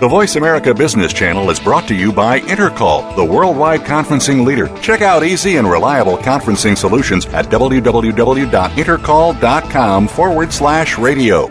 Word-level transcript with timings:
The 0.00 0.06
Voice 0.06 0.36
America 0.36 0.72
Business 0.72 1.12
Channel 1.12 1.50
is 1.50 1.58
brought 1.58 1.88
to 1.88 1.94
you 1.94 2.12
by 2.12 2.38
Intercall, 2.38 3.16
the 3.16 3.24
worldwide 3.24 3.80
conferencing 3.80 4.46
leader. 4.46 4.68
Check 4.80 5.02
out 5.02 5.24
easy 5.24 5.56
and 5.56 5.68
reliable 5.68 6.16
conferencing 6.16 6.78
solutions 6.78 7.26
at 7.26 7.46
www.intercall.com 7.46 10.06
forward 10.06 10.52
slash 10.52 10.98
radio. 10.98 11.48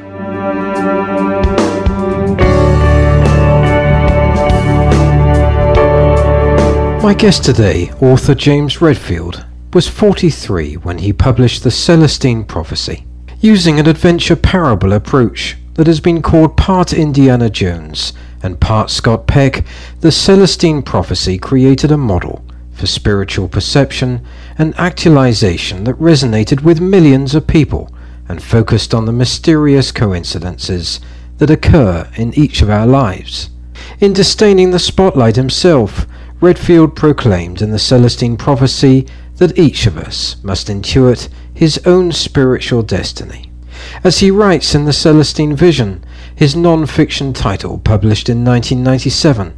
My 7.01 7.13
guest 7.13 7.43
today, 7.43 7.91
author 7.99 8.33
James 8.33 8.79
Redfield, 8.79 9.43
was 9.73 9.89
43 9.89 10.75
when 10.75 10.99
he 10.99 11.11
published 11.11 11.63
The 11.63 11.71
Celestine 11.71 12.45
Prophecy. 12.45 13.05
Using 13.41 13.77
an 13.77 13.87
adventure 13.87 14.37
parable 14.37 14.93
approach 14.93 15.57
that 15.73 15.87
has 15.87 15.99
been 15.99 16.21
called 16.21 16.55
part 16.55 16.93
Indiana 16.93 17.49
Jones 17.49 18.13
and 18.43 18.59
part 18.59 18.89
Scott 18.89 19.27
Peck, 19.27 19.63
The 20.01 20.11
Celestine 20.11 20.83
Prophecy 20.83 21.37
created 21.37 21.91
a 21.91 21.97
model 21.97 22.43
for 22.71 22.85
spiritual 22.85 23.47
perception 23.47 24.21
and 24.57 24.73
actualization 24.77 25.83
that 25.85 25.99
resonated 25.99 26.61
with 26.61 26.79
millions 26.79 27.33
of 27.33 27.47
people 27.47 27.91
and 28.29 28.41
focused 28.41 28.93
on 28.93 29.05
the 29.05 29.11
mysterious 29.11 29.91
coincidences 29.91 30.99
that 31.37 31.49
occur 31.49 32.07
in 32.15 32.33
each 32.33 32.61
of 32.61 32.69
our 32.69 32.85
lives. 32.85 33.49
In 33.99 34.13
disdaining 34.13 34.71
the 34.71 34.79
spotlight 34.79 35.35
himself, 35.35 36.05
Redfield 36.39 36.95
proclaimed 36.95 37.61
in 37.61 37.71
the 37.71 37.79
Celestine 37.79 38.37
prophecy 38.37 39.07
that 39.37 39.57
each 39.57 39.87
of 39.87 39.97
us 39.97 40.35
must 40.43 40.67
intuit 40.67 41.29
his 41.53 41.79
own 41.85 42.11
spiritual 42.11 42.83
destiny. 42.83 43.51
As 44.03 44.19
he 44.19 44.31
writes 44.31 44.75
in 44.75 44.85
the 44.85 44.93
Celestine 44.93 45.55
Vision, 45.55 46.03
his 46.37 46.55
non-fiction 46.55 47.33
title 47.33 47.79
published 47.79 48.29
in 48.29 48.45
1997, 48.45 49.53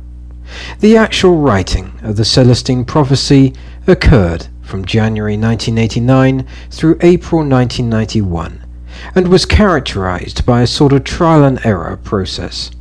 the 0.79 0.95
actual 0.95 1.35
writing 1.35 1.91
of 2.01 2.15
the 2.15 2.23
Celestine 2.23 2.85
prophecy 2.85 3.53
occurred 3.85 4.47
from 4.61 4.85
January 4.85 5.35
1989 5.35 6.47
through 6.71 6.97
April 7.01 7.41
1991 7.41 8.65
and 9.13 9.27
was 9.27 9.45
characterized 9.45 10.45
by 10.45 10.61
a 10.61 10.67
sort 10.67 10.93
of 10.93 11.03
trial 11.03 11.43
and 11.43 11.59
error 11.65 11.97
process. 11.97 12.71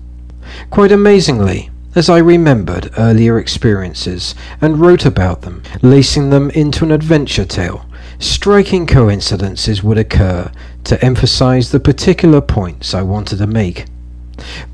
Quite 0.71 0.93
amazingly, 0.93 1.69
as 1.97 2.09
I 2.09 2.19
remembered 2.19 2.93
earlier 2.97 3.37
experiences 3.37 4.37
and 4.61 4.79
wrote 4.79 5.07
about 5.07 5.43
them, 5.43 5.61
lacing 5.83 6.31
them 6.31 6.51
into 6.51 6.85
an 6.85 6.93
adventure 6.93 7.45
tale, 7.45 7.85
striking 8.21 8.87
coincidences 8.87 9.83
would 9.83 9.99
occur 9.99 10.51
to 10.85 11.05
emphasize 11.05 11.71
the 11.71 11.81
particular 11.81 12.41
points 12.41 12.95
I 12.95 13.03
wanted 13.03 13.39
to 13.39 13.47
make. 13.47 13.87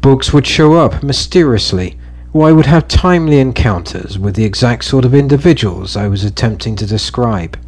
Books 0.00 0.32
would 0.32 0.46
show 0.46 0.74
up 0.74 1.02
mysteriously, 1.02 1.98
or 2.32 2.48
I 2.48 2.52
would 2.52 2.66
have 2.66 2.88
timely 2.88 3.38
encounters 3.38 4.18
with 4.18 4.34
the 4.34 4.44
exact 4.44 4.84
sort 4.84 5.04
of 5.04 5.14
individuals 5.14 5.96
I 5.96 6.08
was 6.08 6.24
attempting 6.24 6.76
to 6.76 6.86
describe. 6.86 7.58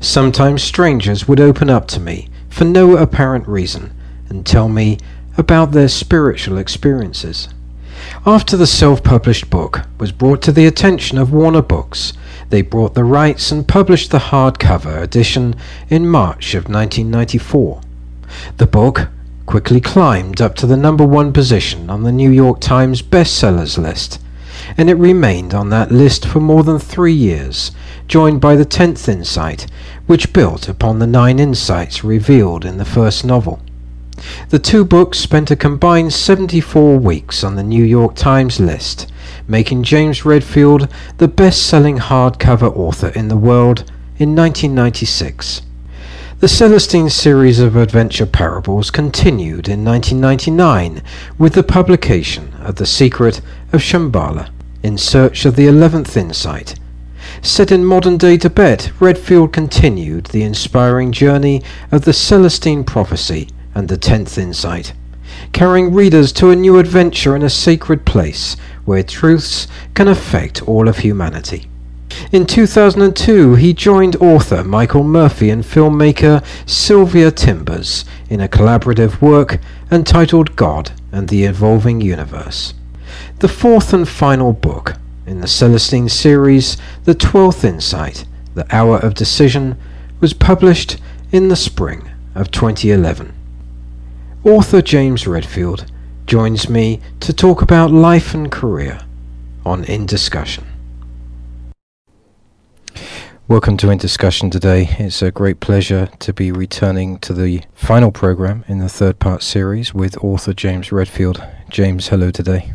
Sometimes 0.00 0.62
strangers 0.62 1.28
would 1.28 1.40
open 1.40 1.70
up 1.70 1.88
to 1.88 2.00
me 2.00 2.28
for 2.48 2.64
no 2.64 2.96
apparent 2.96 3.46
reason 3.46 3.92
and 4.28 4.46
tell 4.46 4.68
me 4.68 4.98
about 5.36 5.72
their 5.72 5.88
spiritual 5.88 6.58
experiences. 6.58 7.48
After 8.24 8.56
the 8.56 8.66
self-published 8.66 9.50
book 9.50 9.82
was 9.98 10.12
brought 10.12 10.42
to 10.42 10.52
the 10.52 10.66
attention 10.66 11.18
of 11.18 11.32
Warner 11.32 11.62
Books, 11.62 12.12
they 12.50 12.62
bought 12.62 12.94
the 12.94 13.04
rights 13.04 13.52
and 13.52 13.66
published 13.66 14.10
the 14.10 14.18
hardcover 14.18 15.02
edition 15.02 15.54
in 15.88 16.08
March 16.08 16.54
of 16.54 16.68
1994. 16.68 17.80
The 18.56 18.66
book 18.66 19.08
quickly 19.48 19.80
climbed 19.80 20.42
up 20.42 20.54
to 20.54 20.66
the 20.66 20.76
number 20.76 21.06
one 21.06 21.32
position 21.32 21.88
on 21.88 22.02
the 22.02 22.12
New 22.12 22.30
York 22.30 22.60
Times 22.60 23.00
bestsellers 23.00 23.78
list, 23.78 24.20
and 24.76 24.90
it 24.90 24.94
remained 24.96 25.54
on 25.54 25.70
that 25.70 25.90
list 25.90 26.26
for 26.26 26.38
more 26.38 26.62
than 26.62 26.78
three 26.78 27.14
years, 27.14 27.70
joined 28.06 28.42
by 28.42 28.54
the 28.54 28.66
tenth 28.66 29.08
insight, 29.08 29.66
which 30.06 30.34
built 30.34 30.68
upon 30.68 30.98
the 30.98 31.06
nine 31.06 31.38
insights 31.38 32.04
revealed 32.04 32.66
in 32.66 32.76
the 32.76 32.84
first 32.84 33.24
novel. 33.24 33.58
The 34.50 34.58
two 34.58 34.84
books 34.84 35.18
spent 35.18 35.50
a 35.50 35.56
combined 35.56 36.12
74 36.12 36.98
weeks 36.98 37.42
on 37.42 37.56
the 37.56 37.62
New 37.62 37.84
York 37.84 38.16
Times 38.16 38.60
list, 38.60 39.10
making 39.46 39.82
James 39.82 40.26
Redfield 40.26 40.92
the 41.16 41.26
best-selling 41.26 41.96
hardcover 41.96 42.70
author 42.76 43.08
in 43.14 43.28
the 43.28 43.36
world 43.38 43.90
in 44.18 44.36
1996. 44.36 45.62
The 46.40 46.46
Celestine 46.46 47.10
series 47.10 47.58
of 47.58 47.74
adventure 47.74 48.24
parables 48.24 48.92
continued 48.92 49.68
in 49.68 49.84
1999 49.84 51.02
with 51.36 51.54
the 51.54 51.64
publication 51.64 52.54
of 52.60 52.76
The 52.76 52.86
Secret 52.86 53.40
of 53.72 53.80
Shambhala, 53.80 54.48
in 54.84 54.98
search 54.98 55.44
of 55.44 55.56
the 55.56 55.66
eleventh 55.66 56.16
insight. 56.16 56.78
Set 57.42 57.72
in 57.72 57.84
modern-day 57.84 58.36
Tibet, 58.36 58.92
Redfield 59.00 59.52
continued 59.52 60.26
the 60.26 60.44
inspiring 60.44 61.10
journey 61.10 61.60
of 61.90 62.04
the 62.04 62.12
Celestine 62.12 62.84
prophecy 62.84 63.48
and 63.74 63.88
the 63.88 63.96
tenth 63.96 64.38
insight, 64.38 64.92
carrying 65.50 65.92
readers 65.92 66.30
to 66.34 66.50
a 66.50 66.56
new 66.56 66.78
adventure 66.78 67.34
in 67.34 67.42
a 67.42 67.50
sacred 67.50 68.06
place 68.06 68.56
where 68.84 69.02
truths 69.02 69.66
can 69.94 70.06
affect 70.06 70.62
all 70.68 70.86
of 70.86 70.98
humanity. 70.98 71.68
In 72.30 72.46
2002, 72.46 73.54
he 73.54 73.72
joined 73.72 74.16
author 74.16 74.62
Michael 74.62 75.04
Murphy 75.04 75.50
and 75.50 75.64
filmmaker 75.64 76.44
Sylvia 76.66 77.30
Timbers 77.30 78.04
in 78.28 78.40
a 78.40 78.48
collaborative 78.48 79.20
work 79.20 79.58
entitled 79.90 80.54
God 80.56 80.92
and 81.10 81.28
the 81.28 81.44
Evolving 81.44 82.00
Universe. 82.00 82.74
The 83.38 83.48
fourth 83.48 83.92
and 83.92 84.06
final 84.06 84.52
book 84.52 84.94
in 85.26 85.40
the 85.40 85.46
Celestine 85.46 86.08
series, 86.08 86.76
The 87.04 87.14
Twelfth 87.14 87.64
Insight, 87.64 88.24
The 88.54 88.66
Hour 88.74 88.98
of 88.98 89.14
Decision, 89.14 89.76
was 90.20 90.32
published 90.32 90.98
in 91.32 91.48
the 91.48 91.56
spring 91.56 92.10
of 92.34 92.50
2011. 92.50 93.34
Author 94.44 94.80
James 94.80 95.26
Redfield 95.26 95.90
joins 96.26 96.68
me 96.68 97.00
to 97.20 97.32
talk 97.32 97.62
about 97.62 97.90
life 97.90 98.34
and 98.34 98.50
career 98.52 99.00
on 99.64 99.84
In 99.84 100.06
Discussion. 100.06 100.67
Welcome 103.48 103.78
to 103.78 103.88
In 103.88 103.96
Discussion 103.96 104.50
today. 104.50 104.94
It's 104.98 105.22
a 105.22 105.30
great 105.30 105.60
pleasure 105.60 106.10
to 106.18 106.34
be 106.34 106.52
returning 106.52 107.18
to 107.20 107.32
the 107.32 107.62
final 107.72 108.12
program 108.12 108.62
in 108.68 108.76
the 108.76 108.90
third 108.90 109.20
part 109.20 109.42
series 109.42 109.94
with 109.94 110.22
author 110.22 110.52
James 110.52 110.92
Redfield. 110.92 111.42
James, 111.70 112.08
hello 112.08 112.30
today. 112.30 112.70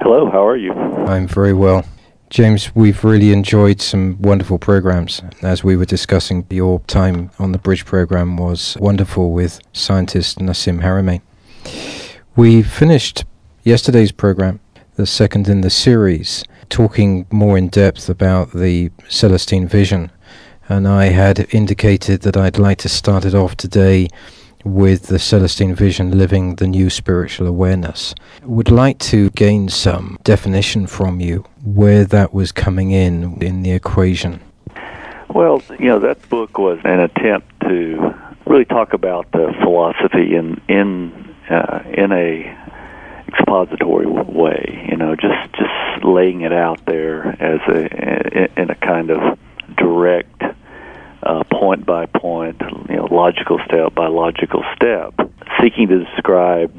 Hello, 0.00 0.30
how 0.30 0.46
are 0.46 0.56
you? 0.56 0.72
I'm 0.72 1.28
very 1.28 1.52
well. 1.52 1.84
James, 2.30 2.74
we've 2.74 3.04
really 3.04 3.34
enjoyed 3.34 3.82
some 3.82 4.16
wonderful 4.22 4.58
programs. 4.58 5.20
As 5.42 5.62
we 5.62 5.76
were 5.76 5.84
discussing, 5.84 6.46
your 6.48 6.80
time 6.86 7.30
on 7.38 7.52
the 7.52 7.58
Bridge 7.58 7.84
program 7.84 8.38
was 8.38 8.78
wonderful 8.80 9.30
with 9.30 9.60
scientist 9.74 10.38
Nassim 10.38 10.80
Haramein. 10.80 11.20
We 12.34 12.62
finished 12.62 13.26
yesterday's 13.62 14.10
program, 14.10 14.58
the 14.94 15.04
second 15.04 15.50
in 15.50 15.60
the 15.60 15.68
series, 15.68 16.44
talking 16.70 17.26
more 17.30 17.58
in 17.58 17.68
depth 17.68 18.08
about 18.08 18.52
the 18.52 18.90
Celestine 19.08 19.68
vision. 19.68 20.10
And 20.68 20.86
I 20.88 21.06
had 21.06 21.46
indicated 21.52 22.22
that 22.22 22.36
I'd 22.36 22.58
like 22.58 22.78
to 22.78 22.88
start 22.88 23.24
it 23.24 23.34
off 23.34 23.56
today 23.56 24.08
with 24.64 25.06
the 25.06 25.18
Celestine 25.18 25.74
Vision 25.74 26.16
Living 26.16 26.56
the 26.56 26.66
New 26.66 26.90
Spiritual 26.90 27.46
Awareness. 27.46 28.14
Would 28.44 28.70
like 28.70 28.98
to 29.00 29.30
gain 29.30 29.68
some 29.68 30.18
definition 30.22 30.86
from 30.86 31.20
you 31.20 31.44
where 31.64 32.04
that 32.04 32.32
was 32.32 32.52
coming 32.52 32.90
in 32.90 33.42
in 33.42 33.62
the 33.62 33.72
equation. 33.72 34.40
Well, 35.34 35.62
you 35.78 35.86
know, 35.86 35.98
that 36.00 36.28
book 36.28 36.58
was 36.58 36.78
an 36.84 37.00
attempt 37.00 37.48
to 37.62 38.14
really 38.46 38.64
talk 38.64 38.92
about 38.92 39.30
the 39.32 39.54
philosophy 39.62 40.34
in 40.34 40.60
in 40.68 41.34
uh, 41.48 41.82
in 41.92 42.12
a 42.12 42.56
expository 43.32 44.06
way. 44.06 44.86
You 44.90 44.96
know, 44.96 45.14
just 45.16 45.52
just 45.52 46.04
laying 46.04 46.42
it 46.42 46.52
out 46.52 46.84
there 46.86 47.26
as 47.26 47.60
a 47.68 48.60
in 48.60 48.70
a 48.70 48.74
kind 48.74 49.10
of 49.10 49.38
direct 49.76 50.42
uh, 51.22 51.44
point 51.44 51.84
by 51.84 52.06
point, 52.06 52.60
you 52.88 52.96
know, 52.96 53.06
logical 53.10 53.60
step 53.66 53.94
by 53.94 54.08
logical 54.08 54.64
step, 54.74 55.14
seeking 55.60 55.88
to 55.88 56.04
describe 56.04 56.72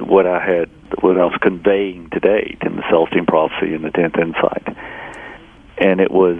what 0.00 0.26
I 0.26 0.44
had, 0.44 0.70
what 1.00 1.18
I 1.18 1.24
was 1.24 1.38
conveying 1.40 2.10
to 2.10 2.20
date 2.20 2.58
in 2.62 2.76
the 2.76 2.82
Celestine 2.90 3.26
prophecy 3.26 3.74
and 3.74 3.84
the 3.84 3.90
tenth 3.90 4.16
insight, 4.16 4.76
and 5.78 6.00
it 6.00 6.10
was, 6.10 6.38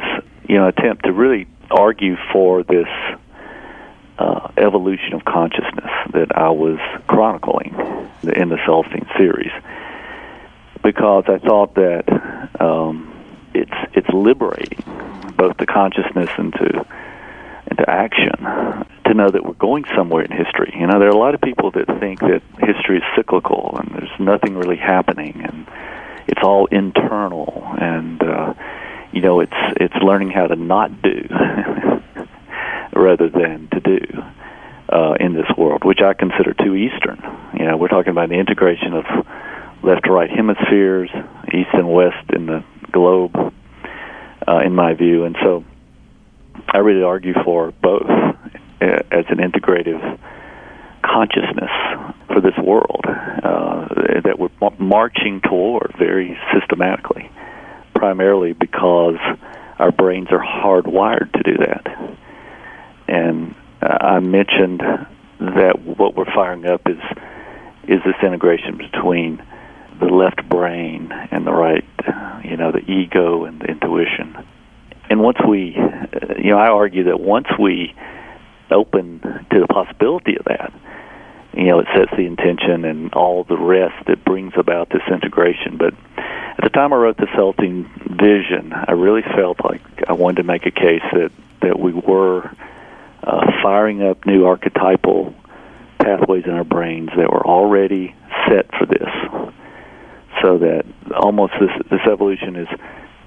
you 0.48 0.56
know, 0.56 0.69
attempt 0.69 1.04
to 1.04 1.12
really 1.12 1.46
argue 1.70 2.16
for 2.32 2.62
this 2.62 2.88
uh, 4.19 4.48
evolution 4.56 5.12
of 5.12 5.25
consciousness 5.25 5.90
that 6.12 6.36
I 6.36 6.50
was 6.50 6.78
chronicling 7.06 7.75
in 8.22 8.48
the 8.48 8.58
Celestine 8.64 9.06
series, 9.16 9.52
because 10.82 11.24
I 11.28 11.38
thought 11.38 11.74
that 11.74 12.04
um, 12.60 13.12
it's 13.54 13.94
it's 13.94 14.08
liberating 14.10 14.84
both 15.36 15.56
the 15.58 15.66
consciousness 15.66 16.30
and 16.36 16.52
to 16.54 16.86
into 17.70 17.90
action 17.90 18.32
to 19.04 19.14
know 19.14 19.28
that 19.28 19.44
we're 19.44 19.54
going 19.54 19.84
somewhere 19.96 20.22
in 20.24 20.30
history. 20.30 20.72
You 20.78 20.86
know, 20.86 20.98
there 20.98 21.08
are 21.08 21.12
a 21.12 21.18
lot 21.18 21.34
of 21.34 21.40
people 21.40 21.72
that 21.72 21.86
think 22.00 22.20
that 22.20 22.42
history 22.58 22.98
is 22.98 23.02
cyclical 23.16 23.76
and 23.78 23.90
there's 23.94 24.20
nothing 24.20 24.56
really 24.56 24.76
happening 24.76 25.40
and 25.42 25.66
it's 26.28 26.40
all 26.42 26.66
internal 26.66 27.64
and 27.80 28.22
uh, 28.22 28.54
you 29.12 29.20
know 29.20 29.40
it's 29.40 29.56
it's 29.76 29.94
learning 29.96 30.30
how 30.30 30.46
to 30.46 30.56
not 30.56 31.02
do 31.02 31.28
rather 32.94 33.28
than 33.28 33.68
to 33.72 33.80
do 33.80 34.06
uh, 34.88 35.14
in 35.18 35.34
this 35.34 35.46
world, 35.56 35.84
which 35.84 36.00
I 36.00 36.14
consider 36.14 36.54
too 36.54 36.74
Eastern. 36.74 37.22
You 37.58 37.66
know, 37.66 37.76
we're 37.76 37.88
talking 37.88 38.10
about 38.10 38.28
the 38.28 38.36
integration 38.36 38.94
of 38.94 39.04
left 39.82 40.04
to 40.04 40.12
right 40.12 40.30
hemispheres, 40.30 41.10
east 41.48 41.70
and 41.72 41.92
west 41.92 42.30
in 42.32 42.46
the 42.46 42.64
globe, 42.92 43.36
uh, 44.46 44.58
in 44.64 44.74
my 44.74 44.94
view, 44.94 45.24
and 45.24 45.36
so 45.42 45.64
I 46.68 46.78
really 46.78 47.02
argue 47.02 47.34
for 47.44 47.72
both 47.82 48.06
uh, 48.08 48.36
as 48.80 49.24
an 49.28 49.38
integrative 49.38 50.18
consciousness 51.02 51.70
for 52.26 52.40
this 52.40 52.56
world 52.62 53.04
uh, 53.06 53.86
that 54.24 54.36
we're 54.38 54.50
marching 54.78 55.40
toward 55.40 55.94
very 55.98 56.38
systematically, 56.52 57.30
primarily 57.94 58.52
because 58.52 59.16
our 59.78 59.92
brains 59.92 60.28
are 60.30 60.42
hardwired 60.42 61.32
to 61.32 61.42
do 61.42 61.58
that. 61.58 62.16
And 63.08 63.54
I 63.86 64.20
mentioned 64.20 64.80
that 65.38 65.78
what 65.84 66.16
we're 66.16 66.32
firing 66.34 66.66
up 66.66 66.82
is 66.86 66.98
is 67.88 68.00
this 68.04 68.16
integration 68.22 68.76
between 68.76 69.40
the 70.00 70.06
left 70.06 70.48
brain 70.48 71.12
and 71.30 71.46
the 71.46 71.52
right, 71.52 71.84
you 72.44 72.56
know, 72.56 72.72
the 72.72 72.84
ego 72.90 73.44
and 73.44 73.60
the 73.60 73.66
intuition. 73.66 74.36
And 75.08 75.20
once 75.20 75.38
we, 75.46 75.76
uh, 75.76 76.34
you 76.36 76.50
know, 76.50 76.58
I 76.58 76.68
argue 76.68 77.04
that 77.04 77.20
once 77.20 77.46
we 77.60 77.94
open 78.70 79.20
to 79.20 79.60
the 79.60 79.68
possibility 79.68 80.36
of 80.36 80.44
that, 80.46 80.72
you 81.54 81.66
know, 81.66 81.78
it 81.78 81.86
sets 81.94 82.10
the 82.10 82.26
intention 82.26 82.84
and 82.84 83.14
all 83.14 83.44
the 83.44 83.56
rest 83.56 84.06
that 84.06 84.24
brings 84.24 84.52
about 84.56 84.90
this 84.90 85.02
integration. 85.10 85.78
But 85.78 85.94
at 86.16 86.64
the 86.64 86.70
time 86.70 86.92
I 86.92 86.96
wrote 86.96 87.16
the 87.16 87.28
Celestine 87.34 87.88
Vision, 88.18 88.72
I 88.72 88.92
really 88.92 89.22
felt 89.22 89.64
like 89.64 89.80
I 90.08 90.12
wanted 90.12 90.38
to 90.38 90.42
make 90.42 90.66
a 90.66 90.70
case 90.70 91.02
that 91.12 91.30
that 91.62 91.78
we 91.78 91.92
were 91.92 92.50
firing 93.66 94.00
up 94.00 94.24
new 94.24 94.46
archetypal 94.46 95.34
pathways 95.98 96.44
in 96.44 96.52
our 96.52 96.62
brains 96.62 97.10
that 97.16 97.28
were 97.28 97.44
already 97.44 98.14
set 98.48 98.64
for 98.78 98.86
this, 98.86 99.10
so 100.40 100.58
that 100.58 100.84
almost 101.16 101.52
this 101.58 101.70
this 101.90 102.00
evolution 102.08 102.54
is 102.54 102.68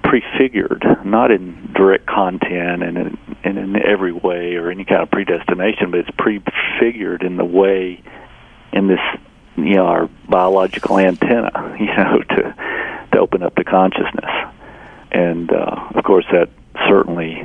prefigured, 0.02 0.82
not 1.04 1.30
in 1.30 1.70
direct 1.74 2.06
content 2.06 2.82
and 2.82 2.96
in, 2.96 3.18
and 3.44 3.58
in 3.58 3.86
every 3.86 4.12
way 4.12 4.54
or 4.54 4.70
any 4.70 4.86
kind 4.86 5.02
of 5.02 5.10
predestination, 5.10 5.90
but 5.90 6.00
it's 6.00 6.10
prefigured 6.16 7.22
in 7.22 7.36
the 7.36 7.44
way, 7.44 8.02
in 8.72 8.86
this, 8.86 8.98
you 9.58 9.74
know, 9.74 9.84
our 9.84 10.08
biological 10.26 10.98
antenna, 10.98 11.76
you 11.78 11.94
know, 11.94 12.22
to 12.30 12.54
to 13.12 13.18
open 13.18 13.42
up 13.42 13.54
the 13.56 13.64
consciousness, 13.64 14.32
and 15.12 15.52
uh, 15.52 15.90
of 15.94 16.02
course 16.02 16.24
that 16.32 16.48
certainly 16.88 17.44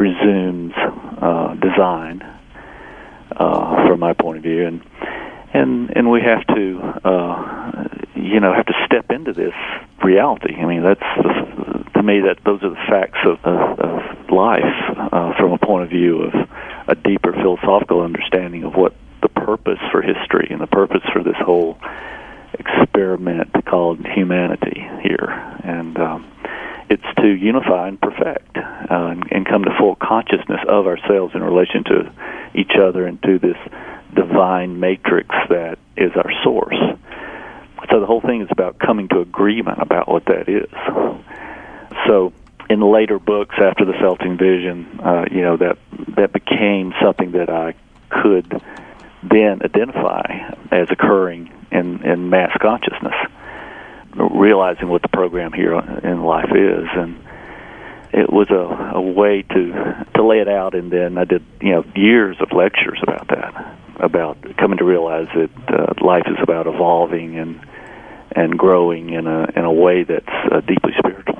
presumes 0.00 0.72
uh, 1.20 1.54
design 1.56 2.22
uh, 3.36 3.86
from 3.86 4.00
my 4.00 4.14
point 4.14 4.38
of 4.38 4.42
view, 4.42 4.66
and 4.66 4.80
and 5.52 5.94
and 5.94 6.10
we 6.10 6.22
have 6.22 6.46
to 6.46 6.80
uh, 7.04 7.84
you 8.14 8.40
know 8.40 8.50
have 8.54 8.64
to 8.64 8.72
step 8.86 9.10
into 9.10 9.34
this 9.34 9.52
reality. 10.02 10.54
I 10.54 10.64
mean, 10.64 10.82
that's 10.82 11.00
the, 11.18 11.84
to 11.96 12.02
me 12.02 12.20
that 12.20 12.38
those 12.46 12.62
are 12.62 12.70
the 12.70 12.84
facts 12.88 13.18
of, 13.26 13.44
of, 13.44 13.78
of 13.78 14.30
life 14.30 14.62
uh, 15.12 15.36
from 15.36 15.52
a 15.52 15.58
point 15.58 15.84
of 15.84 15.90
view 15.90 16.22
of 16.22 16.48
a 16.88 16.94
deeper 16.94 17.34
philosophical 17.34 18.00
understanding 18.00 18.64
of 18.64 18.72
what 18.72 18.94
the 19.20 19.28
purpose 19.28 19.80
for 19.92 20.00
history 20.00 20.48
and 20.48 20.62
the 20.62 20.66
purpose 20.66 21.02
for 21.12 21.22
this 21.22 21.36
whole 21.44 21.76
experiment 22.54 23.50
called 23.66 23.98
humanity 24.06 24.80
here, 25.02 25.28
and 25.62 25.98
um, 25.98 26.24
it's 26.90 27.14
to 27.18 27.28
unify 27.28 27.88
and 27.88 28.00
perfect 28.00 28.56
uh, 28.56 28.86
and, 28.90 29.24
and 29.30 29.46
come 29.46 29.64
to 29.64 29.70
full 29.78 29.94
consciousness 29.94 30.60
of 30.68 30.86
ourselves 30.86 31.34
in 31.34 31.42
relation 31.42 31.84
to 31.84 32.12
each 32.54 32.72
other 32.76 33.06
and 33.06 33.22
to 33.22 33.38
this 33.38 33.56
divine 34.14 34.80
matrix 34.80 35.28
that 35.48 35.78
is 35.96 36.10
our 36.16 36.32
source. 36.42 36.76
So 37.90 38.00
the 38.00 38.06
whole 38.06 38.20
thing 38.20 38.42
is 38.42 38.48
about 38.50 38.78
coming 38.78 39.08
to 39.08 39.20
agreement 39.20 39.80
about 39.80 40.08
what 40.08 40.24
that 40.26 40.48
is. 40.48 40.68
So 42.06 42.32
in 42.68 42.80
later 42.80 43.18
books 43.18 43.54
after 43.58 43.84
the 43.84 43.94
Celestine 44.00 44.36
Vision, 44.36 45.00
uh, 45.00 45.24
you 45.30 45.42
know 45.42 45.56
that 45.56 45.78
that 46.16 46.32
became 46.32 46.92
something 47.02 47.32
that 47.32 47.48
I 47.48 47.74
could 48.08 48.62
then 49.22 49.62
identify 49.62 50.52
as 50.70 50.88
occurring 50.90 51.52
in 51.70 52.04
in 52.04 52.30
mass 52.30 52.56
consciousness, 52.60 53.14
realizing 54.16 54.88
what 54.88 55.02
the 55.02 55.08
program 55.08 55.52
here 55.52 55.74
in 55.74 56.22
life 56.22 56.50
is, 56.54 56.86
and 56.94 57.18
it 58.12 58.32
was 58.32 58.50
a, 58.50 58.96
a 58.96 59.00
way 59.00 59.42
to 59.42 60.06
to 60.14 60.26
lay 60.26 60.40
it 60.40 60.48
out. 60.48 60.74
And 60.74 60.90
then 60.90 61.18
I 61.18 61.24
did 61.24 61.44
you 61.60 61.72
know 61.72 61.84
years 61.94 62.36
of 62.40 62.52
lectures 62.52 62.98
about 63.02 63.28
that, 63.28 63.78
about 64.00 64.38
coming 64.56 64.78
to 64.78 64.84
realize 64.84 65.28
that 65.34 65.50
uh, 65.68 66.04
life 66.04 66.26
is 66.26 66.38
about 66.42 66.66
evolving 66.66 67.38
and 67.38 67.60
and 68.32 68.58
growing 68.58 69.10
in 69.10 69.26
a 69.26 69.48
in 69.56 69.64
a 69.64 69.72
way 69.72 70.04
that's 70.04 70.26
uh, 70.52 70.60
deeply 70.60 70.92
spiritual. 70.98 71.38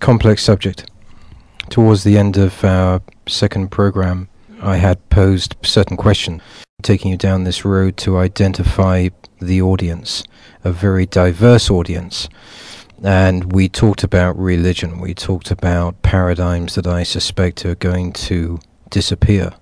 Complex 0.00 0.42
subject. 0.42 0.90
Towards 1.68 2.04
the 2.04 2.18
end 2.18 2.36
of 2.36 2.64
our 2.64 3.00
second 3.26 3.70
program, 3.70 4.28
I 4.62 4.76
had 4.76 5.08
posed 5.10 5.56
certain 5.62 5.96
questions, 5.96 6.40
taking 6.82 7.10
you 7.10 7.16
down 7.16 7.44
this 7.44 7.64
road 7.64 7.96
to 7.98 8.16
identify 8.16 9.08
the 9.40 9.60
audience, 9.60 10.22
a 10.62 10.70
very 10.70 11.04
diverse 11.04 11.68
audience. 11.68 12.28
And 13.02 13.52
we 13.52 13.68
talked 13.68 14.04
about 14.04 14.38
religion. 14.38 15.00
We 15.00 15.14
talked 15.14 15.50
about 15.50 16.00
paradigms 16.02 16.76
that 16.76 16.86
I 16.86 17.02
suspect 17.02 17.66
are 17.66 17.74
going 17.74 18.12
to 18.12 18.60
disappear 18.90 19.52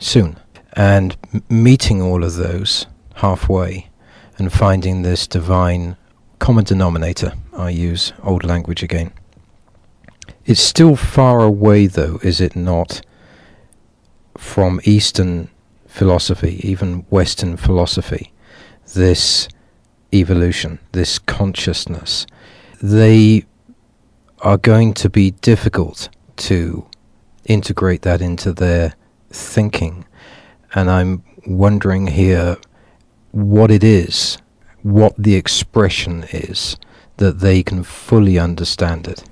soon. 0.00 0.38
And 0.72 1.16
m- 1.32 1.44
meeting 1.48 2.02
all 2.02 2.24
of 2.24 2.34
those 2.34 2.86
halfway 3.16 3.90
and 4.38 4.52
finding 4.52 5.02
this 5.02 5.28
divine 5.28 5.96
common 6.40 6.64
denominator. 6.64 7.34
I 7.56 7.70
use 7.70 8.12
old 8.24 8.42
language 8.42 8.82
again. 8.82 9.12
It's 10.44 10.60
still 10.60 10.96
far 10.96 11.40
away, 11.40 11.86
though, 11.86 12.18
is 12.24 12.40
it 12.40 12.56
not, 12.56 13.00
from 14.36 14.80
Eastern 14.84 15.48
philosophy, 15.86 16.60
even 16.62 17.00
Western 17.10 17.56
philosophy, 17.56 18.32
this 18.94 19.48
evolution, 20.12 20.78
this 20.92 21.18
consciousness. 21.18 22.26
They 22.82 23.44
are 24.40 24.58
going 24.58 24.94
to 24.94 25.08
be 25.08 25.30
difficult 25.30 26.08
to 26.36 26.86
integrate 27.44 28.02
that 28.02 28.20
into 28.20 28.52
their 28.52 28.94
thinking. 29.30 30.04
And 30.74 30.90
I'm 30.90 31.22
wondering 31.46 32.08
here 32.08 32.56
what 33.30 33.70
it 33.70 33.82
is, 33.82 34.38
what 34.82 35.14
the 35.18 35.34
expression 35.34 36.24
is, 36.30 36.76
that 37.16 37.40
they 37.40 37.62
can 37.62 37.82
fully 37.82 38.38
understand 38.38 39.06
it? 39.08 39.24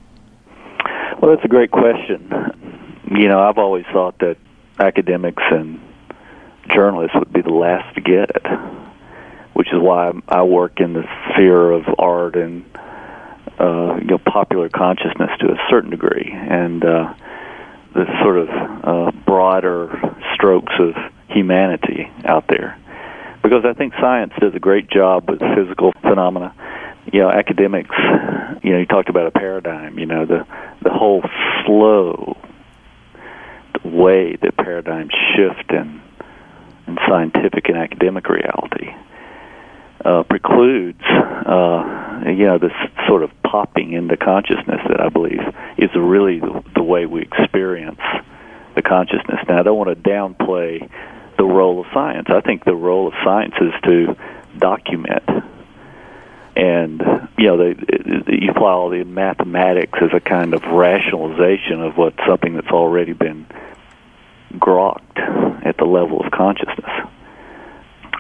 Well, 1.21 1.31
that's 1.31 1.45
a 1.45 1.49
great 1.49 1.71
question. 1.71 2.29
You 3.11 3.29
know, 3.29 3.41
I've 3.41 3.59
always 3.59 3.85
thought 3.93 4.19
that 4.21 4.37
academics 4.83 5.43
and 5.51 5.81
journalists 6.75 7.15
would 7.19 7.33
be 7.33 7.43
the 7.43 7.51
last 7.51 7.95
to 7.95 8.01
get 8.01 8.31
it, 8.31 8.47
which 9.55 9.69
is 9.69 9.81
why 9.81 10.13
I 10.29 10.43
work 10.43 10.81
in 10.81 10.93
the 10.93 11.05
sphere 11.31 11.71
of 11.71 11.85
art 11.99 12.37
and 12.37 12.65
uh, 13.59 13.97
you 14.01 14.07
know 14.07 14.19
popular 14.19 14.69
consciousness 14.69 15.31
to 15.41 15.47
a 15.53 15.57
certain 15.71 15.91
degree, 15.91 16.31
and 16.33 16.85
uh, 16.85 17.15
the 17.95 18.05
sort 18.23 18.39
of 18.39 18.49
uh, 18.49 19.11
broader 19.25 19.91
strokes 20.35 20.73
of 20.79 20.95
humanity 21.29 22.11
out 22.25 22.47
there 22.49 22.79
because 23.43 23.65
I 23.65 23.73
think 23.75 23.93
science 24.01 24.33
does 24.41 24.55
a 24.55 24.61
great 24.61 24.89
job 24.89 25.29
with 25.29 25.41
physical 25.41 25.93
phenomena. 26.01 26.55
You 27.13 27.21
know, 27.21 27.31
academics, 27.31 27.95
you 28.63 28.73
know, 28.73 28.79
you 28.79 28.87
talked 28.87 29.09
about 29.09 29.27
a 29.27 29.33
paradigm, 29.33 29.99
you 29.99 30.07
know, 30.07 30.25
the 30.25 30.47
the 30.83 30.91
whole 30.91 31.23
slow 31.67 32.37
way 33.85 34.37
that 34.37 34.57
paradigms 34.57 35.13
shift 35.35 35.71
in 35.71 36.01
in 36.87 36.99
scientific 37.09 37.69
and 37.69 37.79
academic 37.79 38.29
reality 38.29 38.93
uh, 40.05 40.23
precludes 40.25 41.03
uh, 41.03 42.23
you 42.27 42.47
know 42.47 42.59
this 42.59 42.73
sort 43.07 43.23
of 43.23 43.31
popping 43.43 43.93
into 43.93 44.17
consciousness 44.17 44.81
that 44.89 45.01
I 45.01 45.09
believe 45.09 45.41
is 45.79 45.91
really 45.95 46.41
the, 46.41 46.63
the 46.75 46.83
way 46.83 47.07
we 47.07 47.23
experience 47.23 48.01
the 48.75 48.83
consciousness. 48.83 49.39
Now 49.49 49.61
I 49.61 49.63
don't 49.63 49.77
want 49.77 49.91
to 49.91 50.11
downplay 50.11 50.89
the 51.37 51.45
role 51.45 51.81
of 51.81 51.87
science. 51.93 52.29
I 52.31 52.41
think 52.41 52.65
the 52.65 52.75
role 52.75 53.09
of 53.09 53.15
science 53.25 53.55
is 53.61 53.73
to 53.85 54.17
document. 54.59 55.29
And 56.55 57.01
you 57.39 57.47
know, 57.47 57.57
they, 57.57 58.37
you 58.39 58.51
apply 58.51 58.71
all 58.71 58.91
the 58.91 59.05
mathematics 59.05 59.99
as 60.01 60.11
a 60.13 60.21
kind 60.21 60.55
of 60.55 60.63
rationalization 60.65 61.81
of 61.81 61.97
what 61.97 62.15
something 62.27 62.55
that's 62.55 62.69
already 62.69 63.13
been 63.13 63.47
grokked 64.59 65.67
at 65.67 65.77
the 65.77 65.85
level 65.85 66.21
of 66.21 66.31
consciousness 66.31 66.91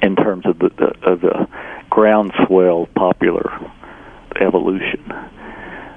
in 0.02 0.16
terms 0.16 0.46
of 0.46 0.58
the, 0.58 0.70
the 0.70 1.10
of 1.10 1.20
the 1.20 1.48
groundswell 1.90 2.86
popular 2.94 3.50
evolution. 4.40 5.04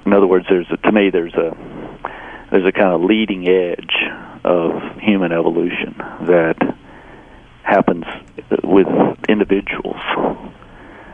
In 0.06 0.14
other 0.14 0.28
words, 0.28 0.46
there's 0.50 0.68
a, 0.72 0.78
to 0.78 0.92
me 0.92 1.10
there's 1.10 1.34
a 1.34 1.58
there's 2.52 2.66
a 2.66 2.72
kind 2.72 2.94
of 2.94 3.02
leading 3.02 3.48
edge 3.48 3.96
of 4.44 5.00
human 5.00 5.32
evolution 5.32 5.96
that 6.28 6.58
happens 7.64 8.06
with 8.64 8.88
individuals. 9.28 10.00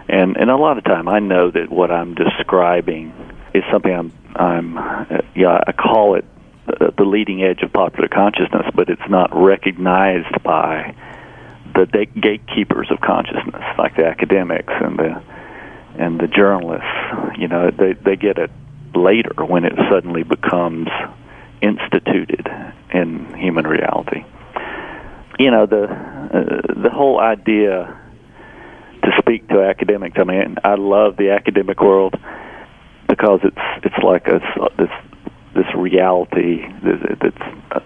And 0.10 0.36
and 0.36 0.50
a 0.50 0.58
lot 0.58 0.78
of 0.78 0.84
time 0.84 1.08
I 1.08 1.20
know 1.20 1.50
that 1.52 1.72
what 1.72 1.92
I'm 1.92 2.14
describing 2.16 3.14
is 3.54 3.64
something 3.72 3.94
I'm 3.94 4.12
I'm 4.36 4.76
yeah 5.36 5.60
I 5.66 5.72
call 5.72 6.16
it 6.16 6.26
the 6.98 7.04
leading 7.04 7.44
edge 7.44 7.62
of 7.62 7.74
popular 7.74 8.08
consciousness, 8.08 8.66
but 8.76 8.90
it's 8.90 9.10
not 9.10 9.30
recognized 9.34 10.44
by 10.44 10.96
the 11.74 12.06
gatekeepers 12.20 12.90
of 12.92 13.00
consciousness, 13.02 13.64
like 13.78 13.96
the 13.96 14.06
academics 14.06 14.74
and 14.82 14.98
the 14.98 15.22
and 15.98 16.20
the 16.20 16.28
journalists. 16.28 16.88
You 17.38 17.48
know, 17.48 17.72
they 17.72 17.94
they 17.94 18.16
get 18.16 18.38
it 18.38 18.52
later 18.96 19.46
when 19.46 19.66
it 19.66 19.74
suddenly 19.90 20.24
becomes 20.24 20.88
instituted 21.62 22.48
in 22.94 23.34
human 23.36 23.66
reality. 23.66 24.26
You 25.40 25.52
know, 25.52 25.66
the 25.66 25.86
uh, 25.86 26.82
the 26.82 26.90
whole 26.90 27.20
idea 27.20 27.98
to 29.04 29.12
speak 29.20 29.48
to 29.50 29.64
academics. 29.64 30.18
I 30.20 30.24
mean, 30.24 30.58
I 30.64 30.76
love 30.76 31.18
the 31.18 31.32
academic 31.32 31.82
world 31.82 32.16
because 33.08 33.40
it's 33.44 33.84
it's 33.84 34.04
like 34.04 34.28
a 34.28 34.40
this 34.78 34.90
this 35.54 35.68
reality 35.76 36.62
that's 36.84 37.38
uh, 37.72 37.80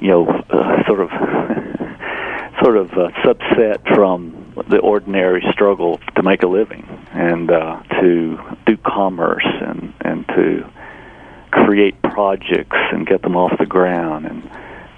you 0.00 0.08
know 0.08 0.26
uh, 0.28 0.86
sort 0.86 1.00
of 1.00 1.10
sort 2.62 2.76
of 2.76 2.92
uh, 2.92 3.10
subset 3.24 3.82
from 3.94 4.52
the 4.68 4.78
ordinary 4.78 5.42
struggle 5.52 5.98
to 6.16 6.22
make 6.22 6.42
a 6.42 6.46
living 6.46 6.86
and 7.12 7.50
uh, 7.50 7.82
to 8.00 8.38
do 8.66 8.76
commerce 8.76 9.46
and 9.46 9.94
and 10.00 10.26
to 10.28 10.68
create 11.50 12.00
projects 12.02 12.76
and 12.92 13.06
get 13.06 13.22
them 13.22 13.36
off 13.36 13.56
the 13.58 13.66
ground 13.66 14.26
and 14.26 14.42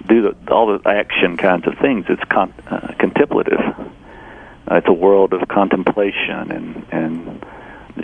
do 0.07 0.21
the, 0.21 0.53
all 0.53 0.77
the 0.77 0.89
action 0.89 1.37
kinds 1.37 1.65
of 1.65 1.73
things. 1.79 2.05
It's 2.09 2.23
con- 2.29 2.53
uh, 2.69 2.93
contemplative. 2.99 3.59
Uh, 3.59 4.75
it's 4.75 4.87
a 4.87 4.93
world 4.93 5.33
of 5.33 5.47
contemplation 5.47 6.51
and 6.51 6.85
and 6.91 7.45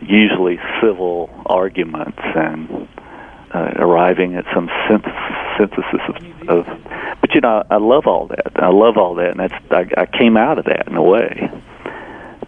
usually 0.03 0.59
civil 0.81 1.29
arguments 1.45 2.19
and 2.35 2.87
uh, 3.53 3.71
arriving 3.77 4.35
at 4.35 4.45
some 4.53 4.69
synthesis 4.87 6.01
of, 6.07 6.49
of. 6.49 6.65
But 7.21 7.33
you 7.33 7.41
know, 7.41 7.63
I 7.69 7.77
love 7.77 8.07
all 8.07 8.27
that. 8.27 8.51
I 8.55 8.69
love 8.69 8.97
all 8.97 9.15
that, 9.15 9.31
and 9.31 9.39
that's 9.39 9.53
I, 9.71 10.01
I 10.01 10.05
came 10.05 10.37
out 10.37 10.59
of 10.59 10.65
that 10.65 10.87
in 10.87 10.95
a 10.95 11.03
way. 11.03 11.49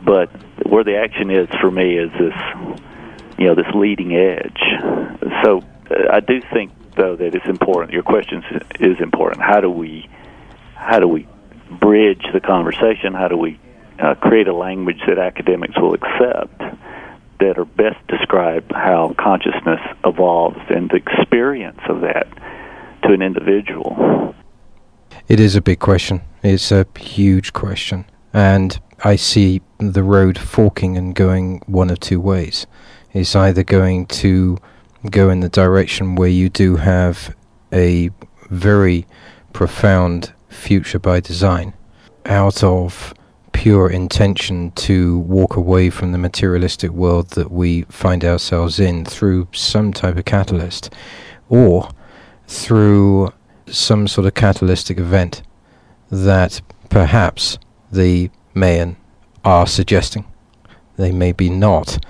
But 0.04 0.30
where 0.66 0.84
the 0.84 0.98
action 0.98 1.30
is 1.30 1.48
for 1.60 1.70
me 1.70 1.98
is 1.98 2.12
this, 2.14 2.34
you 3.38 3.48
know, 3.48 3.56
this 3.56 3.72
leading 3.76 4.16
edge. 4.16 4.62
So 5.44 5.62
uh, 5.90 6.12
I 6.12 6.20
do 6.20 6.42
think 6.54 6.72
though 6.96 7.16
that 7.16 7.36
it's 7.36 7.46
important. 7.46 7.94
Your 7.94 8.04
question 8.04 8.44
is 8.80 9.00
important. 9.00 9.42
How 9.42 9.62
do 9.62 9.70
we, 9.70 10.10
how 10.76 11.00
do 11.00 11.08
we 11.08 11.28
bridge 11.80 12.24
the 12.34 12.40
conversation? 12.40 13.14
How 13.14 13.28
do 13.28 13.38
we 13.38 13.60
uh, 14.00 14.16
create 14.16 14.48
a 14.48 14.54
language 14.54 15.02
that 15.08 15.18
academics 15.18 15.76
will 15.78 15.94
accept? 15.94 16.62
That 17.42 17.58
are 17.58 17.66
best 17.66 17.98
describe 18.08 18.72
how 18.72 19.14
consciousness 19.20 19.82
evolves 20.06 20.60
and 20.70 20.90
the 20.90 20.98
experience 20.98 21.82
of 21.90 22.02
that 22.02 22.28
to 23.04 23.14
an 23.14 23.22
individual. 23.22 24.36
It 25.28 25.40
is 25.40 25.56
a 25.56 25.62
big 25.62 25.80
question. 25.80 26.22
It's 26.44 26.72
a 26.72 26.86
huge 26.98 27.52
question. 27.54 28.06
And 28.34 28.80
I 29.04 29.16
see 29.16 29.62
the 29.80 30.04
road 30.04 30.38
forking 30.38 30.98
and 30.98 31.16
going 31.16 31.62
one 31.66 31.90
of 31.90 32.00
two 32.00 32.22
ways. 32.22 32.68
It's 33.12 33.36
either 33.36 33.64
going 33.64 34.06
to 34.08 34.58
go 35.10 35.30
in 35.30 35.40
the 35.40 35.50
direction 35.50 36.16
where 36.16 36.30
you 36.30 36.48
do 36.48 36.76
have 36.76 37.36
a 37.74 38.12
very 38.50 39.08
profound 39.52 40.34
future 40.50 41.00
by 41.00 41.20
design 41.20 41.74
out 42.26 42.64
of 42.64 43.14
pure 43.62 43.92
intention 43.92 44.72
to 44.72 45.20
walk 45.20 45.56
away 45.56 45.88
from 45.88 46.12
the 46.12 46.18
materialistic 46.18 46.90
world 46.90 47.30
that 47.30 47.52
we 47.52 47.84
find 47.84 48.26
ourselves 48.26 48.80
in 48.80 49.06
through 49.06 49.48
some 49.52 49.94
type 49.94 50.18
of 50.18 50.26
catalyst 50.26 50.92
or 51.48 51.88
through 52.48 53.32
some 53.68 54.08
sort 54.08 54.26
of 54.26 54.34
catalytic 54.34 54.98
event 54.98 55.44
that 56.10 56.60
perhaps 56.90 57.60
the 57.92 58.32
Mayan 58.56 58.98
are 59.46 59.68
suggesting. 59.68 60.26
They 60.98 61.12
may 61.12 61.32
be 61.32 61.48
not. 61.48 62.04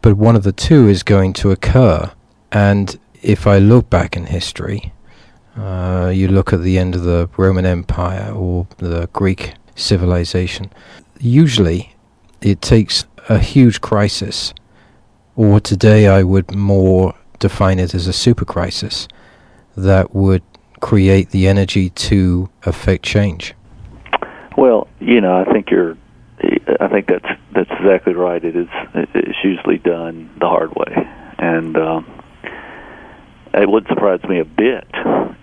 But 0.00 0.16
one 0.16 0.34
of 0.34 0.44
the 0.44 0.52
two 0.52 0.88
is 0.88 1.02
going 1.02 1.34
to 1.34 1.50
occur. 1.50 2.10
And 2.50 2.98
if 3.20 3.46
I 3.46 3.58
look 3.58 3.90
back 3.90 4.16
in 4.16 4.24
history, 4.24 4.94
uh, 5.58 6.10
you 6.14 6.26
look 6.26 6.54
at 6.54 6.62
the 6.62 6.78
end 6.78 6.94
of 6.94 7.02
the 7.02 7.28
Roman 7.36 7.66
Empire 7.66 8.32
or 8.32 8.66
the 8.78 9.10
Greek 9.12 9.56
civilization. 9.76 10.72
Usually, 11.20 11.94
it 12.40 12.60
takes 12.60 13.04
a 13.28 13.38
huge 13.38 13.80
crisis, 13.80 14.52
or 15.36 15.60
today 15.60 16.08
I 16.08 16.22
would 16.22 16.54
more 16.54 17.14
define 17.38 17.78
it 17.78 17.94
as 17.94 18.06
a 18.06 18.12
super 18.12 18.44
crisis, 18.44 19.08
that 19.76 20.14
would 20.14 20.42
create 20.80 21.30
the 21.30 21.46
energy 21.46 21.90
to 21.90 22.48
affect 22.64 23.04
change. 23.04 23.54
Well, 24.56 24.88
you 25.00 25.20
know, 25.20 25.36
I 25.36 25.44
think 25.52 25.70
you're. 25.70 25.96
I 26.80 26.88
think 26.88 27.08
that's 27.08 27.28
that's 27.52 27.70
exactly 27.70 28.14
right. 28.14 28.44
It 28.44 28.56
is. 28.56 28.68
It's 28.94 29.38
usually 29.42 29.78
done 29.78 30.30
the 30.38 30.46
hard 30.46 30.74
way, 30.74 31.08
and 31.38 31.76
um, 31.76 32.22
it 33.54 33.68
would 33.68 33.86
surprise 33.88 34.22
me 34.24 34.38
a 34.40 34.44
bit 34.44 34.86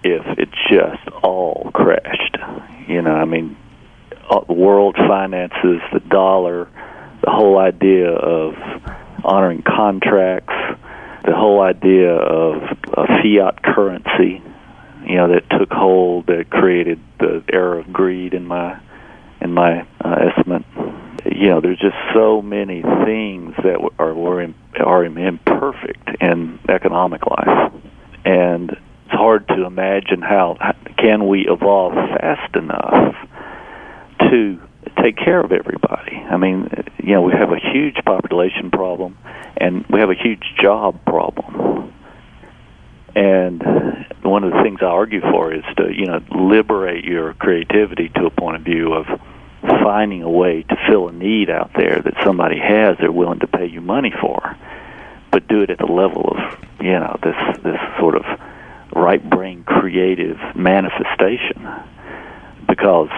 if 0.04 0.26
it 0.38 0.50
just 0.70 1.08
all 1.24 1.72
crashed. 1.74 2.38
You 2.88 3.02
know, 3.02 3.16
I 3.16 3.26
mean, 3.26 3.56
uh, 4.30 4.42
world 4.48 4.96
finances, 4.96 5.82
the 5.92 6.02
dollar, 6.10 6.70
the 7.24 7.32
whole 7.32 7.58
idea 7.58 8.10
of 8.10 8.54
honoring 9.24 9.64
contracts, 9.64 10.54
the 11.26 11.36
whole 11.36 11.62
idea 11.62 12.12
of 12.12 12.62
a 12.94 13.08
fiat 13.22 13.64
currency, 13.64 14.42
you 15.06 15.16
know, 15.16 15.30
that 15.30 15.50
took 15.58 15.72
hold, 15.72 16.28
that 16.28 16.50
created 16.50 17.00
the 17.20 17.44
era 17.52 17.80
of 17.80 17.92
greed 17.92 18.34
in 18.34 18.46
my 18.46 18.80
in 19.42 19.54
my 19.54 19.86
uh, 20.04 20.16
estimate. 20.30 20.64
You 21.26 21.50
know, 21.50 21.62
there's 21.62 21.80
just 21.80 21.96
so 22.14 22.42
many 22.42 22.82
things 22.82 23.56
that 23.64 23.90
are 24.00 24.14
were 24.14 24.54
are 24.78 25.06
imperfect 25.06 26.10
in 26.22 26.60
economic 26.70 27.22
life, 27.26 27.74
and 28.26 28.72
it's 28.72 29.12
hard 29.12 29.48
to 29.50 29.66
imagine 29.66 30.22
how 30.22 30.58
can 30.98 31.28
we 31.28 31.48
evolve 31.48 31.94
fast 31.94 32.56
enough 32.56 33.16
to 34.30 34.60
take 35.02 35.18
care 35.18 35.40
of 35.40 35.52
everybody. 35.52 36.16
I 36.16 36.38
mean, 36.38 36.70
you 37.04 37.14
know, 37.14 37.22
we 37.22 37.34
have 37.34 37.52
a 37.52 37.60
huge 37.60 37.96
population 38.06 38.72
problem 38.72 39.18
and 39.58 39.86
we 39.88 40.00
have 40.00 40.10
a 40.10 40.16
huge 40.16 40.44
job 40.62 41.04
problem. 41.06 41.94
And 43.16 43.62
one 44.24 44.44
of 44.44 44.52
the 44.52 44.64
things 44.64 44.80
I 44.82 44.86
argue 44.86 45.22
for 45.22 45.54
is 45.54 45.64
to, 45.78 45.92
you 45.94 46.08
know, 46.08 46.22
liberate 46.32 47.04
your 47.04 47.34
creativity 47.34 48.10
to 48.16 48.26
a 48.26 48.32
point 48.32 48.58
of 48.58 48.64
view 48.64 48.94
of 48.94 49.06
finding 49.62 50.24
a 50.24 50.30
way 50.30 50.64
to 50.64 50.76
fill 50.90 51.10
a 51.10 51.12
need 51.12 51.50
out 51.50 51.72
there 51.76 52.02
that 52.02 52.16
somebody 52.24 52.60
has 52.60 52.98
they're 53.00 53.12
willing 53.12 53.40
to 53.40 53.48
pay 53.48 53.68
you 53.68 53.82
money 53.82 54.12
for. 54.20 54.58
But 55.32 55.48
do 55.48 55.62
it 55.62 55.70
at 55.70 55.78
the 55.78 55.86
level 55.86 56.36
of, 56.36 56.60
you 56.82 56.94
know, 56.94 57.18
this 57.24 57.36
this 57.64 57.80
sort 58.00 58.16
of 58.16 58.24
right 58.96 59.24
brain 59.28 59.64
creative 59.64 60.38
manifestation. 60.56 61.68
Because 62.68 63.10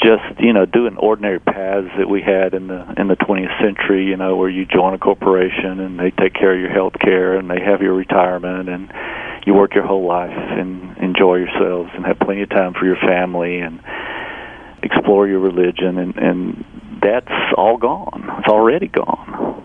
just 0.00 0.40
you 0.40 0.52
know 0.52 0.66
doing 0.66 0.96
ordinary 0.96 1.40
paths 1.40 1.88
that 1.98 2.08
we 2.08 2.22
had 2.22 2.54
in 2.54 2.68
the 2.68 2.94
in 2.96 3.08
the 3.08 3.16
20th 3.16 3.60
century 3.60 4.06
you 4.06 4.16
know 4.16 4.36
where 4.36 4.48
you 4.48 4.64
join 4.64 4.94
a 4.94 4.98
corporation 4.98 5.80
and 5.80 5.98
they 5.98 6.10
take 6.10 6.34
care 6.34 6.54
of 6.54 6.60
your 6.60 6.70
health 6.70 6.94
care 7.00 7.36
and 7.36 7.50
they 7.50 7.60
have 7.60 7.82
your 7.82 7.94
retirement 7.94 8.68
and 8.68 8.90
you 9.46 9.54
work 9.54 9.74
your 9.74 9.86
whole 9.86 10.06
life 10.06 10.30
and 10.30 10.96
enjoy 10.98 11.36
yourselves 11.36 11.90
and 11.94 12.06
have 12.06 12.18
plenty 12.18 12.42
of 12.42 12.48
time 12.48 12.74
for 12.74 12.86
your 12.86 12.96
family 12.96 13.58
and 13.58 13.80
explore 14.82 15.26
your 15.26 15.40
religion. 15.40 15.98
And 15.98 16.16
and 16.16 16.64
that's 17.02 17.32
all 17.56 17.76
gone. 17.76 18.28
It's 18.38 18.48
already 18.48 18.88
gone 18.88 19.64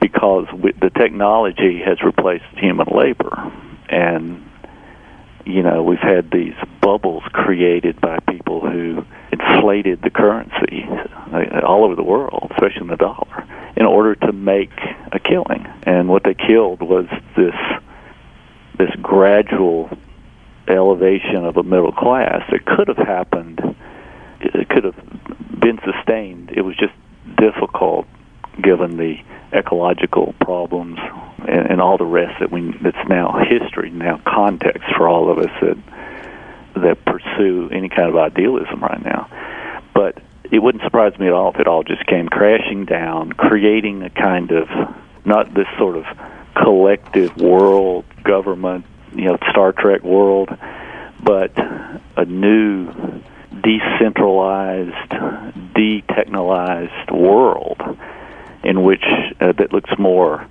because 0.00 0.46
the 0.60 0.90
technology 0.90 1.80
has 1.84 2.02
replaced 2.02 2.44
human 2.56 2.86
labor. 2.94 3.52
And 3.88 4.48
you 5.44 5.62
know 5.62 5.82
we've 5.82 5.98
had 5.98 6.30
these 6.30 6.54
bubbles 6.80 7.22
created 7.32 8.00
by 8.00 8.18
people 8.28 8.60
who 8.60 9.04
inflated 9.32 10.02
the 10.02 10.10
currency 10.10 10.84
uh, 10.88 11.60
all 11.66 11.84
over 11.84 11.96
the 11.96 12.02
world, 12.02 12.48
especially 12.52 12.82
in 12.82 12.88
the 12.88 12.96
dollar, 12.96 13.46
in 13.76 13.86
order 13.86 14.14
to 14.14 14.32
make 14.32 14.72
a 15.10 15.18
killing. 15.18 15.66
And 15.84 16.08
what 16.08 16.22
they 16.24 16.34
killed 16.34 16.82
was 16.82 17.06
this 17.36 17.54
this 18.78 18.90
gradual 19.02 19.90
elevation 20.66 21.44
of 21.44 21.56
a 21.56 21.62
middle 21.62 21.92
class 21.92 22.42
that 22.50 22.64
could 22.64 22.88
have 22.88 22.96
happened 22.96 23.76
it 24.42 24.68
could 24.68 24.84
have 24.84 24.96
been 25.60 25.78
sustained. 25.84 26.50
It 26.54 26.62
was 26.62 26.76
just 26.76 26.92
difficult 27.36 28.06
given 28.60 28.96
the 28.96 29.16
ecological 29.52 30.34
problems 30.40 30.98
and, 31.48 31.70
and 31.70 31.80
all 31.80 31.96
the 31.96 32.04
rest 32.04 32.40
that 32.40 32.50
we 32.50 32.72
that's 32.82 33.08
now 33.08 33.44
history, 33.48 33.90
now 33.90 34.20
context 34.26 34.84
for 34.96 35.08
all 35.08 35.30
of 35.30 35.38
us 35.38 35.50
that 35.60 35.78
that 36.74 37.04
pursue 37.04 37.68
any 37.72 37.88
kind 37.88 38.08
of 38.08 38.16
idealism 38.16 38.80
right 38.80 39.02
now. 39.04 39.28
But 39.94 40.18
it 40.50 40.58
wouldn't 40.58 40.84
surprise 40.84 41.18
me 41.18 41.26
at 41.26 41.32
all 41.32 41.52
if 41.52 41.60
it 41.60 41.66
all 41.66 41.82
just 41.82 42.06
came 42.06 42.28
crashing 42.28 42.84
down, 42.84 43.32
creating 43.32 44.02
a 44.02 44.10
kind 44.10 44.50
of 44.52 44.68
not 45.24 45.54
this 45.54 45.68
sort 45.78 45.96
of 45.96 46.04
collective 46.54 47.36
world 47.36 48.04
government, 48.22 48.84
you 49.14 49.24
know, 49.24 49.38
Star 49.50 49.72
Trek 49.72 50.02
world, 50.02 50.48
but 51.22 51.52
a 52.16 52.24
new 52.24 52.92
decentralized, 53.62 55.10
detechnolized 55.74 57.10
world 57.10 57.80
in 58.64 58.82
which 58.82 59.04
uh, 59.40 59.52
that 59.52 59.72
looks 59.72 59.90
more, 59.98 60.46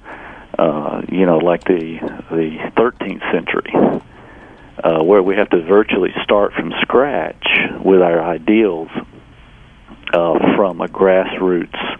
uh, 0.57 1.01
you 1.09 1.25
know, 1.25 1.37
like 1.37 1.63
the 1.65 1.99
the 2.31 2.57
13th 2.75 3.31
century, 3.31 3.73
uh, 4.83 5.03
where 5.03 5.21
we 5.21 5.35
have 5.35 5.49
to 5.49 5.61
virtually 5.61 6.11
start 6.23 6.53
from 6.53 6.73
scratch 6.81 7.45
with 7.83 8.01
our 8.01 8.21
ideals 8.21 8.89
uh, 10.13 10.55
from 10.55 10.81
a 10.81 10.87
grassroots 10.87 11.99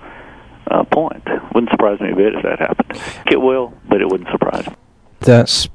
uh, 0.69 0.83
point. 0.85 1.23
Wouldn't 1.53 1.71
surprise 1.71 1.99
me 1.99 2.11
a 2.11 2.15
bit 2.15 2.35
if 2.35 2.43
that 2.43 2.59
happened. 2.59 3.01
It 3.29 3.37
will, 3.37 3.73
but 3.87 4.01
it 4.01 4.07
wouldn't 4.07 4.29
surprise 4.29 4.67
me. 4.67 4.75
That's 5.19 5.67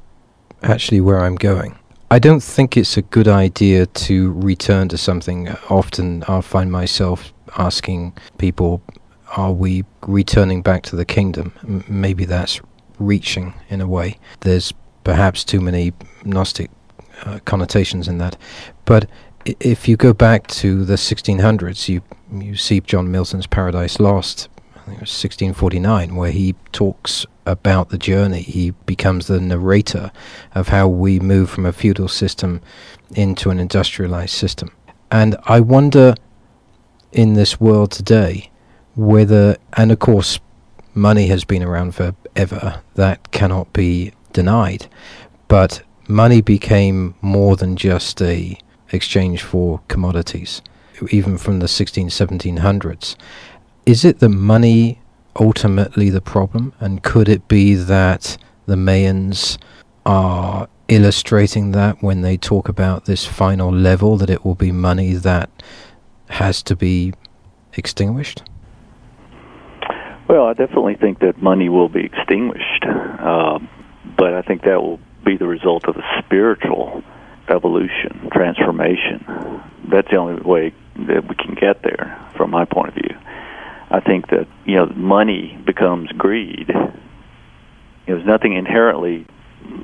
actually 0.63 1.01
where 1.01 1.21
I'm 1.21 1.37
going. 1.37 1.79
I 2.11 2.19
don't 2.19 2.43
think 2.43 2.77
it's 2.77 2.97
a 2.97 3.03
good 3.03 3.29
idea 3.29 3.87
to 3.87 4.33
return 4.33 4.89
to 4.89 4.99
something. 4.99 5.49
Often 5.69 6.25
I 6.25 6.41
find 6.41 6.71
myself 6.71 7.33
asking 7.59 8.17
people, 8.39 8.81
are 9.37 9.53
we 9.53 9.85
returning 10.07 10.63
back 10.63 10.83
to 10.85 10.97
the 10.97 11.05
kingdom? 11.05 11.53
M- 11.63 11.85
maybe 11.89 12.25
that's 12.25 12.61
reaching 12.99 13.55
in 13.69 13.81
a 13.81 13.89
way. 13.89 14.19
There's 14.41 14.73
perhaps 15.05 15.45
too 15.45 15.61
many 15.61 15.93
Gnostic 16.25 16.71
uh, 17.25 17.39
connotations 17.45 18.09
in 18.09 18.19
that. 18.19 18.37
But 18.85 19.09
I- 19.47 19.57
if 19.61 19.89
you 19.89 19.97
go 19.97 20.13
back 20.13 20.47
to 20.49 20.85
the 20.85 20.97
1600s, 20.97 21.89
you, 21.89 22.03
you 22.33 22.57
see 22.57 22.81
John 22.81 23.11
Milton's 23.11 23.47
Paradise 23.47 23.99
Lost, 24.01 24.49
I 24.75 24.79
think 24.81 24.99
it 24.99 25.01
was 25.03 25.11
1649, 25.11 26.15
where 26.15 26.31
he 26.31 26.55
talks 26.73 27.27
about 27.45 27.89
the 27.91 27.99
journey. 27.99 28.43
He 28.43 28.71
becomes 28.87 29.27
the 29.27 29.41
narrator 29.41 30.11
of 30.55 30.69
how 30.69 30.89
we 30.89 31.19
move 31.21 31.49
from 31.51 31.65
a 31.67 31.73
feudal 31.73 32.09
system 32.09 32.61
into 33.15 33.51
an 33.51 33.59
industrialized 33.61 34.35
system. 34.35 34.71
And 35.11 35.37
I 35.45 35.61
wonder 35.61 36.15
in 37.13 37.35
this 37.35 37.61
world 37.61 37.93
today 37.93 38.51
whether, 38.97 39.57
and 39.75 39.93
of 39.93 39.99
course, 40.01 40.41
money 40.95 41.27
has 41.29 41.45
been 41.45 41.63
around 41.63 41.95
forever, 41.95 42.83
that 42.95 43.31
cannot 43.31 43.73
be 43.73 44.13
denied, 44.33 44.87
but 45.49 45.83
money 46.09 46.41
became 46.41 47.15
more 47.21 47.57
than 47.57 47.77
just 47.77 48.21
a 48.23 48.59
exchange 48.93 49.43
for 49.43 49.81
commodities, 49.89 50.63
even 51.11 51.37
from 51.39 51.59
the 51.59 51.69
16, 51.69 52.09
1700s. 52.09 53.17
Is 53.85 54.05
it 54.05 54.21
the 54.21 54.29
money 54.29 55.01
ultimately 55.39 56.11
the 56.11 56.21
problem? 56.21 56.73
And 56.81 57.03
could 57.03 57.29
it 57.29 57.49
be 57.49 57.75
that 57.75 58.37
the 58.67 58.77
Mayans 58.77 59.59
are 60.05 60.69
illustrating 60.89 61.73
that 61.73 62.03
when 62.03 62.21
they 62.23 62.37
talk 62.37 62.69
about 62.69 63.05
this 63.07 63.25
final 63.25 63.73
level, 63.73 64.17
that 64.17 64.31
it 64.31 64.45
will 64.45 64.55
be 64.55 64.73
money 64.73 65.15
that 65.15 65.51
has 66.29 66.63
to 66.65 66.77
be 66.77 67.13
extinguished? 67.75 68.43
Well, 70.29 70.47
I 70.47 70.55
definitely 70.55 70.97
think 70.97 71.21
that 71.21 71.41
money 71.41 71.69
will 71.69 71.89
be 71.89 72.05
extinguished, 72.05 72.85
uh, 72.85 73.61
but 74.17 74.35
I 74.35 74.43
think 74.43 74.63
that 74.63 74.83
will 74.83 75.01
be 75.27 75.37
the 75.37 75.47
result 75.47 75.85
of 75.89 75.97
a 75.97 76.23
spiritual 76.25 77.03
evolution, 77.49 78.31
transformation. 78.33 79.25
That's 79.91 80.09
the 80.11 80.17
only 80.17 80.41
way 80.41 80.73
that 81.09 81.29
we 81.29 81.35
can 81.35 81.55
get 81.55 81.83
there, 81.83 82.17
from 82.37 82.51
my 82.51 82.65
point 82.65 82.89
of 82.89 82.95
view. 82.95 83.17
I 83.91 84.01
think 84.01 84.29
that 84.29 84.47
you 84.65 84.77
know 84.77 84.87
money 84.87 85.59
becomes 85.67 86.11
greed. 86.13 86.73
There's 88.07 88.25
nothing 88.25 88.55
inherently 88.55 89.27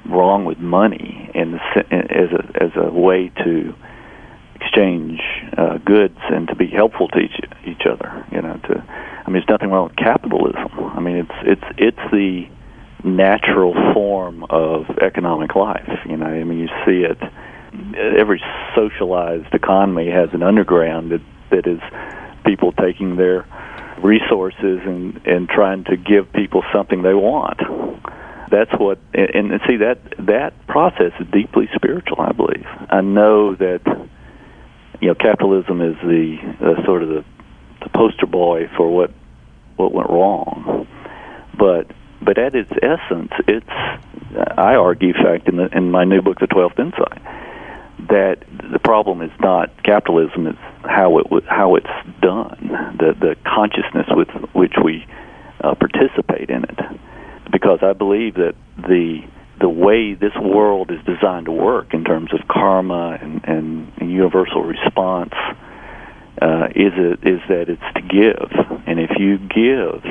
wrong 0.06 0.44
with 0.44 0.58
money 0.58 1.30
in 1.34 1.52
the, 1.52 1.58
as 1.92 2.30
a 2.32 2.62
as 2.62 2.70
a 2.76 2.90
way 2.90 3.30
to 3.44 3.74
exchange 4.54 5.20
uh, 5.56 5.78
goods 5.78 6.18
and 6.30 6.48
to 6.48 6.54
be 6.54 6.68
helpful 6.68 7.08
to 7.08 7.18
each 7.18 7.40
each 7.64 7.82
other. 7.86 8.24
You 8.32 8.42
know, 8.42 8.60
to 8.68 8.84
I 8.88 9.30
mean, 9.30 9.34
there's 9.34 9.48
nothing 9.48 9.70
wrong 9.70 9.88
with 9.88 9.96
capitalism. 9.96 10.68
I 10.78 11.00
mean, 11.00 11.16
it's 11.16 11.38
it's 11.42 11.74
it's 11.78 12.10
the 12.12 12.48
natural 13.04 13.74
form 13.92 14.44
of 14.48 14.86
economic 15.00 15.54
life. 15.54 15.88
You 16.08 16.16
know, 16.16 16.26
I 16.26 16.44
mean, 16.44 16.58
you 16.58 16.68
see 16.86 17.04
it. 17.04 17.18
Every 17.96 18.42
socialized 18.74 19.52
economy 19.54 20.10
has 20.10 20.28
an 20.32 20.42
underground 20.42 21.10
that 21.12 21.22
that 21.50 21.66
is 21.66 21.80
people 22.44 22.72
taking 22.72 23.16
their 23.16 23.46
resources 24.02 24.80
and 24.84 25.20
and 25.26 25.48
trying 25.48 25.84
to 25.84 25.96
give 25.96 26.32
people 26.32 26.62
something 26.72 27.02
they 27.02 27.14
want. 27.14 27.60
That's 28.50 28.72
what 28.78 28.98
and, 29.14 29.52
and 29.52 29.60
see 29.66 29.76
that 29.76 29.98
that 30.26 30.66
process 30.66 31.12
is 31.18 31.26
deeply 31.32 31.68
spiritual. 31.74 32.20
I 32.20 32.32
believe. 32.32 32.66
I 32.90 33.00
know 33.00 33.54
that 33.54 33.80
you 35.00 35.08
know 35.08 35.14
capitalism 35.14 35.80
is 35.80 35.96
the 36.02 36.36
uh, 36.60 36.84
sort 36.84 37.02
of 37.02 37.08
the, 37.08 37.24
the 37.82 37.88
poster 37.88 38.26
boy 38.26 38.68
for 38.76 38.90
what 38.90 39.10
what 39.76 39.92
went 39.92 40.10
wrong, 40.10 40.86
but 41.58 41.90
but 42.24 42.38
at 42.38 42.54
its 42.54 42.70
essence, 42.82 43.32
it's 43.48 43.66
I 44.56 44.76
argue, 44.76 45.14
in 45.14 45.22
fact, 45.22 45.48
in, 45.48 45.56
the, 45.56 45.68
in 45.76 45.90
my 45.90 46.04
new 46.04 46.22
book, 46.22 46.38
The 46.40 46.46
Twelfth 46.46 46.78
Insight, 46.78 47.20
that 48.08 48.38
the 48.72 48.78
problem 48.78 49.20
is 49.22 49.30
not 49.40 49.82
capitalism; 49.84 50.46
it's 50.46 50.58
how 50.84 51.18
it 51.18 51.26
how 51.48 51.76
it's 51.76 51.86
done, 52.20 52.96
the 52.98 53.14
the 53.18 53.36
consciousness 53.44 54.06
with 54.10 54.28
which 54.54 54.74
we 54.82 55.06
uh, 55.60 55.74
participate 55.74 56.50
in 56.50 56.64
it. 56.64 56.78
Because 57.50 57.80
I 57.82 57.92
believe 57.92 58.34
that 58.34 58.54
the 58.76 59.22
the 59.60 59.68
way 59.68 60.14
this 60.14 60.34
world 60.34 60.90
is 60.90 60.98
designed 61.04 61.46
to 61.46 61.52
work 61.52 61.94
in 61.94 62.04
terms 62.04 62.32
of 62.32 62.40
karma 62.48 63.18
and, 63.20 63.40
and, 63.44 63.92
and 63.98 64.10
universal 64.10 64.62
response 64.62 65.34
uh, 66.40 66.66
is 66.74 66.92
it 66.96 67.20
is 67.26 67.40
that 67.48 67.68
it's 67.68 67.82
to 67.94 68.02
give, 68.02 68.50
and 68.86 68.98
if 68.98 69.10
you 69.18 69.38
give, 69.38 70.02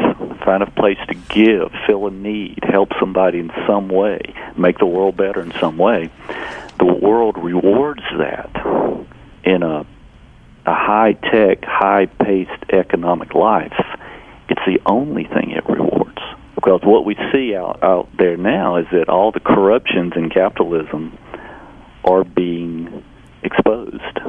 find 0.52 0.64
a 0.64 0.72
place 0.72 0.98
to 1.08 1.16
give, 1.34 1.72
fill 1.88 2.08
a 2.08 2.12
need, 2.12 2.60
help 2.64 2.90
somebody 3.00 3.40
in 3.40 3.52
some 3.66 3.88
way, 3.88 4.20
make 4.58 4.78
the 4.80 4.86
world 4.86 5.16
better 5.16 5.42
in 5.42 5.54
some 5.62 5.78
way, 5.78 6.10
the 6.78 6.86
world 6.86 7.38
rewards 7.38 8.04
that 8.18 8.50
in 9.44 9.64
a 9.64 9.86
a 10.64 10.76
high 10.76 11.14
tech, 11.14 11.64
high 11.64 12.06
paced 12.06 12.64
economic 12.72 13.34
life. 13.34 13.74
It's 14.48 14.62
the 14.68 14.80
only 14.86 15.24
thing 15.24 15.52
it 15.52 15.68
rewards 15.68 16.20
because 16.54 16.82
what 16.84 17.04
we 17.06 17.16
see 17.32 17.56
out 17.56 17.82
out 17.82 18.10
there 18.18 18.38
now 18.38 18.76
is 18.76 18.86
that 18.92 19.08
all 19.08 19.32
the 19.32 19.40
corruptions 19.40 20.14
in 20.18 20.30
capitalism 20.30 21.18
are 22.04 22.26
being 22.26 23.04
exposed. 23.42 24.20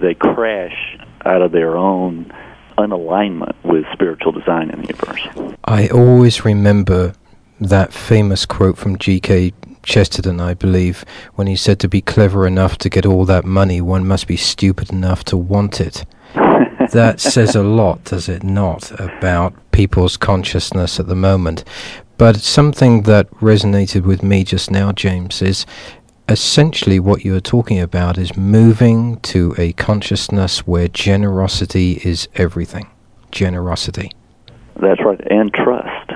They 0.00 0.14
crash 0.14 0.98
out 1.24 1.40
of 1.40 1.52
their 1.52 1.76
own 1.76 2.32
unalignment 2.78 3.54
with 3.64 3.84
spiritual 3.92 4.32
design 4.32 4.70
in 4.70 4.82
the 4.82 4.88
universe. 4.88 5.56
I 5.64 5.88
always 5.88 6.44
remember 6.44 7.12
that 7.60 7.92
famous 7.92 8.46
quote 8.46 8.78
from 8.78 8.98
G.K. 8.98 9.52
Chesterton, 9.82 10.40
I 10.40 10.54
believe, 10.54 11.04
when 11.34 11.46
he 11.46 11.56
said 11.56 11.80
to 11.80 11.88
be 11.88 12.00
clever 12.00 12.46
enough 12.46 12.78
to 12.78 12.88
get 12.88 13.04
all 13.04 13.24
that 13.24 13.44
money, 13.44 13.80
one 13.80 14.06
must 14.06 14.26
be 14.26 14.36
stupid 14.36 14.90
enough 14.92 15.24
to 15.24 15.36
want 15.36 15.80
it. 15.80 16.04
that 16.92 17.20
says 17.20 17.56
a 17.56 17.62
lot, 17.62 18.04
does 18.04 18.28
it 18.28 18.42
not, 18.42 18.90
about 19.00 19.54
people's 19.72 20.16
consciousness 20.16 21.00
at 21.00 21.08
the 21.08 21.16
moment? 21.16 21.64
But 22.16 22.36
something 22.36 23.02
that 23.02 23.30
resonated 23.36 24.02
with 24.02 24.22
me 24.22 24.44
just 24.44 24.70
now, 24.70 24.92
James, 24.92 25.40
is 25.40 25.66
essentially 26.28 27.00
what 27.00 27.24
you 27.24 27.34
are 27.34 27.40
talking 27.40 27.80
about 27.80 28.18
is 28.18 28.36
moving 28.36 29.18
to 29.20 29.54
a 29.56 29.72
consciousness 29.72 30.66
where 30.66 30.88
generosity 30.88 32.00
is 32.04 32.28
everything. 32.34 32.90
Generosity. 33.30 34.12
That's 34.80 35.00
right, 35.04 35.20
and 35.30 35.52
trust. 35.52 36.10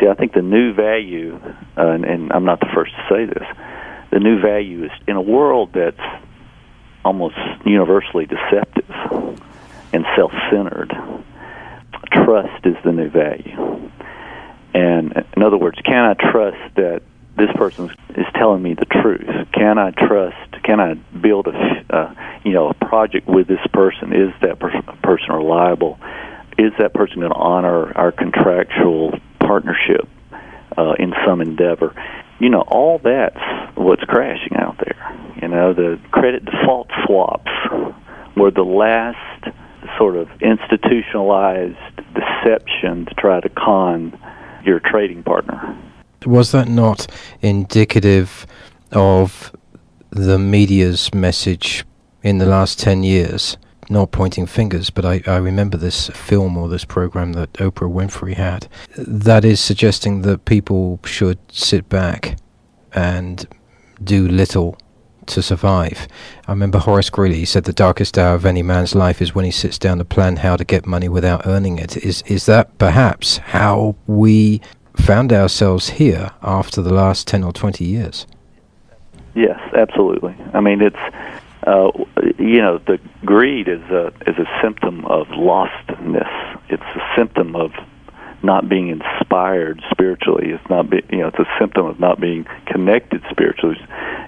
See, 0.00 0.08
I 0.08 0.14
think 0.14 0.32
the 0.32 0.42
new 0.42 0.72
value, 0.72 1.38
uh, 1.76 1.88
and, 1.88 2.04
and 2.04 2.32
I'm 2.32 2.44
not 2.44 2.60
the 2.60 2.68
first 2.74 2.92
to 2.92 3.06
say 3.08 3.24
this, 3.26 3.46
the 4.10 4.18
new 4.18 4.40
value 4.40 4.84
is 4.84 4.90
in 5.06 5.16
a 5.16 5.20
world 5.20 5.70
that's 5.74 6.00
almost 7.04 7.36
universally 7.64 8.26
deceptive 8.26 8.88
and 9.92 10.04
self 10.16 10.32
centered, 10.50 10.90
trust 12.12 12.66
is 12.66 12.76
the 12.84 12.92
new 12.92 13.08
value. 13.08 13.90
And 14.74 15.24
in 15.36 15.42
other 15.42 15.56
words, 15.56 15.78
can 15.84 16.04
I 16.04 16.14
trust 16.30 16.74
that 16.76 17.02
this 17.38 17.50
person 17.56 17.90
is 18.10 18.26
telling 18.34 18.62
me 18.62 18.74
the 18.74 18.84
truth? 18.84 19.48
Can 19.52 19.78
I 19.78 19.92
trust? 19.92 20.62
Can 20.64 20.80
I 20.80 20.94
build 20.94 21.46
a 21.46 21.84
uh, 21.90 22.14
you 22.44 22.52
know 22.52 22.68
a 22.68 22.74
project 22.74 23.26
with 23.28 23.46
this 23.46 23.64
person? 23.72 24.12
Is 24.12 24.34
that 24.42 24.58
per- 24.58 24.82
person 25.02 25.32
reliable? 25.32 25.98
Is 26.58 26.72
that 26.78 26.92
person 26.92 27.20
going 27.20 27.32
to 27.32 27.38
honor 27.38 27.96
our 27.96 28.10
contractual 28.10 29.12
partnership 29.38 30.08
uh, 30.76 30.94
in 30.98 31.14
some 31.24 31.40
endeavor? 31.40 31.94
You 32.40 32.50
know, 32.50 32.62
all 32.62 32.98
that's 32.98 33.38
what's 33.76 34.02
crashing 34.02 34.56
out 34.56 34.76
there. 34.78 35.36
You 35.40 35.48
know, 35.48 35.72
the 35.72 36.00
credit 36.10 36.44
default 36.44 36.88
swaps 37.06 37.50
were 38.36 38.50
the 38.50 38.62
last 38.62 39.54
sort 39.96 40.16
of 40.16 40.28
institutionalized 40.40 41.76
deception 42.14 43.06
to 43.06 43.14
try 43.14 43.40
to 43.40 43.48
con 43.48 44.18
your 44.64 44.80
trading 44.80 45.22
partner. 45.22 45.76
Was 46.26 46.52
that 46.52 46.68
not 46.68 47.06
indicative 47.40 48.46
of 48.92 49.52
the 50.10 50.38
media's 50.38 51.12
message 51.14 51.84
in 52.22 52.38
the 52.38 52.46
last 52.46 52.78
10 52.80 53.02
years? 53.02 53.56
Not 53.90 54.10
pointing 54.10 54.46
fingers, 54.46 54.90
but 54.90 55.04
I, 55.04 55.22
I 55.26 55.36
remember 55.36 55.78
this 55.78 56.08
film 56.08 56.58
or 56.58 56.68
this 56.68 56.84
program 56.84 57.32
that 57.34 57.52
Oprah 57.54 57.90
Winfrey 57.90 58.34
had. 58.34 58.68
That 58.96 59.44
is 59.44 59.60
suggesting 59.60 60.22
that 60.22 60.44
people 60.44 61.00
should 61.04 61.38
sit 61.50 61.88
back 61.88 62.36
and 62.92 63.46
do 64.02 64.28
little 64.28 64.76
to 65.28 65.42
survive. 65.42 66.08
I 66.46 66.52
remember 66.52 66.78
Horace 66.78 67.10
Greeley 67.10 67.44
said 67.44 67.64
the 67.64 67.72
darkest 67.72 68.18
hour 68.18 68.34
of 68.34 68.46
any 68.46 68.62
man's 68.62 68.94
life 68.94 69.22
is 69.22 69.34
when 69.34 69.44
he 69.44 69.50
sits 69.50 69.78
down 69.78 69.98
to 69.98 70.04
plan 70.04 70.36
how 70.36 70.56
to 70.56 70.64
get 70.64 70.86
money 70.86 71.08
without 71.08 71.46
earning 71.46 71.78
it. 71.78 71.96
Is 71.98 72.22
is 72.26 72.46
that 72.46 72.76
perhaps 72.78 73.38
how 73.38 73.96
we 74.06 74.60
found 74.98 75.32
ourselves 75.32 75.90
here 75.90 76.30
after 76.42 76.82
the 76.82 76.92
last 76.92 77.26
10 77.26 77.44
or 77.44 77.52
20 77.52 77.84
years? 77.84 78.26
Yes, 79.34 79.60
absolutely. 79.74 80.34
I 80.52 80.60
mean, 80.60 80.80
it's 80.80 80.96
uh, 81.66 81.90
you 82.38 82.62
know, 82.62 82.78
the 82.78 82.98
greed 83.24 83.68
is 83.68 83.82
a 83.90 84.06
is 84.26 84.38
a 84.38 84.46
symptom 84.62 85.04
of 85.04 85.26
lostness. 85.28 86.60
It's 86.70 86.82
a 86.82 87.12
symptom 87.16 87.54
of 87.56 87.72
not 88.42 88.68
being 88.68 88.88
inspired 88.88 89.82
spiritually. 89.90 90.50
It's 90.50 90.70
not 90.70 90.88
be, 90.88 91.02
you 91.10 91.18
know 91.18 91.28
it's 91.28 91.38
a 91.38 91.48
symptom 91.58 91.86
of 91.86 92.00
not 92.00 92.20
being 92.20 92.46
connected 92.66 93.22
spiritually, 93.30 93.76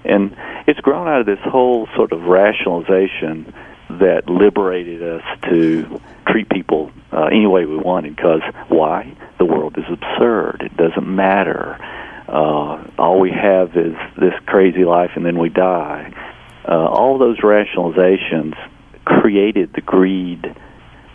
and 0.05 0.35
it's 0.67 0.79
grown 0.81 1.07
out 1.07 1.21
of 1.21 1.25
this 1.25 1.39
whole 1.43 1.87
sort 1.95 2.11
of 2.11 2.23
rationalization 2.23 3.53
that 3.99 4.29
liberated 4.29 5.01
us 5.03 5.23
to 5.49 6.01
treat 6.27 6.49
people 6.49 6.91
uh, 7.11 7.25
any 7.25 7.47
way 7.47 7.65
we 7.65 7.77
wanted. 7.77 8.15
Because 8.15 8.41
why? 8.67 9.15
The 9.37 9.45
world 9.45 9.77
is 9.77 9.85
absurd. 9.89 10.61
It 10.61 10.77
doesn't 10.77 11.07
matter. 11.07 11.77
Uh, 12.27 12.83
all 12.97 13.19
we 13.19 13.31
have 13.31 13.75
is 13.75 13.95
this 14.19 14.33
crazy 14.45 14.85
life, 14.85 15.11
and 15.15 15.25
then 15.25 15.37
we 15.37 15.49
die. 15.49 16.13
Uh, 16.67 16.87
all 16.87 17.17
those 17.17 17.39
rationalizations 17.39 18.53
created 19.03 19.73
the 19.73 19.81
greed 19.81 20.43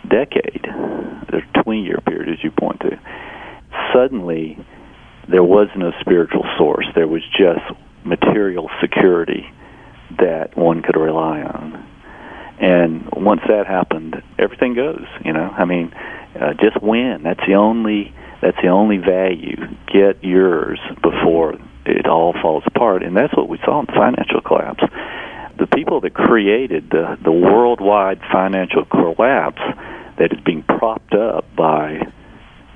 decade, 0.09 0.63
the 0.63 1.41
20 1.63 1.81
year 1.81 1.99
period, 2.05 2.29
as 2.29 2.43
you 2.43 2.51
point 2.51 2.79
to, 2.81 2.99
suddenly 3.93 4.57
there 5.29 5.43
was 5.43 5.67
no 5.75 5.91
spiritual 6.01 6.45
source. 6.57 6.85
There 6.95 7.07
was 7.07 7.21
just 7.31 7.63
material 8.03 8.69
security 8.81 9.49
that 10.19 10.55
one 10.55 10.81
could 10.81 10.95
rely 10.95 11.41
on. 11.41 11.85
And 12.59 13.07
once 13.13 13.41
that 13.47 13.67
happened, 13.67 14.21
everything 14.39 14.73
goes. 14.73 15.05
You 15.23 15.33
know, 15.33 15.53
I 15.55 15.65
mean, 15.65 15.93
uh, 16.39 16.53
just 16.53 16.81
win. 16.81 17.21
That's 17.23 17.45
the 17.47 17.55
only. 17.55 18.13
That's 18.41 18.57
the 18.61 18.67
only 18.67 18.97
value. 18.97 19.57
Get 19.91 20.23
yours 20.23 20.79
before 21.01 21.55
it 21.85 22.05
all 22.05 22.33
falls 22.39 22.63
apart, 22.67 23.01
and 23.01 23.15
that's 23.17 23.35
what 23.35 23.49
we 23.49 23.57
saw 23.65 23.79
in 23.79 23.87
the 23.87 23.93
financial 23.93 24.41
collapse. 24.41 24.83
The 25.57 25.67
people 25.67 26.01
that 26.01 26.13
created 26.13 26.89
the 26.89 27.17
the 27.23 27.31
worldwide 27.31 28.21
financial 28.31 28.85
collapse 28.85 29.61
that 30.17 30.33
is 30.33 30.39
being 30.45 30.63
propped 30.63 31.13
up 31.13 31.45
by 31.55 32.11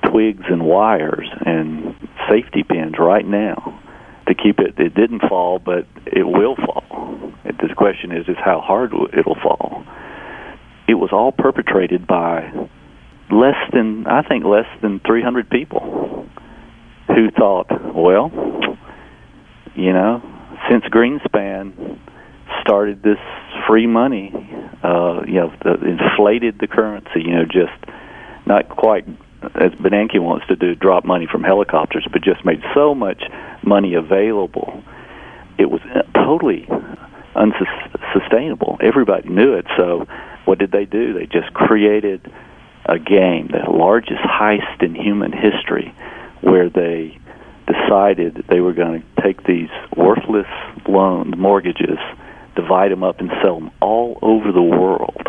twigs 0.09 0.43
and 0.49 0.65
wires 0.65 1.29
and 1.45 1.95
safety 2.29 2.63
pins 2.63 2.95
right 2.97 3.25
now 3.25 3.79
to 4.27 4.35
keep 4.35 4.59
it. 4.59 4.79
It 4.79 4.93
didn't 4.93 5.21
fall, 5.27 5.59
but 5.59 5.87
it 6.05 6.23
will 6.23 6.55
fall. 6.55 6.83
The 7.43 7.73
question 7.75 8.11
is, 8.11 8.27
is 8.27 8.37
how 8.37 8.61
hard 8.61 8.93
it'll 9.17 9.37
fall. 9.41 9.83
It 10.87 10.95
was 10.95 11.09
all 11.11 11.31
perpetrated 11.31 12.07
by 12.07 12.51
less 13.31 13.55
than, 13.73 14.05
I 14.07 14.21
think, 14.23 14.45
less 14.45 14.67
than 14.81 14.99
300 15.05 15.49
people 15.49 16.27
who 17.07 17.31
thought, 17.31 17.67
well, 17.95 18.31
you 19.75 19.93
know, 19.93 20.21
since 20.69 20.83
Greenspan 20.85 21.99
started 22.61 23.01
this 23.03 23.17
free 23.67 23.87
money, 23.87 24.31
uh, 24.83 25.21
you 25.25 25.35
know, 25.35 25.53
the, 25.63 25.73
inflated 25.85 26.59
the 26.59 26.67
currency, 26.67 27.21
you 27.21 27.31
know, 27.31 27.45
just 27.45 27.73
not 28.45 28.69
quite 28.69 29.05
as 29.55 29.71
Bernanke 29.73 30.19
wants 30.19 30.47
to 30.47 30.55
do, 30.55 30.75
drop 30.75 31.05
money 31.05 31.27
from 31.31 31.43
helicopters, 31.43 32.07
but 32.11 32.21
just 32.21 32.45
made 32.45 32.61
so 32.73 32.93
much 32.93 33.23
money 33.63 33.95
available. 33.95 34.83
It 35.57 35.69
was 35.69 35.81
totally 36.13 36.67
unsustainable. 37.35 38.77
Everybody 38.81 39.29
knew 39.29 39.53
it. 39.53 39.65
So, 39.77 40.07
what 40.45 40.59
did 40.59 40.71
they 40.71 40.85
do? 40.85 41.13
They 41.13 41.25
just 41.25 41.53
created 41.53 42.31
a 42.85 42.97
game, 42.97 43.49
the 43.51 43.69
largest 43.69 44.21
heist 44.21 44.81
in 44.81 44.95
human 44.95 45.31
history, 45.31 45.93
where 46.41 46.69
they 46.69 47.17
decided 47.67 48.35
that 48.35 48.47
they 48.47 48.59
were 48.59 48.73
going 48.73 49.01
to 49.01 49.21
take 49.21 49.43
these 49.43 49.69
worthless 49.95 50.47
loans, 50.87 51.35
mortgages, 51.37 51.99
divide 52.55 52.91
them 52.91 53.03
up 53.03 53.19
and 53.19 53.31
sell 53.41 53.59
them 53.59 53.71
all 53.81 54.17
over 54.21 54.51
the 54.51 54.61
world, 54.61 55.21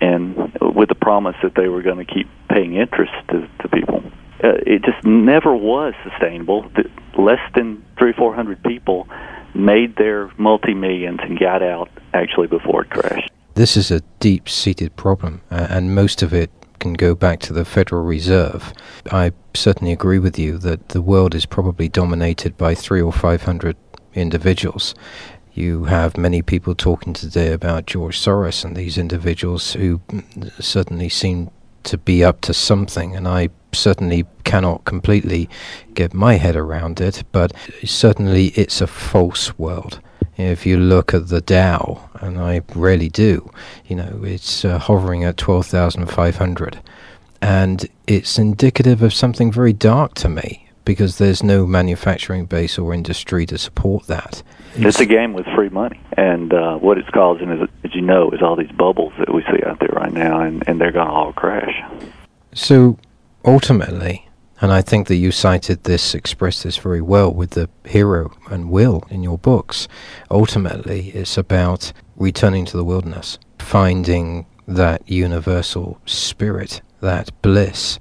and 0.00 0.36
with 0.60 0.88
the 0.88 0.94
promise 0.94 1.36
that 1.42 1.54
they 1.54 1.68
were 1.68 1.82
going 1.82 2.04
to 2.04 2.04
keep 2.04 2.28
paying 2.48 2.74
interest 2.74 3.12
to, 3.30 3.48
to 3.60 3.68
people. 3.68 4.02
Uh, 4.42 4.58
it 4.66 4.82
just 4.84 5.04
never 5.04 5.54
was 5.54 5.94
sustainable. 6.02 6.70
Less 7.16 7.40
than 7.54 7.84
three, 7.98 8.12
four 8.12 8.34
hundred 8.34 8.62
people 8.62 9.08
made 9.54 9.96
their 9.96 10.30
multi 10.36 10.74
millions 10.74 11.20
and 11.22 11.38
got 11.38 11.62
out 11.62 11.88
actually 12.12 12.48
before 12.48 12.82
it 12.82 12.90
crashed. 12.90 13.30
This 13.54 13.76
is 13.76 13.90
a 13.90 14.00
deep 14.18 14.48
seated 14.48 14.96
problem, 14.96 15.40
uh, 15.50 15.68
and 15.70 15.94
most 15.94 16.22
of 16.22 16.34
it 16.34 16.50
can 16.80 16.94
go 16.94 17.14
back 17.14 17.38
to 17.40 17.52
the 17.52 17.64
Federal 17.64 18.04
Reserve. 18.04 18.72
I 19.10 19.32
certainly 19.54 19.92
agree 19.92 20.18
with 20.18 20.38
you 20.38 20.58
that 20.58 20.88
the 20.88 21.00
world 21.00 21.34
is 21.34 21.46
probably 21.46 21.88
dominated 21.88 22.58
by 22.58 22.74
three 22.74 23.00
or 23.00 23.12
five 23.12 23.44
hundred 23.44 23.76
individuals. 24.14 24.94
You 25.54 25.84
have 25.84 26.16
many 26.16 26.42
people 26.42 26.74
talking 26.74 27.12
today 27.12 27.52
about 27.52 27.86
George 27.86 28.20
Soros 28.20 28.64
and 28.64 28.74
these 28.74 28.98
individuals 28.98 29.74
who 29.74 30.00
certainly 30.58 31.08
seem 31.08 31.48
to 31.84 31.96
be 31.96 32.24
up 32.24 32.40
to 32.40 32.52
something, 32.52 33.14
and 33.14 33.28
I 33.28 33.50
certainly 33.72 34.26
cannot 34.42 34.84
completely 34.84 35.48
get 35.94 36.12
my 36.12 36.34
head 36.34 36.56
around 36.56 37.00
it, 37.00 37.22
but 37.30 37.52
certainly 37.84 38.46
it's 38.56 38.80
a 38.80 38.88
false 38.88 39.56
world. 39.56 40.00
If 40.36 40.66
you 40.66 40.76
look 40.76 41.14
at 41.14 41.28
the 41.28 41.40
Dow, 41.40 42.10
and 42.14 42.36
I 42.40 42.62
rarely 42.74 43.08
do, 43.08 43.48
you 43.86 43.94
know, 43.94 44.22
it's 44.24 44.64
uh, 44.64 44.78
hovering 44.80 45.22
at 45.22 45.36
12,500. 45.36 46.80
And 47.40 47.88
it's 48.08 48.38
indicative 48.40 49.02
of 49.02 49.14
something 49.14 49.52
very 49.52 49.72
dark 49.72 50.14
to 50.14 50.28
me 50.28 50.63
because 50.84 51.18
there's 51.18 51.42
no 51.42 51.66
manufacturing 51.66 52.46
base 52.46 52.78
or 52.78 52.92
industry 52.92 53.46
to 53.46 53.58
support 53.58 54.06
that. 54.06 54.42
It's 54.76 55.00
a 55.00 55.06
game 55.06 55.32
with 55.32 55.46
free 55.54 55.68
money, 55.68 56.00
and 56.16 56.52
uh, 56.52 56.76
what 56.76 56.98
it's 56.98 57.08
causing, 57.10 57.50
is, 57.50 57.68
as 57.84 57.94
you 57.94 58.00
know, 58.00 58.30
is 58.30 58.42
all 58.42 58.56
these 58.56 58.72
bubbles 58.72 59.12
that 59.18 59.32
we 59.32 59.42
see 59.42 59.62
out 59.64 59.78
there 59.78 59.92
right 59.92 60.12
now, 60.12 60.40
and, 60.40 60.66
and 60.66 60.80
they're 60.80 60.92
going 60.92 61.06
to 61.06 61.12
all 61.12 61.32
crash. 61.32 61.80
So, 62.52 62.98
ultimately, 63.44 64.28
and 64.60 64.72
I 64.72 64.82
think 64.82 65.08
that 65.08 65.16
you 65.16 65.30
cited 65.30 65.84
this, 65.84 66.14
expressed 66.14 66.64
this 66.64 66.76
very 66.76 67.00
well 67.00 67.32
with 67.32 67.50
the 67.50 67.68
hero 67.84 68.32
and 68.50 68.70
will 68.70 69.04
in 69.10 69.22
your 69.22 69.38
books. 69.38 69.88
Ultimately, 70.30 71.10
it's 71.10 71.36
about 71.36 71.92
returning 72.16 72.64
to 72.66 72.76
the 72.76 72.84
wilderness, 72.84 73.38
finding 73.58 74.46
that 74.66 75.08
universal 75.08 76.00
spirit, 76.06 76.80
that 77.00 77.30
bliss 77.42 77.98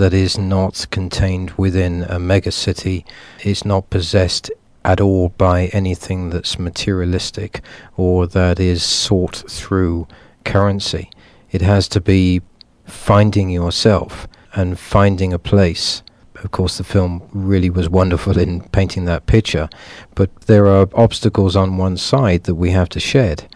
that 0.00 0.14
is 0.14 0.38
not 0.38 0.86
contained 0.90 1.50
within 1.58 2.04
a 2.04 2.18
megacity, 2.18 3.04
is 3.44 3.66
not 3.66 3.90
possessed 3.90 4.50
at 4.82 4.98
all 4.98 5.28
by 5.28 5.66
anything 5.74 6.30
that's 6.30 6.58
materialistic 6.58 7.60
or 7.98 8.26
that 8.26 8.58
is 8.58 8.82
sought 8.82 9.44
through 9.46 10.08
currency. 10.42 11.10
It 11.50 11.60
has 11.60 11.86
to 11.88 12.00
be 12.00 12.40
finding 12.86 13.50
yourself 13.50 14.26
and 14.54 14.78
finding 14.78 15.34
a 15.34 15.38
place. 15.38 16.02
Of 16.36 16.50
course, 16.50 16.78
the 16.78 16.84
film 16.84 17.28
really 17.34 17.68
was 17.68 17.90
wonderful 17.90 18.38
in 18.38 18.62
painting 18.70 19.04
that 19.04 19.26
picture, 19.26 19.68
but 20.14 20.34
there 20.46 20.66
are 20.66 20.88
obstacles 20.94 21.56
on 21.56 21.76
one 21.76 21.98
side 21.98 22.44
that 22.44 22.54
we 22.54 22.70
have 22.70 22.88
to 22.88 23.00
shed. 23.00 23.46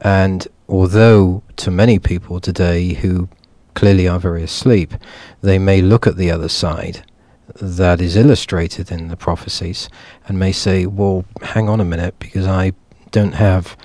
And 0.00 0.48
although 0.68 1.44
to 1.58 1.70
many 1.70 2.00
people 2.00 2.40
today 2.40 2.94
who 2.94 3.28
clearly 3.74 4.08
are 4.08 4.18
very 4.18 4.42
asleep, 4.42 4.94
they 5.42 5.58
may 5.58 5.82
look 5.82 6.06
at 6.06 6.16
the 6.16 6.30
other 6.30 6.48
side 6.48 7.04
that 7.60 8.00
is 8.00 8.16
illustrated 8.16 8.90
in 8.90 9.08
the 9.08 9.16
prophecies 9.16 9.88
and 10.26 10.38
may 10.38 10.52
say, 10.52 10.86
well, 10.86 11.24
hang 11.42 11.68
on 11.68 11.80
a 11.80 11.84
minute, 11.84 12.18
because 12.18 12.46
I 12.46 12.72
don't 13.10 13.34
have 13.34 13.76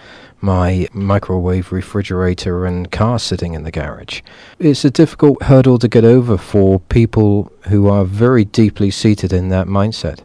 my 0.42 0.88
microwave 0.94 1.72
refrigerator 1.72 2.66
and 2.66 2.92
car 2.92 3.20
sitting 3.20 3.54
in 3.54 3.64
the 3.64 3.72
garage. 3.72 4.22
It's 4.58 4.86
a 4.86 4.90
difficult 4.90 5.44
hurdle 5.44 5.78
to 5.80 5.88
get 5.88 6.06
over 6.06 6.38
for 6.38 6.80
people 6.80 7.52
who 7.68 7.88
are 7.90 8.06
very 8.06 8.46
deeply 8.46 8.90
seated 8.90 9.34
in 9.34 9.50
that 9.50 9.68
mindset. 9.68 10.22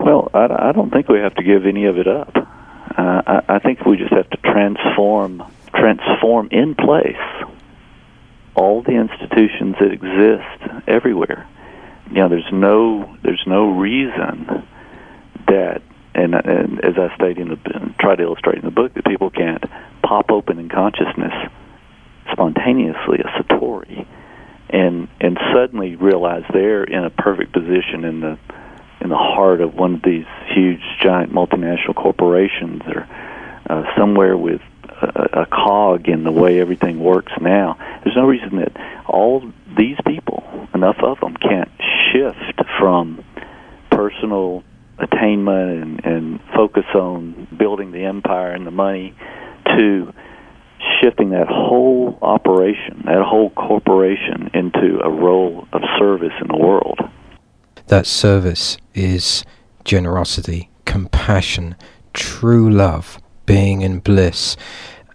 Well, 0.00 0.30
I, 0.34 0.68
I 0.68 0.72
don't 0.72 0.90
think 0.90 1.08
we 1.08 1.18
have 1.18 1.34
to 1.36 1.42
give 1.42 1.66
any 1.66 1.86
of 1.86 1.98
it 1.98 2.06
up. 2.06 2.36
Uh, 2.36 3.22
I, 3.26 3.42
I 3.48 3.58
think 3.58 3.86
we 3.86 3.96
just 3.96 4.12
have 4.12 4.28
to 4.30 4.36
transform, 4.38 5.42
transform 5.74 6.48
in 6.50 6.74
place 6.74 7.16
all 8.58 8.82
the 8.82 8.92
institutions 8.92 9.76
that 9.80 9.92
exist 9.92 10.88
everywhere. 10.88 11.46
You 12.10 12.16
know, 12.16 12.28
there's 12.28 12.52
no, 12.52 13.16
there's 13.22 13.44
no 13.46 13.70
reason 13.70 14.66
that 15.46 15.82
and, 16.14 16.34
and 16.34 16.84
as 16.84 16.94
I 16.98 17.14
state 17.14 17.38
in 17.38 17.48
the 17.48 17.94
try 18.00 18.16
to 18.16 18.22
illustrate 18.22 18.58
in 18.58 18.64
the 18.64 18.70
book, 18.70 18.94
that 18.94 19.04
people 19.04 19.30
can't 19.30 19.62
pop 20.02 20.30
open 20.30 20.58
in 20.58 20.68
consciousness 20.68 21.32
spontaneously 22.32 23.20
a 23.20 23.42
satori, 23.42 24.06
and 24.68 25.08
and 25.20 25.38
suddenly 25.54 25.96
realize 25.96 26.42
they're 26.52 26.84
in 26.84 27.04
a 27.04 27.10
perfect 27.10 27.52
position 27.52 28.04
in 28.04 28.20
the 28.20 28.38
in 29.00 29.10
the 29.10 29.16
heart 29.16 29.60
of 29.60 29.74
one 29.74 29.94
of 29.94 30.02
these 30.02 30.26
huge, 30.52 30.80
giant 31.00 31.32
multinational 31.32 31.94
corporations, 31.94 32.82
or 32.86 33.06
uh, 33.70 33.84
somewhere 33.96 34.36
with 34.36 34.60
a, 35.02 35.46
cog 35.46 36.08
in 36.08 36.24
the 36.24 36.32
way 36.32 36.60
everything 36.60 37.00
works 37.00 37.32
now. 37.40 37.76
There's 38.04 38.16
no 38.16 38.26
reason 38.26 38.56
that 38.56 38.72
all 39.06 39.40
these 39.76 39.96
people, 40.06 40.42
enough 40.74 40.98
of 41.02 41.20
them, 41.20 41.36
can't 41.36 41.70
shift 42.12 42.60
from 42.78 43.24
personal 43.90 44.62
attainment 44.98 45.82
and, 45.82 46.04
and 46.04 46.40
focus 46.54 46.84
on 46.94 47.48
building 47.56 47.92
the 47.92 48.04
empire 48.04 48.52
and 48.52 48.66
the 48.66 48.70
money 48.70 49.14
to 49.76 50.12
shifting 51.00 51.30
that 51.30 51.48
whole 51.48 52.18
operation, 52.22 53.02
that 53.04 53.22
whole 53.22 53.50
corporation 53.50 54.50
into 54.54 55.00
a 55.04 55.10
role 55.10 55.66
of 55.72 55.82
service 55.98 56.32
in 56.40 56.48
the 56.48 56.56
world. 56.56 56.98
That 57.86 58.06
service 58.06 58.76
is 58.94 59.44
generosity, 59.84 60.70
compassion, 60.84 61.76
true 62.12 62.70
love, 62.70 63.18
being 63.48 63.80
in 63.80 63.98
bliss. 63.98 64.56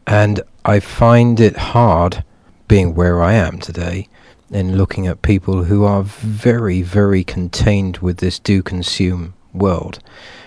And 0.08 0.42
I 0.66 0.80
find 0.80 1.40
it 1.40 1.56
hard, 1.56 2.26
being 2.68 2.96
where 2.96 3.22
I 3.22 3.34
am 3.34 3.60
today, 3.60 4.10
in 4.50 4.76
looking 4.76 5.06
at 5.08 5.22
people 5.22 5.66
who 5.66 5.86
are 5.86 6.04
very, 6.04 6.82
very 6.82 7.24
contained 7.24 8.00
with 8.00 8.18
this 8.18 8.40
do 8.40 8.64
consume 8.64 9.36
world, 9.54 10.00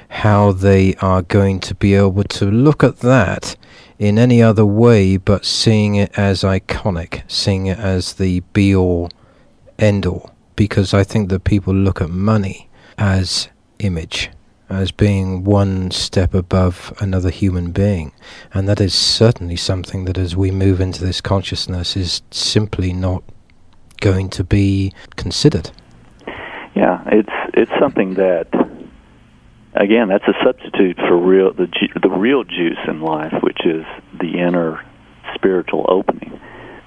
how 0.09 0.51
they 0.51 0.95
are 0.97 1.23
going 1.23 1.61
to 1.61 1.75
be 1.77 1.95
able 1.95 2.25
to 2.25 2.51
look 2.51 2.83
at 2.83 2.99
that 2.99 3.57
in 3.99 4.19
any 4.19 4.43
other 4.43 4.67
way 4.67 5.17
but 5.17 5.45
seeing 5.45 5.95
it 5.95 6.11
as 6.19 6.43
iconic, 6.43 7.23
seeing 7.29 7.67
it 7.67 7.79
as 7.79 8.15
the 8.15 8.41
be 8.53 8.75
all, 8.75 9.11
end 9.79 10.05
all. 10.05 10.31
Because 10.57 10.93
I 10.93 11.05
think 11.05 11.29
that 11.29 11.45
people 11.45 11.75
look 11.75 12.01
at 12.01 12.11
money 12.11 12.69
as 12.99 13.49
image, 13.79 14.31
as 14.69 14.91
being 14.91 15.45
one 15.45 15.91
step 15.91 16.35
above 16.35 16.93
another 17.01 17.31
human 17.31 17.71
being. 17.71 18.13
And 18.53 18.69
that 18.69 18.81
is 18.81 18.95
certainly 18.95 19.57
something 19.57 20.05
that 20.07 20.19
as 20.19 20.37
we 20.37 20.51
move 20.51 20.81
into 20.81 21.05
this 21.05 21.21
consciousness 21.21 21.97
is 21.97 22.23
simply 22.31 22.93
not 22.93 23.23
going 24.01 24.29
to 24.31 24.45
be 24.45 24.93
considered. 25.17 25.71
Yeah, 26.75 27.03
it's 27.07 27.33
it's 27.55 27.71
something 27.81 28.15
that 28.15 28.49
again, 29.75 30.09
that's 30.09 30.27
a 30.27 30.35
substitute 30.45 30.97
for 30.97 31.17
real 31.17 31.53
the 31.53 31.69
the 32.03 32.11
real 32.11 32.45
juice 32.45 32.79
in 32.89 33.01
life, 33.01 33.35
which 33.43 33.65
is 33.65 33.85
the 34.19 34.39
inner 34.39 34.85
spiritual 35.35 35.87
opening. 35.89 36.41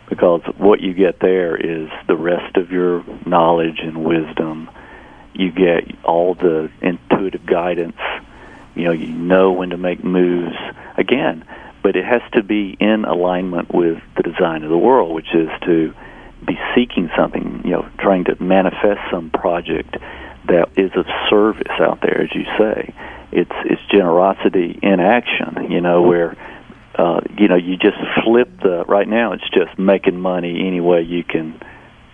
Because 0.09 0.41
what 0.57 0.81
you 0.81 0.93
get 0.93 1.19
there 1.19 1.55
is 1.55 1.87
the 2.07 2.17
rest 2.17 2.57
of 2.57 2.71
your 2.71 3.03
knowledge 3.25 3.79
and 3.79 4.03
wisdom. 4.03 4.69
You 5.39 5.51
get 5.51 6.03
all 6.03 6.35
the 6.35 6.69
intuitive 6.81 7.45
guidance. 7.45 7.97
You 8.75 8.85
know, 8.85 8.91
you 8.91 9.07
know 9.07 9.53
when 9.53 9.69
to 9.69 9.77
make 9.77 10.03
moves. 10.03 10.55
Again, 10.97 11.45
but 11.81 11.95
it 11.95 12.03
has 12.03 12.21
to 12.33 12.43
be 12.43 12.75
in 12.79 13.05
alignment 13.05 13.73
with 13.73 13.99
the 14.17 14.23
design 14.23 14.63
of 14.63 14.69
the 14.69 14.77
world, 14.77 15.13
which 15.15 15.33
is 15.33 15.49
to 15.63 15.93
be 16.45 16.59
seeking 16.75 17.09
something, 17.17 17.61
you 17.63 17.71
know, 17.71 17.89
trying 17.99 18.25
to 18.25 18.41
manifest 18.41 18.99
some 19.11 19.29
project 19.29 19.95
that 20.47 20.69
is 20.75 20.91
of 20.95 21.05
service 21.29 21.71
out 21.79 22.01
there, 22.01 22.21
as 22.21 22.29
you 22.33 22.43
say. 22.57 22.93
It's 23.31 23.51
it's 23.65 23.81
generosity 23.91 24.77
in 24.81 24.99
action, 24.99 25.71
you 25.71 25.81
know, 25.81 26.01
where 26.01 26.35
uh, 26.95 27.21
you 27.37 27.47
know 27.47 27.55
you 27.55 27.77
just 27.77 27.97
flip 28.23 28.49
the. 28.61 28.83
Right 28.87 29.07
now, 29.07 29.33
it's 29.33 29.49
just 29.51 29.77
making 29.77 30.19
money 30.19 30.67
any 30.67 30.81
way 30.81 31.01
you 31.01 31.23
can, 31.23 31.61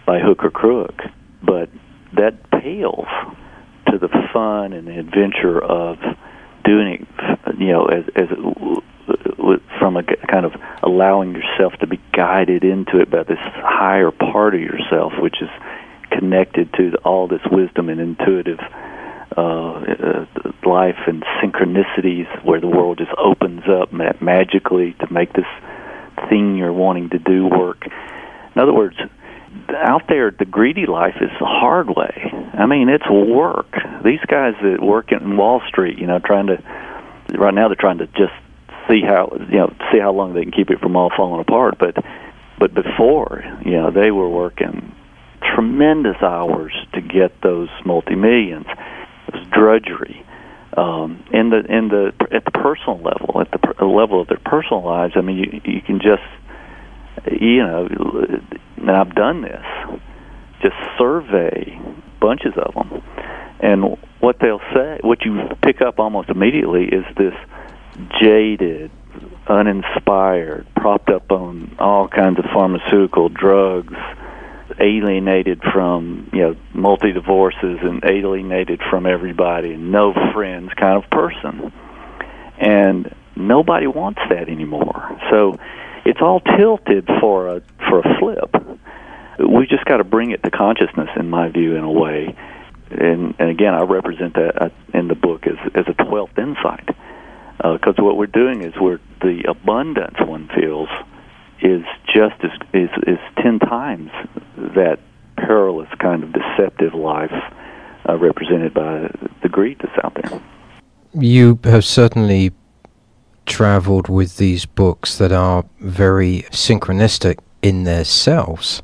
by 0.06 0.20
hook 0.20 0.44
or 0.44 0.52
crook. 0.52 1.02
But 1.42 1.70
that 2.16 2.50
pales 2.52 3.08
to 3.92 3.98
the 3.98 4.10
fun 4.34 4.74
and 4.74 4.88
the 4.88 5.00
adventure 5.00 5.62
of 5.62 5.98
doing 6.64 6.94
it, 6.94 7.60
you 7.60 7.68
know, 7.68 7.86
as 7.86 8.06
as 8.16 8.30
from 9.80 9.98
a 9.98 10.04
kind 10.04 10.46
of 10.46 10.54
allowing 10.82 11.34
yourself 11.34 11.74
to 11.80 11.88
be 11.88 12.00
guided 12.12 12.64
into 12.64 13.00
it 13.00 13.12
by 13.12 13.24
this 13.24 13.40
higher 13.40 14.12
part 14.12 14.56
of 14.56 14.62
yourself, 14.62 15.14
which 15.20 15.42
is 15.42 15.50
connected 16.10 16.72
to 16.74 16.96
all 17.04 17.28
this 17.28 17.42
wisdom 17.52 17.90
and 17.90 18.00
intuitive 18.00 18.60
uh, 19.38 19.42
uh, 19.42 20.26
life 20.66 20.98
and 21.08 21.24
synchronicities 21.44 22.28
where 22.44 22.60
the 22.60 22.68
world 22.68 22.98
just 22.98 23.12
opens 23.18 23.64
up 23.68 23.92
magically 23.94 24.94
to 25.00 25.12
make 25.12 25.34
this 25.34 25.46
thing 26.30 26.56
you're 26.56 26.74
wanting 26.74 27.10
to 27.10 27.20
do 27.20 27.46
work. 27.46 27.86
In 28.56 28.62
other 28.62 28.74
words, 28.74 28.96
out 29.74 30.04
there, 30.08 30.32
the 30.32 30.46
greedy 30.46 30.86
life 30.86 31.16
is 31.22 31.30
the 31.40 31.46
hard 31.46 31.90
way. 31.90 32.32
I 32.54 32.66
mean, 32.66 32.90
it's 32.90 33.10
work. 33.10 33.74
These 34.04 34.22
guys 34.28 34.54
that 34.62 34.82
work 34.82 35.12
in 35.12 35.38
Wall 35.38 35.62
Street, 35.68 35.98
you 35.98 36.08
know, 36.08 36.20
trying 36.20 36.48
to 36.48 36.64
right 37.38 37.54
now 37.54 37.68
they're 37.68 37.76
trying 37.76 37.98
to 38.00 38.08
just 38.08 38.34
see 38.88 39.02
how 39.02 39.30
you 39.50 39.58
know 39.58 39.74
see 39.92 40.00
how 40.00 40.12
long 40.12 40.34
they 40.34 40.44
can 40.44 40.52
keep 40.52 40.70
it 40.70 40.80
from 40.80 40.96
all 40.96 41.12
falling 41.16 41.42
apart. 41.42 41.78
But 41.80 42.04
but 42.60 42.74
before, 42.74 43.44
you 43.66 43.74
know, 43.74 43.92
they 43.92 44.12
were 44.12 44.30
working 44.30 44.94
tremendous 45.56 46.18
hours 46.22 46.74
to 46.94 47.02
get 47.02 47.42
those 47.42 47.70
multi 47.86 48.16
millions. 48.16 48.66
It 49.28 49.34
was 49.34 49.48
drudgery. 49.52 50.26
Um, 50.78 51.24
in 51.32 51.50
the 51.50 51.60
in 51.60 51.88
the 51.88 52.12
at 52.32 52.44
the 52.44 52.52
personal 52.52 52.98
level, 52.98 53.40
at 53.40 53.52
the 53.52 53.60
per, 53.60 53.86
level 53.86 54.22
of 54.22 54.28
their 54.28 54.42
personal 54.44 54.84
lives, 54.84 55.14
I 55.16 55.22
mean, 55.22 55.38
you 55.38 55.62
you 55.64 55.82
can 55.82 56.00
just 56.00 56.24
you 57.32 57.58
know, 57.58 57.88
and 58.78 58.92
I've 58.92 59.16
done 59.16 59.42
this. 59.42 59.66
Just 60.62 60.76
survey 60.98 61.80
bunches 62.20 62.54
of 62.58 62.74
them, 62.74 63.04
and 63.60 63.98
what 64.20 64.38
they'll 64.40 64.62
say, 64.74 65.00
what 65.02 65.24
you 65.24 65.50
pick 65.62 65.82
up 65.82 66.00
almost 66.00 66.30
immediately 66.30 66.86
is 66.86 67.06
this 67.18 67.34
jaded, 68.20 68.90
uninspired, 69.48 70.66
propped 70.76 71.10
up 71.10 71.32
on 71.32 71.76
all 71.80 72.08
kinds 72.08 72.40
of 72.40 72.46
pharmaceutical 72.54 73.30
drugs 73.30 73.94
alienated 74.80 75.62
from 75.74 76.30
you 76.34 76.42
know 76.42 76.56
multi 76.74 77.12
divorces 77.12 77.78
and 77.82 78.04
alienated 78.04 78.82
from 78.90 79.06
everybody 79.06 79.74
and 79.74 79.92
no 79.92 80.14
friends 80.34 80.72
kind 80.76 81.02
of 81.02 81.10
person 81.12 81.72
and 82.58 83.14
nobody 83.36 83.88
wants 83.88 84.20
that 84.30 84.50
anymore 84.50 85.18
so 85.30 85.56
it's 86.06 86.22
all 86.22 86.40
tilted 86.40 87.10
for 87.20 87.48
a 87.48 87.62
for 87.90 88.00
a 88.00 88.20
flip. 88.20 88.56
We 89.40 89.66
just 89.68 89.84
got 89.86 89.98
to 89.98 90.04
bring 90.04 90.32
it 90.32 90.44
to 90.44 90.52
consciousness 90.52 91.10
in 91.18 91.30
my 91.30 91.50
view 91.50 91.76
in 91.76 91.84
a 91.84 91.92
way. 91.92 92.36
And 92.92 93.34
and 93.40 93.50
again 93.50 93.74
I 93.74 93.82
represent 93.82 94.36
that 94.36 94.62
uh, 94.62 94.70
in 94.94 95.08
the 95.08 95.16
book 95.16 95.48
as 95.48 95.58
as 95.74 95.86
a 95.88 95.94
12th 95.94 96.38
insight. 96.38 96.88
Because 97.58 97.96
uh, 97.98 98.04
what 98.04 98.18
we're 98.18 98.28
doing 98.28 98.62
is 98.62 98.74
we're 98.80 99.00
the 99.22 99.44
abundance 99.48 100.18
one 100.20 100.50
feels 100.56 100.90
is 101.62 101.84
just 102.06 102.36
as 102.44 102.52
is 102.74 102.90
is 103.08 103.20
ten 103.42 103.60
times 103.60 104.12
that 104.56 105.00
perilous 105.38 105.90
kind 106.00 106.24
of 106.24 106.32
deceptive 106.32 106.94
life 106.94 107.34
uh, 108.08 108.18
represented 108.18 108.74
by 108.74 109.10
the 109.42 109.50
greed 109.50 109.80
that's 109.80 109.98
out 110.04 110.14
there. 110.16 110.42
You 111.14 111.58
have 111.64 111.86
certainly 111.86 112.52
traveled 113.46 114.10
with 114.10 114.38
these 114.38 114.66
books 114.66 115.18
that 115.18 115.32
are 115.32 115.66
very 115.80 116.44
synchronistic 116.52 117.40
in 117.62 117.84
themselves. 117.84 118.82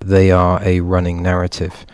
They 0.00 0.30
are 0.30 0.60
a 0.62 0.80
running 0.80 1.22
narrative. 1.22 1.86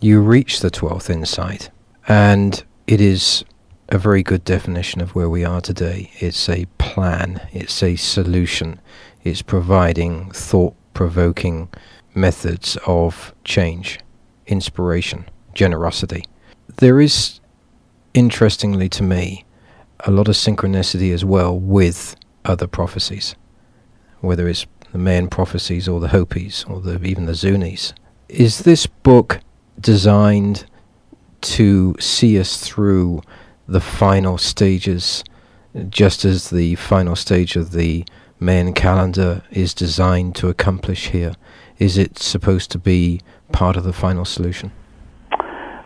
You 0.00 0.20
reach 0.20 0.60
the 0.60 0.70
12th 0.70 1.10
insight, 1.10 1.70
and 2.08 2.62
it 2.86 3.00
is 3.00 3.44
a 3.88 3.98
very 3.98 4.22
good 4.22 4.44
definition 4.44 5.00
of 5.00 5.14
where 5.14 5.28
we 5.28 5.44
are 5.44 5.60
today. 5.60 6.10
It's 6.20 6.48
a 6.48 6.66
plan, 6.78 7.40
it's 7.52 7.82
a 7.82 7.96
solution, 7.96 8.80
it's 9.24 9.42
providing 9.42 10.30
thought 10.30 10.74
provoking 10.94 11.68
methods 12.14 12.76
of 12.86 13.34
change 13.44 14.00
inspiration, 14.46 15.24
generosity. 15.54 16.24
There 16.76 17.00
is, 17.00 17.40
interestingly 18.14 18.88
to 18.90 19.02
me, 19.02 19.44
a 20.06 20.10
lot 20.10 20.28
of 20.28 20.34
synchronicity 20.34 21.12
as 21.12 21.24
well 21.24 21.58
with 21.58 22.16
other 22.44 22.66
prophecies, 22.66 23.34
whether 24.20 24.48
it's 24.48 24.66
the 24.92 24.98
Mayan 24.98 25.28
prophecies 25.28 25.88
or 25.88 26.00
the 26.00 26.08
Hopis 26.08 26.64
or 26.64 26.80
the, 26.80 27.02
even 27.04 27.26
the 27.26 27.32
Zunis. 27.32 27.92
Is 28.28 28.60
this 28.60 28.86
book 28.86 29.40
designed 29.80 30.66
to 31.42 31.94
see 31.98 32.38
us 32.38 32.56
through 32.56 33.22
the 33.66 33.80
final 33.80 34.36
stages, 34.36 35.24
just 35.88 36.24
as 36.24 36.50
the 36.50 36.74
final 36.74 37.16
stage 37.16 37.56
of 37.56 37.72
the 37.72 38.04
Mayan 38.38 38.72
calendar 38.72 39.42
is 39.50 39.74
designed 39.74 40.34
to 40.36 40.48
accomplish 40.48 41.08
here? 41.08 41.34
Is 41.78 41.96
it 41.96 42.18
supposed 42.18 42.70
to 42.72 42.78
be 42.78 43.20
part 43.52 43.76
of 43.76 43.84
the 43.84 43.92
final 43.92 44.24
solution? 44.24 44.72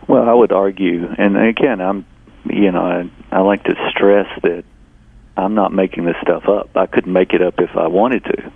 Well, 0.07 0.29
I 0.29 0.33
would 0.33 0.51
argue, 0.51 1.07
and 1.17 1.37
again, 1.37 1.81
I'm, 1.81 2.05
you 2.45 2.71
know, 2.71 3.09
I, 3.35 3.41
like 3.41 3.63
to 3.65 3.75
stress 3.89 4.27
that 4.43 4.63
I'm 5.37 5.55
not 5.55 5.73
making 5.73 6.05
this 6.05 6.15
stuff 6.21 6.47
up. 6.47 6.75
I 6.75 6.85
couldn't 6.85 7.11
make 7.11 7.33
it 7.33 7.41
up 7.41 7.55
if 7.59 7.75
I 7.75 7.87
wanted 7.87 8.23
to. 8.25 8.51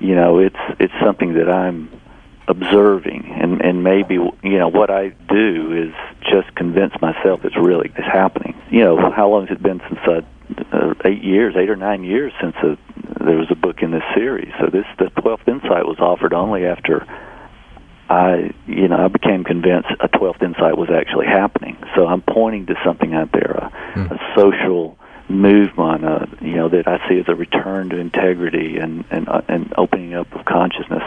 You 0.00 0.14
know, 0.16 0.38
it's 0.38 0.56
it's 0.80 0.92
something 1.00 1.34
that 1.34 1.48
I'm 1.48 1.88
observing, 2.48 3.32
and 3.40 3.60
and 3.62 3.84
maybe 3.84 4.14
you 4.14 4.58
know 4.58 4.68
what 4.68 4.90
I 4.90 5.10
do 5.28 5.88
is 5.88 5.94
just 6.22 6.54
convince 6.56 6.92
myself 7.00 7.44
it's 7.44 7.56
really 7.56 7.92
it's 7.96 8.06
happening. 8.06 8.60
You 8.70 8.80
know, 8.80 9.10
how 9.12 9.28
long 9.28 9.46
has 9.46 9.56
it 9.56 9.62
been 9.62 9.80
since 9.88 10.00
I? 10.02 10.24
Uh, 10.70 10.92
eight 11.06 11.22
years, 11.22 11.54
eight 11.56 11.70
or 11.70 11.76
nine 11.76 12.04
years 12.04 12.30
since 12.38 12.54
a, 12.56 12.76
there 13.24 13.38
was 13.38 13.50
a 13.50 13.54
book 13.54 13.82
in 13.82 13.90
this 13.90 14.02
series. 14.14 14.52
So 14.60 14.66
this 14.66 14.84
the 14.98 15.08
twelfth 15.20 15.48
insight 15.48 15.86
was 15.86 15.98
offered 15.98 16.34
only 16.34 16.66
after 16.66 17.06
I, 18.12 18.52
you 18.66 18.88
know, 18.88 18.98
I 19.06 19.08
became 19.08 19.42
convinced 19.42 19.88
a 20.00 20.08
twelfth 20.08 20.42
insight 20.42 20.76
was 20.76 20.90
actually 20.90 21.26
happening. 21.26 21.76
So 21.94 22.06
I'm 22.06 22.20
pointing 22.20 22.66
to 22.66 22.74
something 22.84 23.14
out 23.14 23.30
there, 23.32 23.52
a, 23.52 23.72
mm. 23.94 24.10
a 24.10 24.18
social 24.36 24.98
movement, 25.28 26.04
uh, 26.04 26.26
you 26.42 26.56
know, 26.56 26.68
that 26.68 26.86
I 26.86 27.08
see 27.08 27.18
as 27.18 27.28
a 27.28 27.34
return 27.34 27.88
to 27.90 27.96
integrity 27.96 28.76
and 28.76 29.04
and 29.10 29.28
uh, 29.28 29.40
and 29.48 29.72
opening 29.78 30.12
up 30.12 30.30
of 30.34 30.44
consciousness. 30.44 31.02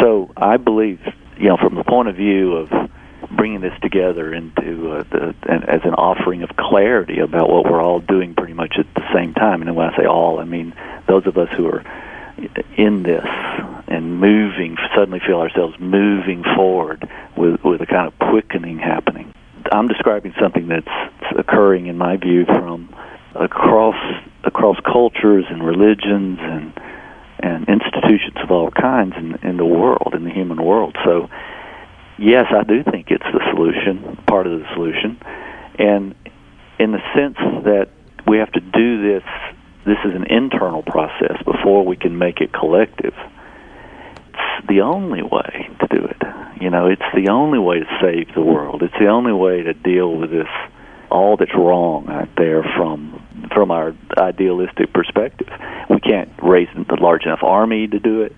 So 0.00 0.30
I 0.36 0.56
believe, 0.56 1.00
you 1.36 1.48
know, 1.48 1.58
from 1.58 1.74
the 1.74 1.84
point 1.84 2.08
of 2.08 2.16
view 2.16 2.56
of 2.56 2.90
bringing 3.36 3.60
this 3.60 3.78
together 3.82 4.32
into 4.32 4.92
uh, 4.92 5.04
the 5.10 5.34
and 5.46 5.68
as 5.68 5.82
an 5.84 5.94
offering 5.94 6.42
of 6.42 6.50
clarity 6.56 7.18
about 7.18 7.50
what 7.50 7.64
we're 7.64 7.82
all 7.82 8.00
doing 8.00 8.34
pretty 8.34 8.54
much 8.54 8.76
at 8.78 8.86
the 8.94 9.04
same 9.12 9.34
time. 9.34 9.60
And 9.60 9.76
when 9.76 9.90
I 9.90 9.96
say 9.96 10.06
all, 10.06 10.40
I 10.40 10.44
mean 10.44 10.74
those 11.06 11.26
of 11.26 11.36
us 11.36 11.50
who 11.56 11.66
are 11.66 11.84
in 12.76 13.02
this 13.02 13.26
and 13.88 14.18
moving 14.18 14.76
suddenly 14.94 15.20
feel 15.26 15.38
ourselves 15.38 15.74
moving 15.78 16.42
forward 16.56 17.08
with 17.36 17.62
with 17.64 17.80
a 17.80 17.86
kind 17.86 18.06
of 18.06 18.18
quickening 18.18 18.78
happening. 18.78 19.32
I'm 19.70 19.88
describing 19.88 20.34
something 20.40 20.68
that's 20.68 21.36
occurring 21.36 21.86
in 21.86 21.96
my 21.96 22.16
view 22.16 22.44
from 22.46 22.94
across 23.34 23.96
across 24.44 24.76
cultures 24.84 25.44
and 25.48 25.64
religions 25.64 26.38
and 26.40 26.72
and 27.40 27.68
institutions 27.68 28.36
of 28.42 28.50
all 28.50 28.70
kinds 28.70 29.14
in, 29.16 29.34
in 29.48 29.56
the 29.58 29.66
world, 29.66 30.14
in 30.14 30.24
the 30.24 30.30
human 30.30 30.62
world. 30.62 30.96
So, 31.04 31.28
yes, 32.18 32.46
I 32.50 32.62
do 32.64 32.82
think 32.82 33.10
it's 33.10 33.24
the 33.24 33.40
solution, 33.52 34.16
part 34.26 34.46
of 34.46 34.60
the 34.60 34.66
solution, 34.72 35.20
and 35.78 36.14
in 36.78 36.92
the 36.92 37.02
sense 37.14 37.36
that 37.64 37.88
we 38.26 38.38
have 38.38 38.50
to 38.52 38.60
do 38.60 39.02
this. 39.02 39.24
This 39.86 39.98
is 40.04 40.14
an 40.14 40.24
internal 40.30 40.82
process 40.82 41.36
before 41.44 41.84
we 41.84 41.96
can 41.96 42.16
make 42.16 42.40
it 42.40 42.52
collective. 42.52 43.14
It's 44.28 44.66
the 44.66 44.80
only 44.80 45.22
way 45.22 45.68
to 45.80 45.86
do 45.88 46.04
it. 46.06 46.22
You 46.60 46.70
know, 46.70 46.86
it's 46.86 47.02
the 47.14 47.30
only 47.30 47.58
way 47.58 47.80
to 47.80 47.98
save 48.00 48.34
the 48.34 48.40
world. 48.40 48.82
It's 48.82 48.94
the 48.98 49.08
only 49.08 49.32
way 49.32 49.62
to 49.62 49.74
deal 49.74 50.16
with 50.16 50.30
this 50.30 50.48
all 51.10 51.36
that's 51.36 51.54
wrong 51.54 52.08
out 52.08 52.28
there 52.36 52.62
from 52.76 53.20
from 53.52 53.70
our 53.70 53.94
idealistic 54.18 54.92
perspective. 54.92 55.48
We 55.88 56.00
can't 56.00 56.30
raise 56.42 56.68
a 56.74 56.94
large 57.00 57.24
enough 57.24 57.42
army 57.42 57.86
to 57.86 57.98
do 58.00 58.22
it 58.22 58.34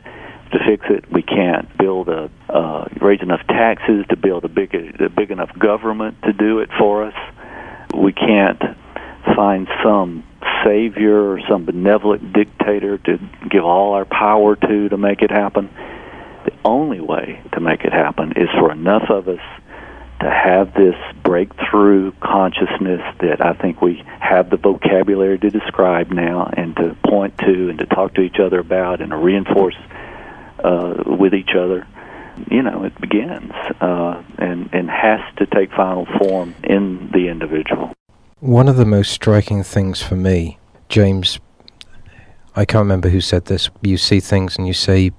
to 0.52 0.58
fix 0.66 0.84
it. 0.90 1.10
We 1.10 1.22
can't 1.22 1.76
build 1.78 2.08
a 2.08 2.30
uh, 2.48 2.88
raise 3.00 3.22
enough 3.22 3.46
taxes 3.46 4.04
to 4.10 4.16
build 4.16 4.44
a 4.44 4.48
big 4.48 4.74
a 4.74 5.08
big 5.08 5.30
enough 5.30 5.56
government 5.58 6.20
to 6.22 6.32
do 6.32 6.58
it 6.58 6.70
for 6.78 7.04
us. 7.04 7.14
We 7.94 8.12
can't 8.12 8.60
find 9.34 9.68
some 9.82 10.24
savior 10.64 11.32
or 11.32 11.40
some 11.48 11.64
benevolent 11.64 12.32
dictator 12.32 12.98
to 12.98 13.18
give 13.50 13.64
all 13.64 13.94
our 13.94 14.04
power 14.04 14.56
to 14.56 14.88
to 14.88 14.96
make 14.96 15.22
it 15.22 15.30
happen. 15.30 15.70
The 16.44 16.52
only 16.64 17.00
way 17.00 17.42
to 17.52 17.60
make 17.60 17.82
it 17.82 17.92
happen 17.92 18.32
is 18.36 18.48
for 18.58 18.72
enough 18.72 19.10
of 19.10 19.28
us 19.28 19.40
to 20.20 20.30
have 20.30 20.72
this 20.74 20.94
breakthrough 21.22 22.12
consciousness 22.20 23.02
that 23.20 23.44
I 23.44 23.52
think 23.52 23.82
we 23.82 24.02
have 24.20 24.48
the 24.48 24.56
vocabulary 24.56 25.38
to 25.38 25.50
describe 25.50 26.10
now 26.10 26.50
and 26.56 26.74
to 26.76 26.96
point 27.06 27.36
to 27.38 27.68
and 27.68 27.78
to 27.78 27.86
talk 27.86 28.14
to 28.14 28.22
each 28.22 28.38
other 28.38 28.60
about 28.60 29.00
and 29.00 29.10
to 29.10 29.16
reinforce 29.16 29.76
uh, 30.64 31.02
with 31.06 31.34
each 31.34 31.54
other. 31.56 31.86
You 32.50 32.62
know, 32.62 32.84
it 32.84 32.98
begins 33.00 33.52
uh, 33.80 34.22
and, 34.38 34.70
and 34.72 34.90
has 34.90 35.20
to 35.38 35.46
take 35.46 35.70
final 35.72 36.06
form 36.18 36.54
in 36.64 37.10
the 37.12 37.28
individual. 37.28 37.95
One 38.40 38.68
of 38.68 38.76
the 38.76 38.84
most 38.84 39.12
striking 39.12 39.62
things 39.62 40.02
for 40.02 40.14
me, 40.14 40.58
James, 40.90 41.40
I 42.54 42.66
can't 42.66 42.82
remember 42.82 43.08
who 43.08 43.22
said 43.22 43.46
this, 43.46 43.70
you 43.80 43.96
see 43.96 44.20
things 44.20 44.58
and 44.58 44.66
you 44.66 44.74
say 44.74 45.12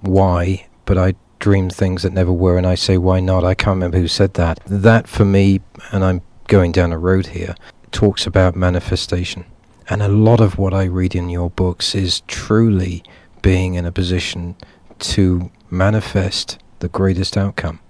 why, 0.00 0.68
but 0.86 0.96
I 0.96 1.12
dream 1.38 1.68
things 1.68 2.02
that 2.02 2.14
never 2.14 2.32
were, 2.32 2.56
and 2.56 2.66
I 2.66 2.76
say, 2.76 2.96
why 2.96 3.20
not? 3.20 3.44
I 3.44 3.52
can't 3.52 3.74
remember 3.74 3.98
who 3.98 4.08
said 4.08 4.32
that. 4.34 4.58
That 4.64 5.06
for 5.06 5.26
me, 5.26 5.60
and 5.90 6.02
I'm 6.02 6.22
going 6.46 6.72
down 6.72 6.92
a 6.92 6.98
road 6.98 7.26
here, 7.26 7.56
talks 7.90 8.26
about 8.26 8.56
manifestation. 8.56 9.44
And 9.90 10.02
a 10.02 10.08
lot 10.08 10.40
of 10.40 10.56
what 10.56 10.72
I 10.72 10.84
read 10.84 11.14
in 11.14 11.28
your 11.28 11.50
books 11.50 11.94
is 11.94 12.22
truly 12.26 13.04
being 13.42 13.74
in 13.74 13.84
a 13.84 13.92
position 13.92 14.56
to 15.00 15.50
manifest 15.68 16.58
the 16.78 16.88
greatest 16.88 17.36
outcome, 17.36 17.80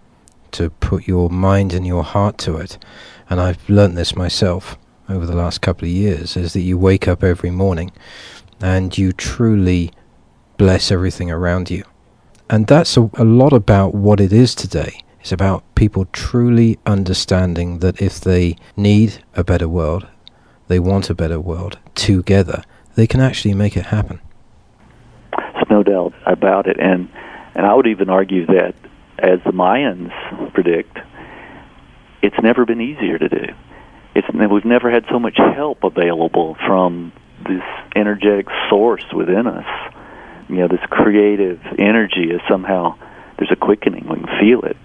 to 0.50 0.70
put 0.70 1.06
your 1.06 1.30
mind 1.30 1.72
and 1.72 1.86
your 1.86 2.02
heart 2.02 2.36
to 2.38 2.56
it. 2.56 2.84
And 3.28 3.40
I've 3.40 3.68
learnt 3.68 3.94
this 3.94 4.16
myself 4.16 4.78
over 5.08 5.26
the 5.26 5.36
last 5.36 5.60
couple 5.60 5.86
of 5.86 5.92
years, 5.92 6.36
is 6.36 6.52
that 6.52 6.60
you 6.60 6.78
wake 6.78 7.08
up 7.08 7.22
every 7.22 7.50
morning 7.50 7.92
and 8.60 8.96
you 8.96 9.12
truly 9.12 9.92
bless 10.56 10.90
everything 10.90 11.30
around 11.30 11.70
you 11.70 11.84
and 12.52 12.66
that's 12.66 12.98
a, 12.98 13.10
a 13.14 13.24
lot 13.24 13.54
about 13.54 13.94
what 13.94 14.20
it 14.20 14.30
is 14.30 14.54
today. 14.54 15.02
It's 15.20 15.32
about 15.32 15.64
people 15.74 16.04
truly 16.12 16.78
understanding 16.84 17.78
that 17.78 18.02
if 18.02 18.20
they 18.20 18.56
need 18.76 19.24
a 19.34 19.42
better 19.42 19.68
world, 19.68 20.06
they 20.68 20.78
want 20.78 21.08
a 21.08 21.14
better 21.14 21.40
world 21.40 21.78
together, 21.94 22.62
they 22.94 23.06
can 23.06 23.20
actually 23.20 23.54
make 23.54 23.74
it 23.74 23.86
happen. 23.86 24.20
There's 25.54 25.70
no 25.70 25.82
doubt 25.82 26.12
about 26.26 26.66
it, 26.66 26.76
and 26.78 27.08
and 27.54 27.64
I 27.64 27.74
would 27.74 27.86
even 27.86 28.10
argue 28.10 28.44
that, 28.46 28.74
as 29.18 29.38
the 29.44 29.52
Mayans 29.52 30.12
predict, 30.52 30.98
it's 32.22 32.40
never 32.42 32.64
been 32.64 32.80
easier 32.80 33.18
to 33.18 33.28
do. 33.28 33.46
It's 34.14 34.28
we've 34.32 34.64
never 34.64 34.90
had 34.90 35.04
so 35.10 35.18
much 35.18 35.36
help 35.36 35.84
available 35.84 36.56
from 36.66 37.12
this 37.46 37.62
energetic 37.96 38.46
source 38.70 39.04
within 39.12 39.46
us 39.46 39.66
you 40.52 40.58
know 40.58 40.68
this 40.68 40.84
creative 40.90 41.60
energy 41.78 42.30
is 42.30 42.40
somehow 42.48 42.98
there's 43.38 43.50
a 43.50 43.56
quickening. 43.56 44.06
We 44.08 44.16
can 44.16 44.28
feel 44.38 44.60
it. 44.62 44.76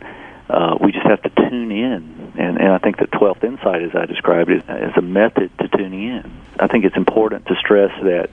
Uh, 0.50 0.78
we 0.80 0.94
just 0.94 1.06
have 1.06 1.22
to 1.24 1.30
tune 1.30 1.72
in, 1.72 2.32
and 2.38 2.58
and 2.58 2.72
I 2.72 2.78
think 2.78 2.98
the 2.98 3.08
twelfth 3.08 3.44
insight, 3.44 3.84
as 3.84 3.92
I 3.94 4.06
described 4.06 4.50
it, 4.50 4.64
is 4.70 4.96
a 4.96 5.02
method 5.02 5.52
to 5.60 5.68
tuning 5.68 6.04
in. 6.04 6.42
I 6.58 6.68
think 6.68 6.86
it's 6.86 6.96
important 6.96 7.48
to 7.48 7.56
stress 7.56 7.92
that 8.02 8.30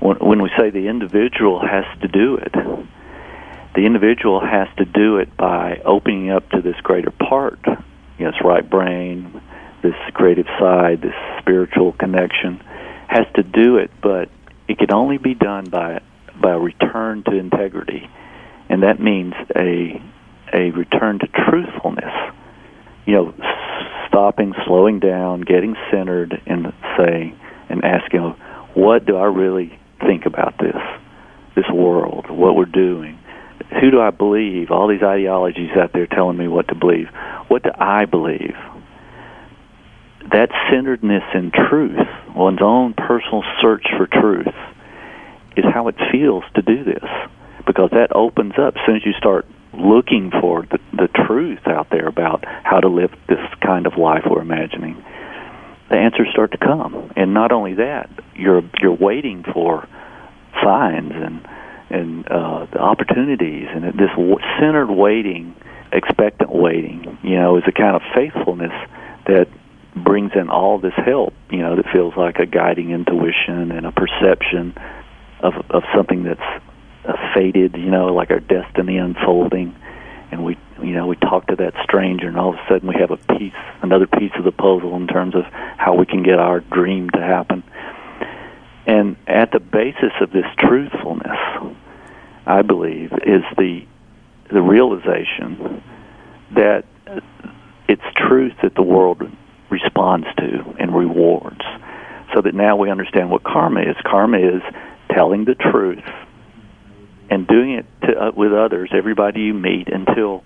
when, 0.00 0.16
when 0.16 0.42
we 0.42 0.50
say 0.58 0.70
the 0.70 0.88
individual 0.88 1.60
has 1.60 1.84
to 2.00 2.08
do 2.08 2.36
it, 2.36 2.52
the 3.74 3.84
individual 3.84 4.40
has 4.40 4.68
to 4.78 4.86
do 4.86 5.18
it 5.18 5.36
by 5.36 5.82
opening 5.84 6.30
up 6.30 6.48
to 6.50 6.62
this 6.62 6.76
greater 6.82 7.10
part, 7.10 7.60
you 8.18 8.24
know, 8.24 8.30
this 8.30 8.40
right 8.44 8.68
brain, 8.68 9.40
this 9.82 9.94
creative 10.12 10.46
side, 10.58 11.02
this 11.02 11.14
spiritual 11.40 11.92
connection, 11.92 12.60
has 13.08 13.26
to 13.36 13.42
do 13.42 13.76
it, 13.76 13.90
but 14.02 14.28
it 14.68 14.78
can 14.78 14.92
only 14.92 15.18
be 15.18 15.34
done 15.34 15.66
by 15.66 16.00
by 16.40 16.52
a 16.52 16.58
return 16.58 17.22
to 17.22 17.36
integrity, 17.36 18.08
and 18.68 18.82
that 18.82 19.00
means 19.00 19.34
a 19.56 20.02
a 20.52 20.70
return 20.70 21.18
to 21.20 21.26
truthfulness. 21.26 22.14
You 23.06 23.14
know, 23.14 23.34
stopping, 24.08 24.54
slowing 24.66 25.00
down, 25.00 25.42
getting 25.42 25.76
centered, 25.90 26.40
and 26.46 26.72
saying 26.96 27.38
and 27.68 27.84
asking, 27.84 28.20
what 28.74 29.06
do 29.06 29.16
I 29.16 29.26
really 29.26 29.78
think 30.00 30.26
about 30.26 30.58
this, 30.58 30.76
this 31.54 31.68
world, 31.72 32.30
what 32.30 32.56
we're 32.56 32.64
doing? 32.66 33.18
Who 33.80 33.90
do 33.90 34.00
I 34.00 34.10
believe? 34.10 34.70
All 34.70 34.88
these 34.88 35.02
ideologies 35.02 35.70
out 35.76 35.92
there 35.92 36.06
telling 36.06 36.36
me 36.36 36.48
what 36.48 36.68
to 36.68 36.74
believe. 36.74 37.08
What 37.48 37.62
do 37.62 37.70
I 37.76 38.04
believe? 38.04 38.54
That 40.30 40.48
centeredness 40.70 41.24
in 41.34 41.50
truth, 41.50 42.06
one's 42.34 42.62
own 42.62 42.94
personal 42.94 43.42
search 43.60 43.86
for 43.96 44.06
truth, 44.06 44.54
is 45.56 45.64
how 45.72 45.88
it 45.88 45.96
feels 46.10 46.44
to 46.54 46.62
do 46.62 46.84
this 46.84 47.04
because 47.66 47.90
that 47.92 48.14
opens 48.14 48.54
up 48.58 48.74
as 48.76 48.82
soon 48.86 48.96
as 48.96 49.02
you 49.04 49.12
start 49.18 49.46
looking 49.72 50.30
for 50.40 50.66
the, 50.70 50.78
the 50.92 51.08
truth 51.26 51.66
out 51.66 51.88
there 51.90 52.06
about 52.06 52.44
how 52.46 52.80
to 52.80 52.88
live 52.88 53.10
this 53.28 53.38
kind 53.64 53.86
of 53.86 53.96
life 53.98 54.22
we're 54.28 54.42
imagining, 54.42 55.02
the 55.90 55.96
answers 55.96 56.28
start 56.32 56.52
to 56.52 56.58
come. 56.58 57.12
And 57.16 57.34
not 57.34 57.52
only 57.52 57.74
that, 57.74 58.10
you're 58.34 58.62
you're 58.80 58.94
waiting 58.94 59.44
for 59.52 59.88
signs 60.62 61.12
and 61.14 61.46
and 61.94 62.26
uh, 62.28 62.66
the 62.72 62.78
opportunities 62.78 63.68
and 63.70 63.84
this 63.84 64.10
centered 64.58 64.90
waiting, 64.90 65.54
expectant 65.92 66.50
waiting. 66.52 67.18
You 67.22 67.36
know, 67.36 67.56
is 67.56 67.64
a 67.66 67.72
kind 67.72 67.94
of 67.94 68.02
faithfulness 68.14 68.72
that 69.26 69.48
brings 69.94 70.32
in 70.34 70.50
all 70.50 70.78
this 70.78 70.94
help. 70.96 71.34
You 71.50 71.58
know, 71.58 71.76
that 71.76 71.86
feels 71.92 72.16
like 72.16 72.38
a 72.38 72.46
guiding 72.46 72.90
intuition 72.90 73.70
and 73.70 73.86
a 73.86 73.92
perception 73.92 74.74
of 75.40 75.54
of 75.70 75.84
something 75.94 76.24
that's 76.24 76.62
uh, 77.04 77.12
fated. 77.34 77.76
You 77.76 77.90
know, 77.90 78.06
like 78.06 78.30
our 78.30 78.40
destiny 78.40 78.98
unfolding. 78.98 79.76
And 80.32 80.44
we, 80.44 80.58
you 80.82 80.94
know, 80.94 81.06
we 81.06 81.14
talk 81.14 81.46
to 81.46 81.56
that 81.56 81.74
stranger, 81.84 82.26
and 82.26 82.36
all 82.36 82.48
of 82.48 82.56
a 82.56 82.66
sudden 82.68 82.88
we 82.88 82.96
have 82.98 83.12
a 83.12 83.16
piece, 83.38 83.52
another 83.82 84.08
piece 84.08 84.32
of 84.36 84.42
the 84.42 84.50
puzzle 84.50 84.96
in 84.96 85.06
terms 85.06 85.36
of 85.36 85.44
how 85.76 85.94
we 85.94 86.06
can 86.06 86.24
get 86.24 86.40
our 86.40 86.58
dream 86.58 87.08
to 87.10 87.20
happen. 87.20 87.62
And 88.86 89.16
at 89.28 89.52
the 89.52 89.60
basis 89.60 90.12
of 90.20 90.32
this 90.32 90.46
truthfulness, 90.58 91.38
I 92.46 92.62
believe, 92.62 93.12
is 93.12 93.42
the 93.56 93.86
the 94.52 94.60
realization 94.60 95.82
that 96.54 96.84
it's 97.88 98.02
truth 98.16 98.52
that 98.62 98.74
the 98.74 98.82
world 98.82 99.22
responds 99.70 100.26
to 100.36 100.74
and 100.78 100.94
rewards. 100.94 101.62
So 102.34 102.42
that 102.42 102.54
now 102.54 102.76
we 102.76 102.90
understand 102.90 103.30
what 103.30 103.42
karma 103.42 103.80
is. 103.80 103.96
Karma 104.04 104.38
is 104.38 104.62
telling 105.10 105.44
the 105.44 105.54
truth 105.54 106.04
and 107.30 107.46
doing 107.46 107.72
it 107.72 107.86
to, 108.02 108.26
uh, 108.26 108.30
with 108.32 108.52
others, 108.52 108.90
everybody 108.92 109.42
you 109.42 109.54
meet, 109.54 109.88
until 109.88 110.42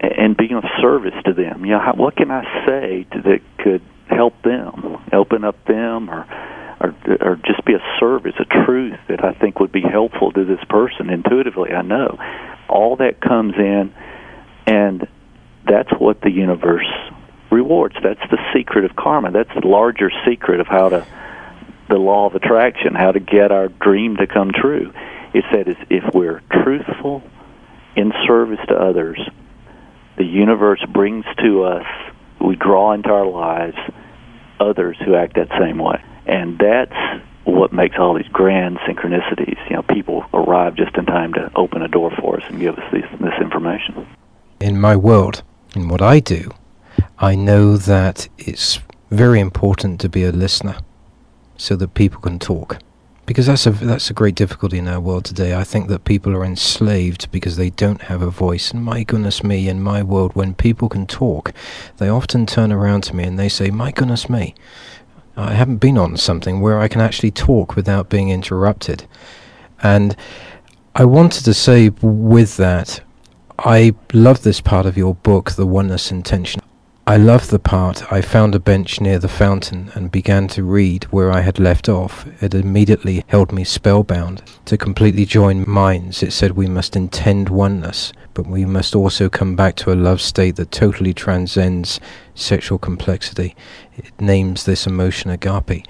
and 0.00 0.36
being 0.36 0.52
of 0.52 0.64
service 0.80 1.14
to 1.24 1.32
them. 1.32 1.64
You 1.64 1.72
know, 1.72 1.80
how, 1.80 1.94
what 1.94 2.16
can 2.16 2.30
I 2.30 2.44
say 2.66 3.06
to, 3.12 3.22
that 3.22 3.40
could 3.58 3.82
help 4.08 4.40
them, 4.42 4.98
open 5.12 5.44
up 5.44 5.64
them, 5.66 6.10
or 6.10 6.26
or, 6.80 6.94
or 7.20 7.36
just 7.36 7.64
be 7.64 7.74
a 7.74 7.82
service, 7.98 8.34
a 8.38 8.64
truth 8.64 8.98
that 9.08 9.24
I 9.24 9.32
think 9.32 9.60
would 9.60 9.72
be 9.72 9.82
helpful 9.82 10.32
to 10.32 10.44
this 10.44 10.62
person 10.68 11.10
intuitively. 11.10 11.72
I 11.72 11.82
know 11.82 12.18
all 12.68 12.96
that 12.96 13.20
comes 13.20 13.54
in, 13.56 13.94
and 14.66 15.08
that's 15.66 15.90
what 15.98 16.20
the 16.20 16.30
universe 16.30 16.86
rewards. 17.50 17.96
That's 18.02 18.20
the 18.30 18.38
secret 18.54 18.84
of 18.84 18.96
karma. 18.96 19.30
That's 19.30 19.54
the 19.54 19.66
larger 19.66 20.10
secret 20.26 20.60
of 20.60 20.66
how 20.66 20.88
to 20.90 21.06
the 21.88 21.96
law 21.96 22.26
of 22.26 22.34
attraction, 22.34 22.94
how 22.94 23.12
to 23.12 23.20
get 23.20 23.52
our 23.52 23.68
dream 23.68 24.16
to 24.16 24.26
come 24.26 24.50
true. 24.52 24.92
It 25.32 25.44
said 25.52 25.68
if 25.88 26.14
we're 26.14 26.40
truthful 26.64 27.22
in 27.94 28.12
service 28.26 28.58
to 28.68 28.74
others, 28.74 29.20
the 30.16 30.24
universe 30.24 30.84
brings 30.92 31.24
to 31.44 31.62
us, 31.62 31.86
we 32.40 32.56
draw 32.56 32.92
into 32.92 33.10
our 33.10 33.26
lives 33.26 33.76
others 34.60 34.96
who 35.04 35.14
act 35.14 35.34
that 35.34 35.48
same 35.58 35.78
way 35.78 36.02
and 36.26 36.58
that's 36.58 37.22
what 37.44 37.72
makes 37.72 37.96
all 37.98 38.14
these 38.14 38.28
grand 38.28 38.78
synchronicities. 38.78 39.58
You 39.70 39.76
know, 39.76 39.82
people 39.82 40.24
arrive 40.34 40.74
just 40.74 40.96
in 40.96 41.06
time 41.06 41.32
to 41.34 41.50
open 41.54 41.82
a 41.82 41.88
door 41.88 42.10
for 42.20 42.40
us 42.40 42.42
and 42.48 42.60
give 42.60 42.76
us 42.76 42.92
this, 42.92 43.04
this 43.20 43.34
information. 43.40 44.06
In 44.60 44.80
my 44.80 44.96
world, 44.96 45.42
in 45.74 45.88
what 45.88 46.02
I 46.02 46.20
do, 46.20 46.50
I 47.18 47.34
know 47.34 47.76
that 47.76 48.28
it's 48.36 48.80
very 49.10 49.38
important 49.38 50.00
to 50.00 50.08
be 50.08 50.24
a 50.24 50.32
listener 50.32 50.76
so 51.56 51.76
that 51.76 51.94
people 51.94 52.20
can 52.20 52.38
talk. 52.38 52.78
Because 53.26 53.46
that's 53.46 53.66
a 53.66 53.72
that's 53.72 54.08
a 54.08 54.14
great 54.14 54.36
difficulty 54.36 54.78
in 54.78 54.86
our 54.86 55.00
world 55.00 55.24
today. 55.24 55.54
I 55.54 55.64
think 55.64 55.88
that 55.88 56.04
people 56.04 56.32
are 56.36 56.44
enslaved 56.44 57.30
because 57.32 57.56
they 57.56 57.70
don't 57.70 58.02
have 58.02 58.22
a 58.22 58.30
voice. 58.30 58.70
And 58.70 58.84
my 58.84 59.02
goodness 59.02 59.42
me, 59.42 59.68
in 59.68 59.82
my 59.82 60.02
world, 60.02 60.34
when 60.34 60.54
people 60.54 60.88
can 60.88 61.06
talk, 61.06 61.52
they 61.96 62.08
often 62.08 62.46
turn 62.46 62.70
around 62.70 63.02
to 63.04 63.16
me 63.16 63.24
and 63.24 63.36
they 63.36 63.48
say, 63.48 63.70
"My 63.70 63.90
goodness 63.90 64.30
me, 64.30 64.54
I 65.36 65.52
haven't 65.52 65.78
been 65.78 65.98
on 65.98 66.16
something 66.16 66.60
where 66.60 66.78
I 66.78 66.88
can 66.88 67.00
actually 67.00 67.30
talk 67.30 67.76
without 67.76 68.08
being 68.08 68.30
interrupted. 68.30 69.04
And 69.82 70.16
I 70.94 71.04
wanted 71.04 71.44
to 71.44 71.52
say 71.52 71.90
with 72.00 72.56
that, 72.56 73.00
I 73.58 73.94
love 74.14 74.42
this 74.42 74.60
part 74.60 74.86
of 74.86 74.96
your 74.96 75.14
book, 75.14 75.52
The 75.52 75.66
Oneness 75.66 76.10
Intention. 76.10 76.62
I 77.08 77.18
love 77.18 77.50
the 77.50 77.60
part 77.60 78.12
I 78.12 78.20
found 78.20 78.56
a 78.56 78.58
bench 78.58 79.00
near 79.00 79.20
the 79.20 79.28
fountain 79.28 79.92
and 79.94 80.10
began 80.10 80.48
to 80.48 80.64
read 80.64 81.04
where 81.12 81.30
I 81.30 81.42
had 81.42 81.60
left 81.60 81.88
off. 81.88 82.26
It 82.42 82.52
immediately 82.52 83.22
held 83.28 83.52
me 83.52 83.62
spellbound. 83.62 84.42
To 84.64 84.76
completely 84.76 85.24
join 85.24 85.70
minds, 85.70 86.24
it 86.24 86.32
said 86.32 86.56
we 86.56 86.66
must 86.66 86.96
intend 86.96 87.48
oneness, 87.48 88.12
but 88.34 88.48
we 88.48 88.64
must 88.64 88.96
also 88.96 89.28
come 89.28 89.54
back 89.54 89.76
to 89.76 89.92
a 89.92 89.94
love 89.94 90.20
state 90.20 90.56
that 90.56 90.72
totally 90.72 91.14
transcends 91.14 92.00
sexual 92.34 92.76
complexity. 92.76 93.54
It 93.96 94.20
names 94.20 94.64
this 94.64 94.84
emotion 94.84 95.30
agape 95.30 95.86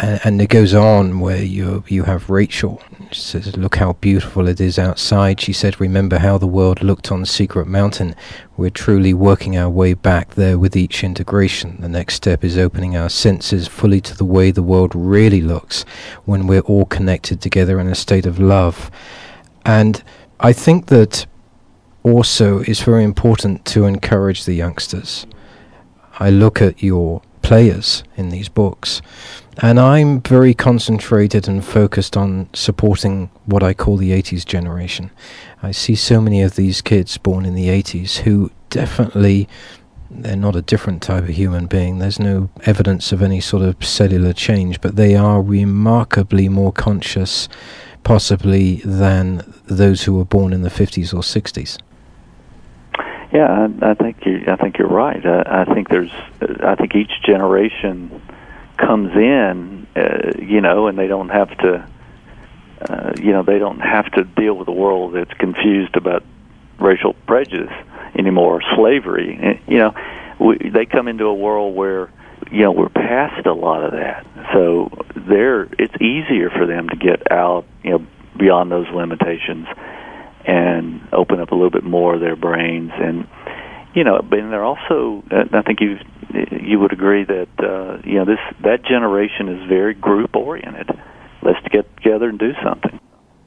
and, 0.00 0.20
and 0.24 0.42
it 0.42 0.48
goes 0.48 0.74
on 0.74 1.20
where 1.20 1.42
you 1.42 1.84
you 1.88 2.04
have 2.04 2.30
Rachel. 2.30 2.82
She 3.12 3.20
says, 3.20 3.56
"Look 3.56 3.76
how 3.76 3.94
beautiful 3.94 4.48
it 4.48 4.60
is 4.60 4.78
outside." 4.78 5.40
She 5.40 5.52
said, 5.52 5.80
"Remember 5.80 6.18
how 6.18 6.38
the 6.38 6.46
world 6.46 6.82
looked 6.82 7.12
on 7.12 7.24
Secret 7.24 7.66
Mountain. 7.66 8.14
We're 8.56 8.70
truly 8.70 9.14
working 9.14 9.56
our 9.56 9.70
way 9.70 9.94
back 9.94 10.34
there 10.34 10.58
with 10.58 10.76
each 10.76 11.04
integration. 11.04 11.76
The 11.80 11.88
next 11.88 12.14
step 12.14 12.44
is 12.44 12.58
opening 12.58 12.96
our 12.96 13.08
senses 13.08 13.68
fully 13.68 14.00
to 14.02 14.16
the 14.16 14.24
way 14.24 14.50
the 14.50 14.62
world 14.62 14.92
really 14.94 15.40
looks 15.40 15.84
when 16.24 16.46
we're 16.46 16.60
all 16.60 16.86
connected 16.86 17.40
together 17.40 17.78
in 17.78 17.86
a 17.86 17.94
state 17.94 18.26
of 18.26 18.38
love." 18.38 18.90
And 19.64 20.02
I 20.40 20.52
think 20.52 20.86
that 20.86 21.26
also 22.02 22.58
it's 22.60 22.82
very 22.82 23.04
important 23.04 23.64
to 23.66 23.84
encourage 23.84 24.44
the 24.44 24.54
youngsters. 24.54 25.26
I 26.18 26.30
look 26.30 26.60
at 26.60 26.82
your 26.82 27.22
players 27.42 28.04
in 28.16 28.30
these 28.30 28.48
books 28.48 29.02
and 29.58 29.78
I'm 29.78 30.20
very 30.20 30.54
concentrated 30.54 31.46
and 31.48 31.64
focused 31.64 32.16
on 32.16 32.48
supporting 32.52 33.30
what 33.46 33.62
I 33.62 33.74
call 33.74 33.96
the 33.96 34.10
80s 34.10 34.44
generation. 34.44 35.10
I 35.62 35.70
see 35.70 35.94
so 35.94 36.20
many 36.20 36.42
of 36.42 36.56
these 36.56 36.80
kids 36.80 37.16
born 37.18 37.46
in 37.46 37.54
the 37.54 37.68
80s 37.68 38.18
who 38.18 38.50
definitely 38.70 39.48
they're 40.10 40.36
not 40.36 40.56
a 40.56 40.62
different 40.62 41.02
type 41.02 41.24
of 41.24 41.30
human 41.30 41.66
being. 41.66 41.98
There's 41.98 42.18
no 42.20 42.50
evidence 42.64 43.12
of 43.12 43.22
any 43.22 43.40
sort 43.40 43.62
of 43.62 43.84
cellular 43.84 44.32
change, 44.32 44.80
but 44.80 44.96
they 44.96 45.16
are 45.16 45.42
remarkably 45.42 46.48
more 46.48 46.72
conscious, 46.72 47.48
possibly, 48.04 48.76
than 48.84 49.42
those 49.64 50.04
who 50.04 50.14
were 50.14 50.24
born 50.24 50.52
in 50.52 50.62
the 50.62 50.70
50s 50.70 51.12
or 51.12 51.20
60s. 51.20 51.78
Yeah, 53.32 53.68
I, 53.82 53.90
I 53.90 53.94
think 53.94 54.24
you. 54.24 54.44
I 54.46 54.54
think 54.54 54.78
you're 54.78 54.86
right. 54.86 55.24
I, 55.26 55.62
I 55.62 55.74
think 55.74 55.88
there's. 55.88 56.12
I 56.60 56.76
think 56.76 56.94
each 56.94 57.10
generation 57.24 58.22
comes 58.76 59.12
in, 59.14 59.86
uh, 59.96 60.32
you 60.38 60.60
know, 60.60 60.86
and 60.86 60.98
they 60.98 61.06
don't 61.06 61.28
have 61.28 61.56
to, 61.58 61.88
uh, 62.88 63.12
you 63.20 63.32
know, 63.32 63.42
they 63.42 63.58
don't 63.58 63.80
have 63.80 64.10
to 64.12 64.24
deal 64.24 64.54
with 64.54 64.68
a 64.68 64.72
world 64.72 65.14
that's 65.14 65.32
confused 65.34 65.96
about 65.96 66.24
racial 66.78 67.14
prejudice 67.26 67.72
anymore, 68.18 68.60
slavery. 68.76 69.38
Eh, 69.40 69.58
you 69.66 69.78
know, 69.78 69.94
we, 70.40 70.70
they 70.70 70.86
come 70.86 71.08
into 71.08 71.24
a 71.24 71.34
world 71.34 71.74
where, 71.74 72.12
you 72.50 72.62
know, 72.62 72.72
we're 72.72 72.88
past 72.88 73.46
a 73.46 73.52
lot 73.52 73.84
of 73.84 73.92
that. 73.92 74.26
So 74.52 74.90
they're 75.16 75.64
it's 75.78 75.94
easier 76.00 76.50
for 76.50 76.66
them 76.66 76.88
to 76.88 76.96
get 76.96 77.30
out, 77.30 77.66
you 77.82 77.90
know, 77.90 78.06
beyond 78.36 78.70
those 78.70 78.88
limitations 78.88 79.66
and 80.44 81.00
open 81.12 81.40
up 81.40 81.52
a 81.52 81.54
little 81.54 81.70
bit 81.70 81.84
more 81.84 82.14
of 82.14 82.20
their 82.20 82.36
brains 82.36 82.90
and 82.94 83.26
you 83.94 84.02
know, 84.02 84.20
but 84.20 84.36
they're 84.36 84.64
also. 84.64 85.22
I 85.30 85.62
think 85.62 85.80
you 85.80 85.98
you 86.60 86.78
would 86.78 86.92
agree 86.92 87.24
that 87.24 87.48
uh, 87.58 87.98
you 88.04 88.14
know 88.14 88.24
this 88.24 88.38
that 88.62 88.84
generation 88.84 89.48
is 89.48 89.68
very 89.68 89.94
group 89.94 90.36
oriented. 90.36 90.90
Let's 91.42 91.60
get 91.70 91.94
together 91.96 92.28
and 92.28 92.38
do 92.38 92.52
something. 92.62 93.00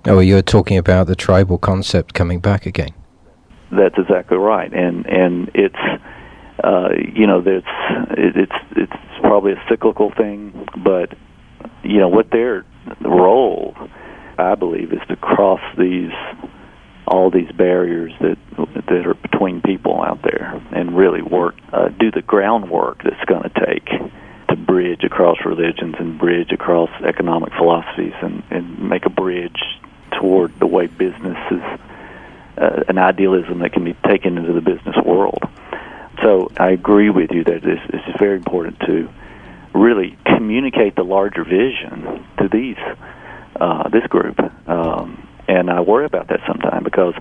Oh, 0.05 0.19
you're 0.19 0.41
talking 0.41 0.78
about 0.78 1.07
the 1.07 1.15
tribal 1.15 1.57
concept 1.57 2.13
coming 2.13 2.39
back 2.39 2.65
again. 2.65 2.93
That's 3.71 3.95
exactly 3.97 4.38
right, 4.38 4.71
and 4.73 5.05
and 5.05 5.51
it's 5.53 5.75
uh, 6.63 6.89
you 7.13 7.28
know 7.28 7.41
there's 7.41 7.63
it, 8.11 8.38
it's 8.38 8.65
it's 8.75 9.19
probably 9.21 9.53
a 9.53 9.63
cyclical 9.69 10.11
thing, 10.15 10.67
but 10.84 11.13
you 11.84 11.99
know 11.99 12.07
what 12.07 12.32
their 12.32 12.65
role, 13.01 13.75
I 14.38 14.55
believe, 14.55 14.93
is 14.93 15.01
to 15.09 15.15
cross 15.17 15.61
these 15.78 16.11
all 17.08 17.30
these 17.32 17.51
barriers 17.51 18.12
that 18.20 18.38
that 18.88 19.08
are 19.08 19.14
between 19.14 19.62
people 19.62 20.01
out 20.01 20.22
there 20.24 20.62
and 20.72 20.97
really 20.97 21.22
work 21.22 21.55
uh, 21.72 21.89
do 21.89 22.12
the 22.12 22.22
groundwork 22.22 23.01
that's 23.03 23.24
going 23.26 23.43
to 23.43 23.66
take 23.66 23.86
to 24.49 24.55
bridge 24.55 25.03
across 25.03 25.38
religions 25.45 25.95
and 25.99 26.18
bridge 26.18 26.51
across 26.51 26.89
economic 27.03 27.53
philosophies 27.53 28.14
and, 28.22 28.43
and 28.49 28.89
make 28.89 29.05
a 29.05 29.10
bridge 29.10 29.62
toward 30.20 30.58
the 30.60 30.68
way 30.68 30.88
business 30.88 31.38
is 31.51 31.62
uh, 32.58 32.84
an 32.88 32.97
idealism 32.97 33.60
that 33.60 33.74
can 33.74 33.84
be 33.84 33.93
taken 34.05 34.38
into 34.38 34.53
the 34.53 34.62
business 34.62 34.95
world. 35.05 35.43
So 36.24 36.51
I 36.58 36.72
agree 36.72 37.10
with 37.10 37.32
you 37.32 37.43
that 37.43 37.64
it's, 37.64 37.82
it's 37.89 38.20
very 38.20 38.38
important 38.38 38.80
to 38.82 39.10
really 39.74 40.18
communicate 40.26 40.95
the 40.95 41.03
larger 41.03 41.43
vision 41.43 42.26
to 42.39 42.49
these 42.49 42.78
uh, 43.60 43.89
this 43.89 44.05
group. 44.08 44.39
Um, 44.68 45.26
and 45.47 45.69
I 45.69 45.81
worry 45.81 46.05
about 46.05 46.27
that 46.29 46.39
sometimes 46.47 46.83
because 46.83 47.13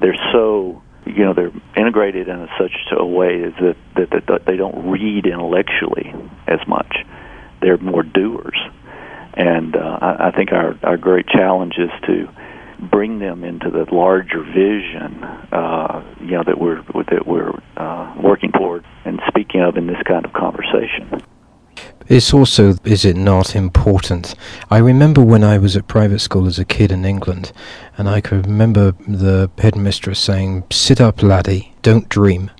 they're 0.00 0.18
so 0.32 0.82
you 1.06 1.24
know 1.24 1.34
they're 1.34 1.52
integrated 1.76 2.28
in 2.28 2.48
such 2.58 2.72
a 2.92 3.04
way 3.04 3.42
that, 3.42 3.76
that 3.96 4.26
that 4.26 4.44
they 4.46 4.56
don't 4.56 4.90
read 4.90 5.26
intellectually 5.26 6.14
as 6.46 6.60
much. 6.66 6.96
They're 7.60 7.78
more 7.78 8.02
doers, 8.02 8.58
and 9.34 9.76
uh, 9.76 9.98
I, 10.00 10.28
I 10.28 10.30
think 10.30 10.52
our 10.52 10.78
our 10.82 10.96
great 10.96 11.26
challenge 11.28 11.74
is 11.78 11.90
to 12.06 12.28
bring 12.90 13.18
them 13.18 13.44
into 13.44 13.70
the 13.70 13.86
larger 13.94 14.42
vision, 14.42 15.22
uh, 15.52 16.02
you 16.20 16.32
know, 16.32 16.42
that 16.44 16.58
we're 16.58 16.82
that 17.10 17.26
we're 17.26 17.52
uh, 17.76 18.14
working 18.22 18.52
toward 18.52 18.84
and 19.04 19.20
speaking 19.28 19.60
of 19.60 19.76
in 19.76 19.86
this 19.86 20.02
kind 20.06 20.24
of 20.24 20.32
conversation. 20.32 21.22
It's 22.06 22.34
also, 22.34 22.74
is 22.84 23.06
it 23.06 23.16
not, 23.16 23.56
important? 23.56 24.34
I 24.70 24.76
remember 24.76 25.22
when 25.22 25.42
I 25.42 25.56
was 25.56 25.74
at 25.74 25.88
private 25.88 26.18
school 26.18 26.46
as 26.46 26.58
a 26.58 26.64
kid 26.64 26.92
in 26.92 27.06
England, 27.06 27.50
and 27.96 28.10
I 28.10 28.20
could 28.20 28.46
remember 28.46 28.92
the 29.08 29.50
headmistress 29.56 30.18
saying, 30.18 30.64
Sit 30.70 31.00
up, 31.00 31.22
laddie, 31.22 31.72
don't 31.80 32.08
dream. 32.10 32.50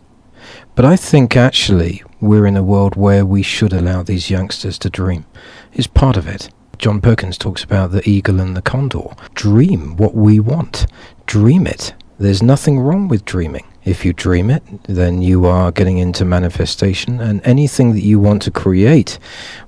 But 0.75 0.87
I 0.87 0.97
think 0.97 1.37
actually 1.37 2.03
we're 2.23 2.47
in 2.47 2.57
a 2.57 2.63
world 2.63 2.97
where 2.97 3.27
we 3.27 3.43
should 3.43 3.75
allow 3.75 4.03
these 4.03 4.31
youngsters 4.31 4.79
to 4.79 4.89
dream. 4.89 5.27
It's 5.75 5.87
part 5.87 6.17
of 6.17 6.27
it. 6.27 6.49
John 6.79 7.03
Perkins 7.03 7.37
talks 7.37 7.63
about 7.63 7.93
the 7.93 8.09
eagle 8.09 8.41
and 8.41 8.57
the 8.57 8.63
condor. 8.63 9.15
Dream 9.35 9.97
what 9.97 10.15
we 10.15 10.41
want. 10.41 10.87
Dream 11.27 11.67
it. 11.67 11.95
There's 12.19 12.43
nothing 12.43 12.81
wrong 12.81 13.09
with 13.09 13.27
dreaming. 13.27 13.67
If 13.85 14.05
you 14.05 14.13
dream 14.15 14.51
it, 14.51 14.63
then 14.85 15.21
you 15.21 15.47
are 15.47 15.71
getting 15.71 15.99
into 15.99 16.25
manifestation, 16.25 17.21
and 17.21 17.41
anything 17.45 17.93
that 17.93 18.01
you 18.03 18.19
want 18.19 18.43
to 18.43 18.51
create, 18.51 19.19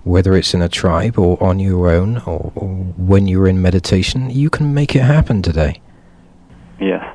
whether 0.04 0.34
it's 0.34 0.54
in 0.54 0.62
a 0.62 0.68
tribe 0.68 1.18
or 1.18 1.42
on 1.42 1.58
your 1.58 1.90
own 1.90 2.18
or, 2.18 2.50
or 2.54 2.68
when 2.96 3.26
you're 3.26 3.46
in 3.46 3.60
meditation, 3.60 4.30
you 4.30 4.48
can 4.48 4.72
make 4.72 4.96
it 4.96 5.02
happen 5.02 5.42
today. 5.42 5.80
Yeah. 6.80 7.14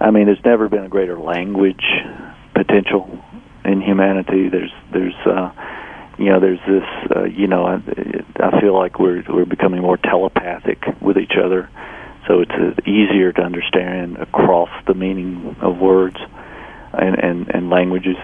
I 0.00 0.10
mean, 0.10 0.26
there's 0.26 0.44
never 0.44 0.68
been 0.68 0.84
a 0.84 0.88
greater 0.88 1.18
language 1.18 1.84
potential 2.54 3.22
in 3.64 3.82
humanity. 3.82 4.48
There's, 4.48 4.72
there's, 4.92 5.14
uh, 5.26 5.50
you 6.18 6.26
know, 6.26 6.40
there's 6.40 6.60
this, 6.66 6.84
uh, 7.14 7.24
you 7.24 7.46
know, 7.46 7.66
I, 7.66 7.82
I 8.40 8.60
feel 8.60 8.74
like 8.74 8.98
we're 8.98 9.22
we're 9.28 9.44
becoming 9.44 9.82
more 9.82 9.98
telepathic 9.98 10.82
with 11.02 11.18
each 11.18 11.34
other, 11.42 11.68
so 12.26 12.40
it's 12.40 12.52
uh, 12.52 12.80
easier 12.90 13.32
to 13.32 13.42
understand 13.42 14.16
across 14.18 14.70
the 14.86 14.94
meaning 14.94 15.56
of 15.60 15.78
words 15.78 16.16
and 16.92 17.18
and 17.18 17.48
and 17.48 17.70
languages. 17.70 18.16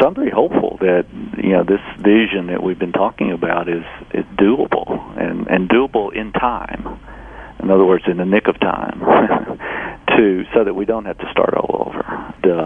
So 0.00 0.06
I'm 0.06 0.14
very 0.14 0.30
hopeful 0.30 0.78
that 0.80 1.06
you 1.36 1.50
know 1.50 1.64
this 1.64 1.80
vision 1.98 2.46
that 2.48 2.62
we've 2.62 2.78
been 2.78 2.92
talking 2.92 3.32
about 3.32 3.68
is 3.68 3.84
is 4.12 4.24
doable 4.36 4.88
and 5.20 5.46
and 5.48 5.68
doable 5.68 6.14
in 6.14 6.32
time. 6.32 7.00
In 7.62 7.70
other 7.70 7.84
words, 7.84 8.04
in 8.06 8.18
the 8.18 8.26
nick 8.26 8.46
of 8.46 8.58
time, 8.60 9.00
to 10.08 10.44
so 10.52 10.64
that 10.64 10.74
we 10.74 10.84
don't 10.84 11.04
have 11.06 11.18
to 11.18 11.30
start 11.30 11.54
all 11.54 11.88
over. 11.88 12.04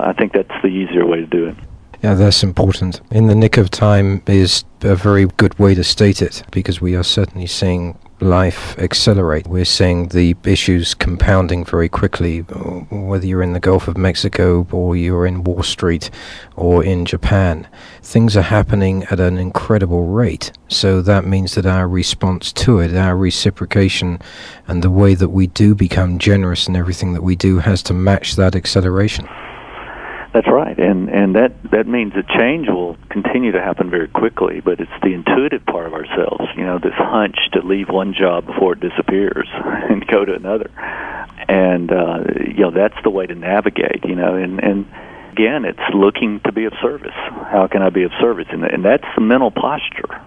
I 0.09 0.12
think 0.14 0.33
that's 0.33 0.62
the 0.62 0.68
easier 0.68 1.07
way 1.07 1.20
to 1.20 1.26
do 1.26 1.47
it. 1.49 1.57
Yeah, 2.03 2.14
that's 2.14 2.43
important. 2.43 3.01
In 3.11 3.26
the 3.26 3.35
nick 3.35 3.57
of 3.57 3.70
time 3.70 4.22
is 4.26 4.64
a 4.83 4.95
very 4.95 5.26
good 5.37 5.59
way 5.59 5.74
to 5.74 5.85
state 5.85 6.22
it 6.22 6.43
because 6.51 6.81
we 6.81 6.95
are 6.95 7.03
certainly 7.03 7.47
seeing 7.47 7.99
life 8.21 8.79
accelerate. 8.79 9.47
We're 9.47 9.64
seeing 9.64 10.09
the 10.09 10.37
issues 10.45 10.95
compounding 10.95 11.64
very 11.64 11.89
quickly, 11.89 12.41
whether 12.41 13.27
you're 13.27 13.43
in 13.43 13.53
the 13.53 13.61
Gulf 13.61 13.89
of 13.89 13.97
Mexico 13.97 14.66
or 14.73 14.97
you're 14.97 15.27
in 15.27 15.45
Wall 15.45 15.62
Street 15.62 16.11
or 16.57 16.85
in 16.85 17.05
Japan. 17.05 17.69
Things 18.03 18.37
are 18.37 18.43
happening 18.43 19.05
at 19.05 19.21
an 19.21 19.39
incredible 19.39 20.07
rate. 20.07 20.53
So 20.69 21.03
that 21.03 21.25
means 21.27 21.55
that 21.55 21.66
our 21.66 21.89
response 21.89 22.53
to 22.55 22.81
it, 22.81 22.95
our 22.95 23.16
reciprocation, 23.16 24.21
and 24.66 24.83
the 24.83 24.91
way 24.91 25.14
that 25.14 25.31
we 25.31 25.47
do 25.47 25.75
become 25.75 26.19
generous 26.19 26.69
in 26.69 26.77
everything 26.77 27.12
that 27.14 27.23
we 27.23 27.37
do 27.37 27.59
has 27.59 27.83
to 27.85 27.95
match 27.95 28.37
that 28.37 28.57
acceleration. 28.57 29.29
That's 30.39 30.53
right, 30.53 30.78
and 30.78 31.09
and 31.09 31.34
that 31.34 31.51
that 31.72 31.89
means 31.89 32.12
that 32.14 32.28
change 32.28 32.68
will 32.68 32.97
continue 33.11 33.51
to 33.51 33.61
happen 33.61 33.91
very 33.91 34.07
quickly. 34.07 34.61
But 34.61 34.78
it's 34.78 34.99
the 35.03 35.12
intuitive 35.12 35.66
part 35.66 35.89
of 35.89 35.95
ourselves, 35.95 36.45
you 36.57 36.64
know, 36.64 36.78
this 36.78 36.95
hunch 36.95 37.34
to 37.55 37.66
leave 37.66 37.89
one 37.89 38.14
job 38.14 38.47
before 38.47 38.74
it 38.74 38.78
disappears 38.78 39.49
and 39.55 40.07
go 40.07 40.24
to 40.24 40.34
another, 40.34 40.70
and 41.49 41.91
uh, 41.91 42.22
you 42.47 42.61
know 42.61 42.70
that's 42.70 42.95
the 43.03 43.11
way 43.11 43.26
to 43.26 43.34
navigate, 43.34 44.05
you 44.05 44.14
know, 44.14 44.36
and 44.36 44.62
and 44.62 44.86
again, 45.32 45.64
it's 45.64 45.82
looking 45.93 46.39
to 46.45 46.53
be 46.53 46.66
of 46.66 46.72
service. 46.80 47.18
How 47.51 47.66
can 47.66 47.82
I 47.82 47.91
be 47.91 48.05
of 48.05 48.12
service? 48.20 48.47
And 48.53 48.62
and 48.62 48.84
that's 48.84 49.09
the 49.16 49.22
mental 49.22 49.51
posture 49.51 50.22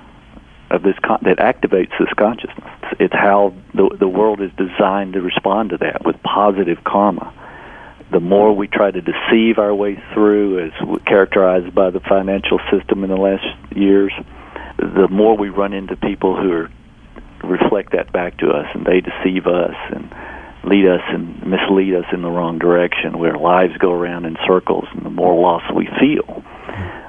of 0.72 0.84
this 0.84 1.00
con- 1.06 1.22
that 1.22 1.38
activates 1.38 1.98
this 1.98 2.12
consciousness. 2.18 2.68
It's 3.00 3.14
how 3.14 3.54
the 3.74 3.96
the 3.98 4.10
world 4.10 4.42
is 4.42 4.52
designed 4.58 5.14
to 5.14 5.22
respond 5.22 5.70
to 5.70 5.78
that 5.78 6.04
with 6.04 6.22
positive 6.22 6.84
karma 6.84 7.34
the 8.12 8.20
more 8.20 8.54
we 8.54 8.68
try 8.68 8.92
to 8.92 9.02
deceive 9.02 9.58
our 9.58 9.74
way 9.74 10.02
through, 10.14 10.66
as 10.66 11.00
characterized 11.06 11.74
by 11.74 11.90
the 11.90 12.02
financial 12.02 12.60
system 12.72 13.04
in 13.04 13.10
the 13.10 13.16
last 13.18 13.46
years, 13.76 14.12
the 14.78 15.08
more 15.10 15.38
we 15.38 15.50
run 15.50 15.74
into 15.74 15.96
people 15.96 16.36
who 16.36 16.52
are, 16.52 16.72
reflect 17.44 17.94
that 17.94 18.12
back 18.12 18.38
to 18.38 18.50
us, 18.50 18.68
and 18.74 18.86
they 18.86 19.02
deceive 19.02 19.48
us 19.48 19.76
and 19.92 20.14
lead 20.64 20.86
us 20.86 21.02
and 21.08 21.46
mislead 21.48 21.96
us 21.96 22.06
in 22.14 22.22
the 22.22 22.30
wrong 22.30 22.60
direction, 22.60 23.18
where 23.18 23.38
lives 23.38 23.76
go 23.78 23.92
around 23.92 24.26
in 24.26 24.38
circles, 24.46 24.86
and 24.94 25.06
the 25.06 25.10
more 25.10 25.40
loss 25.40 25.64
we 25.74 25.88
feel, 26.00 26.44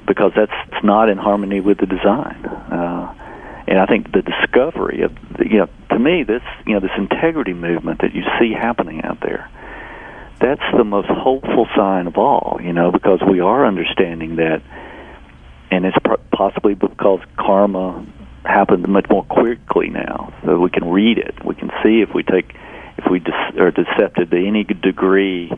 because 0.06 0.32
that's 0.34 0.84
not 0.84 1.08
in 1.08 1.18
harmony 1.18 1.60
with 1.60 1.78
the 1.78 1.86
design. 1.86 2.44
Uh, 2.46 3.14
and 3.66 3.78
I 3.78 3.86
think 3.86 4.12
the 4.12 4.22
discovery 4.22 5.02
of, 5.02 5.12
you 5.38 5.58
know, 5.58 5.68
to 5.90 5.98
me, 5.98 6.22
this, 6.22 6.42
you 6.66 6.74
know, 6.74 6.80
this 6.80 6.96
integrity 6.96 7.52
movement 7.52 8.00
that 8.00 8.14
you 8.14 8.22
see 8.38 8.52
happening 8.52 9.02
out 9.02 9.20
there 9.20 9.50
that's 10.42 10.76
the 10.76 10.84
most 10.84 11.08
hopeful 11.08 11.66
sign 11.76 12.06
of 12.06 12.18
all, 12.18 12.58
you 12.62 12.72
know, 12.72 12.90
because 12.90 13.20
we 13.28 13.40
are 13.40 13.64
understanding 13.64 14.36
that, 14.36 14.60
and 15.70 15.86
it's 15.86 15.96
possibly 16.32 16.74
because 16.74 17.20
karma 17.38 18.04
happens 18.44 18.86
much 18.88 19.06
more 19.08 19.24
quickly 19.24 19.88
now, 19.88 20.34
so 20.44 20.58
we 20.58 20.68
can 20.68 20.90
read 20.90 21.18
it. 21.18 21.34
We 21.44 21.54
can 21.54 21.70
see 21.82 22.02
if 22.02 22.12
we 22.12 22.24
take, 22.24 22.54
if 22.98 23.10
we 23.10 23.22
are 23.60 23.70
deceptive 23.70 24.30
to 24.30 24.46
any 24.46 24.64
degree, 24.64 25.52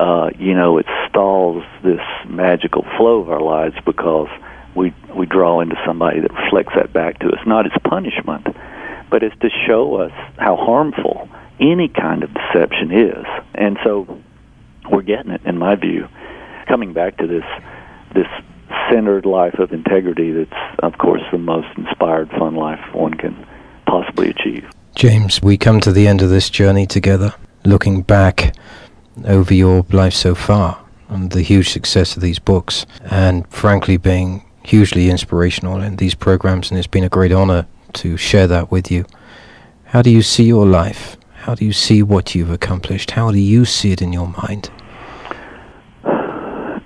uh, 0.00 0.30
you 0.38 0.54
know, 0.54 0.78
it 0.78 0.86
stalls 1.08 1.62
this 1.84 2.00
magical 2.28 2.84
flow 2.96 3.20
of 3.20 3.30
our 3.30 3.40
lives 3.40 3.76
because 3.86 4.28
we 4.74 4.92
we 5.14 5.26
draw 5.26 5.60
into 5.60 5.76
somebody 5.86 6.20
that 6.20 6.32
reflects 6.32 6.72
that 6.74 6.92
back 6.92 7.20
to 7.20 7.28
us, 7.28 7.38
not 7.46 7.66
as 7.66 7.72
punishment, 7.84 8.46
but 9.10 9.22
as 9.22 9.32
to 9.40 9.48
show 9.66 9.96
us 9.96 10.12
how 10.38 10.56
harmful 10.56 11.28
any 11.60 11.88
kind 11.88 12.22
of 12.22 12.30
deception 12.34 12.92
is. 12.92 13.24
And 13.54 13.78
so 13.84 14.20
we're 14.90 15.02
getting 15.02 15.32
it, 15.32 15.42
in 15.44 15.58
my 15.58 15.74
view, 15.74 16.08
coming 16.66 16.92
back 16.92 17.16
to 17.18 17.26
this 17.26 17.44
this 18.14 18.26
centered 18.90 19.26
life 19.26 19.58
of 19.58 19.72
integrity 19.72 20.32
that's, 20.32 20.78
of 20.78 20.96
course, 20.98 21.22
the 21.30 21.38
most 21.38 21.68
inspired, 21.76 22.30
fun 22.30 22.54
life 22.54 22.80
one 22.94 23.12
can 23.14 23.46
possibly 23.86 24.30
achieve. 24.30 24.64
James, 24.94 25.42
we 25.42 25.58
come 25.58 25.80
to 25.80 25.92
the 25.92 26.08
end 26.08 26.22
of 26.22 26.30
this 26.30 26.48
journey 26.48 26.86
together, 26.86 27.34
looking 27.64 28.02
back 28.02 28.54
over 29.26 29.52
your 29.52 29.84
life 29.90 30.14
so 30.14 30.34
far 30.34 30.82
and 31.08 31.32
the 31.32 31.42
huge 31.42 31.70
success 31.70 32.16
of 32.16 32.22
these 32.22 32.38
books, 32.38 32.86
and 33.10 33.46
frankly, 33.48 33.96
being 33.96 34.44
hugely 34.64 35.08
inspirational 35.10 35.80
in 35.80 35.96
these 35.96 36.14
programs, 36.14 36.70
and 36.70 36.78
it's 36.78 36.86
been 36.86 37.04
a 37.04 37.08
great 37.08 37.32
honor 37.32 37.66
to 37.94 38.16
share 38.16 38.46
that 38.46 38.70
with 38.70 38.90
you. 38.90 39.04
How 39.84 40.02
do 40.02 40.10
you 40.10 40.22
see 40.22 40.44
your 40.44 40.66
life 40.66 41.16
how 41.40 41.54
do 41.54 41.64
you 41.64 41.72
see 41.72 42.02
what 42.02 42.34
you've 42.34 42.50
accomplished? 42.50 43.12
How 43.12 43.30
do 43.30 43.38
you 43.38 43.64
see 43.64 43.92
it 43.92 44.02
in 44.02 44.12
your 44.12 44.26
mind? 44.26 44.70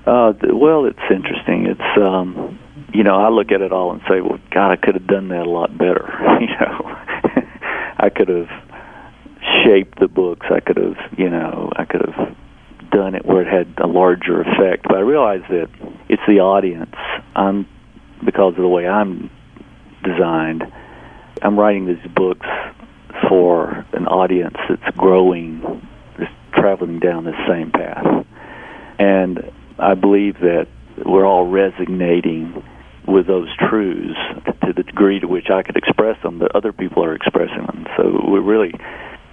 Uh, 0.06 0.34
well, 0.52 0.84
it's 0.84 0.98
interesting. 1.10 1.66
It's 1.66 1.98
um, 1.98 2.58
you 2.92 3.02
know 3.02 3.16
I 3.16 3.28
look 3.30 3.50
at 3.50 3.62
it 3.62 3.72
all 3.72 3.92
and 3.92 4.00
say, 4.08 4.20
well, 4.20 4.38
God, 4.50 4.70
I 4.70 4.76
could 4.76 4.94
have 4.94 5.06
done 5.06 5.28
that 5.28 5.46
a 5.46 5.50
lot 5.50 5.76
better. 5.78 6.06
you 6.40 6.48
know, 6.60 6.80
I 7.98 8.10
could 8.14 8.28
have 8.28 8.48
shaped 9.64 9.98
the 9.98 10.08
books. 10.08 10.46
I 10.50 10.60
could 10.60 10.76
have, 10.76 10.96
you 11.16 11.30
know, 11.30 11.72
I 11.76 11.84
could 11.84 12.02
have 12.06 12.36
done 12.90 13.14
it 13.14 13.24
where 13.24 13.42
it 13.42 13.48
had 13.48 13.82
a 13.82 13.86
larger 13.86 14.42
effect. 14.42 14.84
But 14.84 14.96
I 14.96 15.00
realize 15.00 15.42
that 15.48 15.68
it's 16.08 16.22
the 16.28 16.40
audience. 16.40 16.94
I'm 17.34 17.66
because 18.24 18.54
of 18.54 18.62
the 18.62 18.68
way 18.68 18.86
I'm 18.86 19.30
designed. 20.04 20.64
I'm 21.40 21.58
writing 21.58 21.86
these 21.86 22.12
books 22.14 22.46
for 23.28 23.86
an 23.92 24.06
audience 24.06 24.56
that's 24.68 24.96
growing, 24.96 25.62
is 26.18 26.28
traveling 26.52 26.98
down 26.98 27.24
the 27.24 27.36
same 27.48 27.70
path. 27.70 28.26
And 28.98 29.50
I 29.78 29.94
believe 29.94 30.34
that 30.40 30.68
we're 31.04 31.26
all 31.26 31.46
resonating 31.46 32.62
with 33.06 33.26
those 33.26 33.48
truths 33.68 34.18
to 34.64 34.72
the 34.72 34.82
degree 34.82 35.18
to 35.20 35.26
which 35.26 35.50
I 35.50 35.62
could 35.62 35.76
express 35.76 36.20
them, 36.22 36.38
but 36.38 36.54
other 36.54 36.72
people 36.72 37.04
are 37.04 37.14
expressing 37.14 37.66
them. 37.66 37.86
So 37.96 38.20
we're 38.28 38.40
really, 38.40 38.72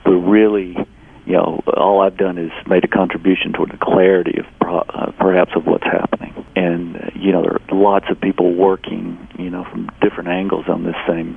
we're 0.06 0.18
really, 0.18 0.76
you 1.26 1.34
know, 1.34 1.62
all 1.78 2.02
I've 2.02 2.18
done 2.18 2.38
is 2.38 2.52
made 2.68 2.84
a 2.84 2.88
contribution 2.88 3.54
toward 3.54 3.72
the 3.72 3.78
clarity 3.78 4.40
of 4.40 4.46
pro, 4.60 4.80
uh, 4.80 5.12
perhaps 5.20 5.52
of 5.56 5.66
what's 5.66 5.84
happening. 5.84 6.34
And 6.56 6.96
uh, 6.98 7.00
you 7.16 7.32
know, 7.32 7.42
there 7.44 7.54
are 7.54 7.62
lots 7.72 8.06
of 8.10 8.20
people 8.20 8.56
working, 8.56 9.28
you 9.38 9.50
know, 9.50 9.66
from 9.70 9.90
different 10.02 10.30
angles 10.30 10.66
on 10.68 10.84
this 10.84 10.96
same, 11.08 11.36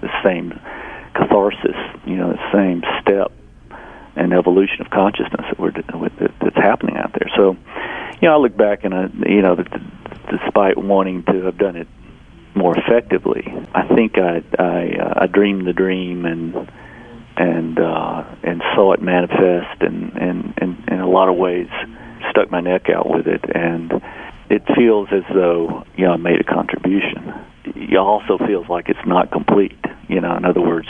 the 0.00 0.10
same 0.22 0.60
catharsis, 1.32 1.76
you 2.06 2.16
know, 2.16 2.32
the 2.32 2.52
same 2.52 2.82
step 3.00 3.32
and 4.14 4.32
evolution 4.32 4.82
of 4.82 4.90
consciousness 4.90 5.46
that 5.48 5.58
we're 5.58 5.72
that's 5.72 6.56
happening 6.56 6.96
out 6.96 7.12
there. 7.12 7.30
So, 7.36 7.56
you 8.20 8.28
know, 8.28 8.34
I 8.34 8.36
look 8.36 8.56
back 8.56 8.84
and 8.84 8.94
I, 8.94 9.08
you 9.26 9.42
know, 9.42 9.56
despite 10.30 10.76
wanting 10.76 11.24
to 11.24 11.44
have 11.44 11.56
done 11.56 11.76
it 11.76 11.88
more 12.54 12.76
effectively, 12.76 13.44
I 13.74 13.88
think 13.94 14.18
I 14.18 14.42
I, 14.58 14.96
uh, 14.98 15.14
I 15.22 15.26
dreamed 15.26 15.66
the 15.66 15.72
dream 15.72 16.26
and 16.26 16.70
and 17.36 17.78
uh, 17.78 18.24
and 18.42 18.62
saw 18.74 18.92
it 18.92 19.00
manifest 19.00 19.80
and 19.80 20.12
and, 20.16 20.54
and 20.58 20.88
in 20.88 21.00
a 21.00 21.08
lot 21.08 21.28
of 21.28 21.36
ways 21.36 21.68
stuck 22.30 22.50
my 22.50 22.60
neck 22.60 22.88
out 22.88 23.08
with 23.08 23.26
it 23.26 23.44
and 23.54 23.92
it 24.48 24.62
feels 24.76 25.08
as 25.12 25.24
though 25.34 25.84
you 25.96 26.04
know 26.04 26.12
I 26.12 26.16
made 26.18 26.40
a 26.40 26.44
contribution. 26.44 27.34
It 27.90 27.96
also 27.96 28.38
feels 28.38 28.68
like 28.68 28.88
it's 28.88 29.06
not 29.06 29.30
complete. 29.30 29.78
You 30.08 30.20
know, 30.20 30.36
in 30.36 30.44
other 30.44 30.60
words, 30.60 30.88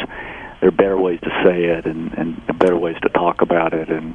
there 0.61 0.68
are 0.68 0.72
better 0.72 0.99
ways 0.99 1.20
to 1.22 1.30
say 1.45 1.64
it 1.64 1.86
and, 1.86 2.12
and 2.14 2.59
better 2.59 2.76
ways 2.76 2.97
to 3.03 3.09
talk 3.11 3.43
about 3.43 3.74
it 3.74 3.88
and 3.88 4.14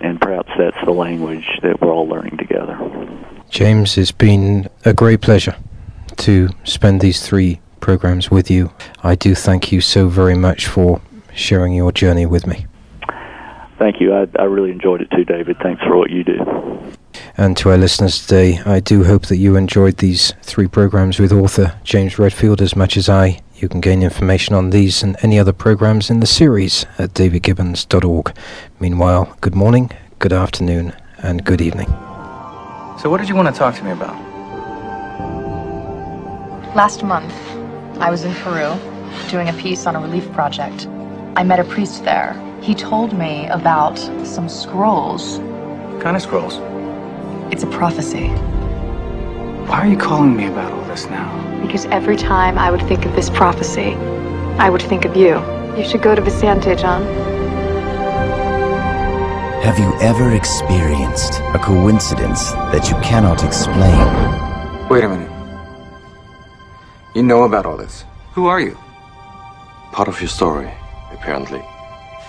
and 0.00 0.20
perhaps 0.20 0.50
that's 0.56 0.76
the 0.84 0.92
language 0.92 1.58
that 1.62 1.80
we're 1.80 1.92
all 1.92 2.06
learning 2.06 2.36
together. 2.36 2.78
James, 3.50 3.98
it's 3.98 4.12
been 4.12 4.68
a 4.84 4.94
great 4.94 5.20
pleasure 5.20 5.56
to 6.18 6.48
spend 6.64 7.00
these 7.00 7.26
three 7.26 7.60
programs 7.80 8.30
with 8.30 8.50
you. 8.50 8.72
I 9.02 9.14
do 9.14 9.34
thank 9.34 9.72
you 9.72 9.80
so 9.80 10.08
very 10.08 10.36
much 10.36 10.66
for 10.66 11.00
sharing 11.34 11.72
your 11.72 11.92
journey 11.92 12.26
with 12.26 12.46
me. 12.46 12.66
Thank 13.78 14.00
you. 14.00 14.14
I, 14.14 14.26
I 14.38 14.44
really 14.44 14.70
enjoyed 14.70 15.00
it 15.00 15.10
too, 15.10 15.24
David. 15.24 15.56
Thanks 15.62 15.82
for 15.82 15.96
what 15.96 16.10
you 16.10 16.24
do. 16.24 16.87
And 17.36 17.56
to 17.58 17.70
our 17.70 17.78
listeners 17.78 18.20
today, 18.20 18.60
I 18.66 18.80
do 18.80 19.04
hope 19.04 19.26
that 19.26 19.36
you 19.36 19.56
enjoyed 19.56 19.98
these 19.98 20.32
three 20.42 20.66
programs 20.66 21.18
with 21.18 21.32
author 21.32 21.78
James 21.84 22.18
Redfield 22.18 22.60
as 22.60 22.74
much 22.74 22.96
as 22.96 23.08
I. 23.08 23.40
You 23.56 23.68
can 23.68 23.80
gain 23.80 24.02
information 24.02 24.54
on 24.54 24.70
these 24.70 25.02
and 25.02 25.16
any 25.22 25.38
other 25.38 25.52
programs 25.52 26.10
in 26.10 26.20
the 26.20 26.26
series 26.26 26.86
at 26.98 27.14
davidgibbons.org. 27.14 28.36
Meanwhile, 28.80 29.36
good 29.40 29.54
morning, 29.54 29.90
good 30.18 30.32
afternoon, 30.32 30.94
and 31.18 31.44
good 31.44 31.60
evening. 31.60 31.88
So, 32.98 33.10
what 33.10 33.18
did 33.18 33.28
you 33.28 33.34
want 33.34 33.52
to 33.52 33.58
talk 33.58 33.74
to 33.76 33.84
me 33.84 33.90
about? 33.90 34.16
Last 36.74 37.02
month, 37.02 37.34
I 38.00 38.10
was 38.10 38.24
in 38.24 38.34
Peru 38.34 38.76
doing 39.28 39.48
a 39.48 39.52
piece 39.54 39.86
on 39.86 39.96
a 39.96 40.00
relief 40.00 40.30
project. 40.32 40.86
I 41.36 41.42
met 41.42 41.58
a 41.58 41.64
priest 41.64 42.04
there. 42.04 42.34
He 42.62 42.74
told 42.74 43.16
me 43.16 43.46
about 43.48 43.98
some 44.26 44.48
scrolls. 44.48 45.38
What 45.38 46.02
kind 46.02 46.16
of 46.16 46.22
scrolls? 46.22 46.58
It's 47.50 47.62
a 47.62 47.66
prophecy. 47.66 48.28
Why 49.68 49.80
are 49.80 49.86
you 49.86 49.96
calling 49.96 50.36
me 50.36 50.46
about 50.46 50.72
all 50.72 50.84
this 50.84 51.06
now? 51.06 51.60
Because 51.62 51.86
every 51.86 52.16
time 52.16 52.58
I 52.58 52.70
would 52.70 52.82
think 52.82 53.04
of 53.04 53.14
this 53.14 53.30
prophecy, 53.30 53.94
I 54.58 54.70
would 54.70 54.82
think 54.82 55.04
of 55.04 55.16
you. 55.16 55.40
You 55.76 55.88
should 55.88 56.02
go 56.02 56.14
to 56.14 56.22
Viciente, 56.22 56.78
John. 56.78 57.02
Have 59.62 59.78
you 59.78 59.92
ever 60.00 60.34
experienced 60.34 61.40
a 61.54 61.58
coincidence 61.58 62.52
that 62.72 62.88
you 62.88 62.96
cannot 62.96 63.44
explain? 63.44 64.88
Wait 64.88 65.04
a 65.04 65.08
minute. 65.08 65.30
You 67.14 67.22
know 67.22 67.44
about 67.44 67.66
all 67.66 67.76
this. 67.76 68.04
Who 68.32 68.46
are 68.46 68.60
you? 68.60 68.76
Part 69.92 70.08
of 70.08 70.20
your 70.20 70.28
story 70.28 70.70
apparently. 71.12 71.62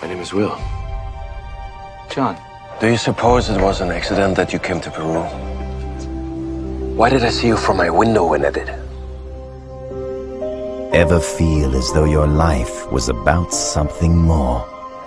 My 0.02 0.08
name 0.08 0.18
is 0.18 0.32
Will. 0.32 0.58
John. 2.10 2.36
Do 2.80 2.88
you 2.88 2.96
suppose 2.96 3.50
it 3.50 3.60
was 3.60 3.82
an 3.82 3.90
accident 3.90 4.36
that 4.36 4.54
you 4.54 4.58
came 4.58 4.80
to 4.80 4.90
Peru? 4.90 5.20
Why 6.96 7.10
did 7.10 7.22
I 7.22 7.28
see 7.28 7.48
you 7.48 7.58
from 7.58 7.76
my 7.76 7.90
window 7.90 8.26
when 8.26 8.42
I 8.42 8.50
did? 8.50 8.70
Ever 10.94 11.20
feel 11.20 11.76
as 11.76 11.92
though 11.92 12.06
your 12.06 12.26
life 12.26 12.90
was 12.90 13.10
about 13.10 13.52
something 13.52 14.16
more? 14.16 14.64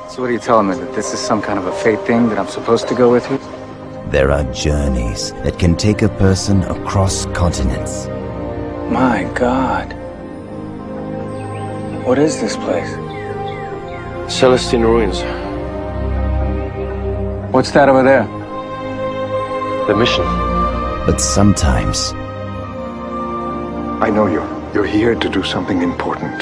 So 0.07 0.21
what 0.21 0.29
are 0.29 0.33
you 0.33 0.37
telling 0.37 0.69
me, 0.69 0.75
that 0.75 0.93
this 0.93 1.15
is 1.15 1.19
some 1.19 1.41
kind 1.41 1.57
of 1.57 1.65
a 1.65 1.71
fate 1.71 2.01
thing 2.01 2.29
that 2.29 2.37
I'm 2.37 2.47
supposed 2.47 2.87
to 2.89 2.93
go 2.93 3.11
with 3.11 3.27
you? 3.31 3.39
There 4.11 4.29
are 4.29 4.43
journeys 4.53 5.31
that 5.41 5.57
can 5.57 5.75
take 5.75 6.03
a 6.03 6.09
person 6.09 6.61
across 6.65 7.25
continents. 7.33 8.05
My 8.91 9.27
God. 9.33 9.93
What 12.05 12.19
is 12.19 12.39
this 12.39 12.55
place? 12.55 12.91
Celestine 14.31 14.83
Ruins. 14.83 15.23
What's 17.53 17.69
that 17.73 17.87
over 17.87 18.01
there? 18.01 18.25
The 19.85 19.95
mission. 19.95 20.25
But 21.05 21.21
sometimes... 21.21 22.11
I 24.01 24.09
know 24.09 24.25
you. 24.25 24.41
You're 24.73 24.87
here 24.87 25.13
to 25.13 25.29
do 25.29 25.43
something 25.43 25.83
important. 25.83 26.39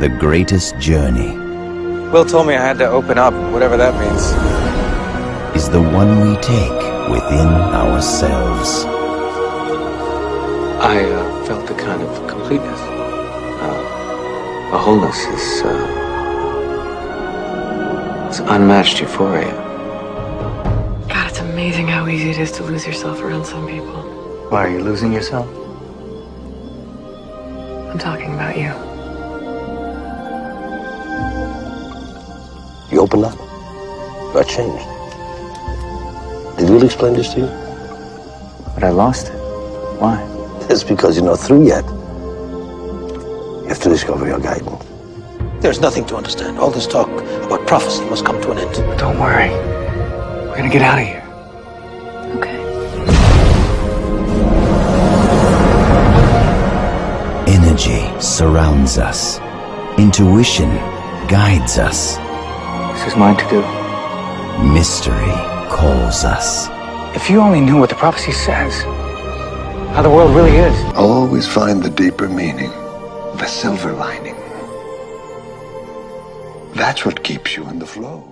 The 0.00 0.08
greatest 0.08 0.76
journey... 0.80 1.38
Will 2.10 2.24
told 2.24 2.48
me 2.48 2.56
I 2.56 2.60
had 2.60 2.78
to 2.78 2.88
open 2.88 3.18
up, 3.18 3.32
whatever 3.52 3.76
that 3.76 3.94
means. 4.00 4.32
...is 5.56 5.70
the 5.70 5.80
one 5.80 6.20
we 6.26 6.34
take 6.38 6.82
within 7.08 7.46
ourselves. 7.46 8.84
I 10.82 11.04
uh, 11.04 11.44
felt 11.46 11.70
a 11.70 11.74
kind 11.74 12.02
of 12.02 12.26
completeness. 12.28 12.80
Uh, 12.80 14.72
a 14.72 14.76
wholeness 14.76 15.20
is... 15.24 15.62
Uh, 15.62 15.98
it's 18.28 18.40
unmatched 18.40 19.00
euphoria. 19.00 19.61
God, 21.62 21.68
it's 21.68 21.76
amazing 21.76 21.94
how 21.94 22.08
easy 22.08 22.30
it 22.30 22.38
is 22.38 22.50
to 22.52 22.64
lose 22.64 22.84
yourself 22.84 23.20
around 23.20 23.44
some 23.44 23.68
people. 23.68 24.02
Why, 24.50 24.66
are 24.66 24.70
you 24.70 24.82
losing 24.82 25.12
yourself? 25.12 25.46
I'm 27.88 27.98
talking 27.98 28.34
about 28.34 28.56
you. 28.56 28.72
You 32.90 33.00
opened 33.00 33.26
up. 33.26 33.38
You 33.38 34.32
got 34.34 34.48
changed. 34.48 34.84
Did 36.58 36.68
Will 36.68 36.84
explain 36.84 37.14
this 37.14 37.32
to 37.34 37.40
you? 37.40 37.50
But 38.74 38.82
I 38.82 38.90
lost 38.90 39.28
it. 39.28 39.36
Why? 40.00 40.16
That's 40.68 40.82
because 40.82 41.16
you're 41.16 41.24
not 41.24 41.38
through 41.38 41.66
yet. 41.66 41.84
You 43.62 43.68
have 43.68 43.80
to 43.82 43.88
discover 43.88 44.26
your 44.26 44.40
guidance. 44.40 44.84
There's 45.62 45.80
nothing 45.80 46.06
to 46.06 46.16
understand. 46.16 46.58
All 46.58 46.72
this 46.72 46.88
talk 46.88 47.08
about 47.46 47.68
prophecy 47.68 48.04
must 48.06 48.24
come 48.24 48.40
to 48.42 48.50
an 48.50 48.58
end. 48.58 48.98
Don't 48.98 49.20
worry. 49.20 49.50
We're 50.48 50.56
gonna 50.56 50.68
get 50.68 50.82
out 50.82 50.98
of 50.98 51.06
here. 51.06 51.21
Energy 57.72 58.20
surrounds 58.20 58.98
us. 58.98 59.38
Intuition 59.98 60.68
guides 61.26 61.78
us. 61.78 62.18
This 62.92 63.06
is 63.10 63.16
mine 63.16 63.38
to 63.38 63.48
do. 63.48 63.62
Mystery 64.74 65.32
calls 65.70 66.22
us. 66.22 66.68
If 67.16 67.30
you 67.30 67.40
only 67.40 67.62
knew 67.62 67.78
what 67.78 67.88
the 67.88 67.94
prophecy 67.94 68.32
says, 68.32 68.82
how 69.94 70.02
the 70.02 70.10
world 70.10 70.36
really 70.36 70.54
is. 70.54 70.78
I'll 70.92 71.10
Always 71.10 71.48
find 71.48 71.82
the 71.82 71.88
deeper 71.88 72.28
meaning, 72.28 72.68
the 73.38 73.46
silver 73.46 73.94
lining. 73.94 74.36
That's 76.74 77.06
what 77.06 77.24
keeps 77.24 77.56
you 77.56 77.66
in 77.70 77.78
the 77.78 77.86
flow. 77.86 78.31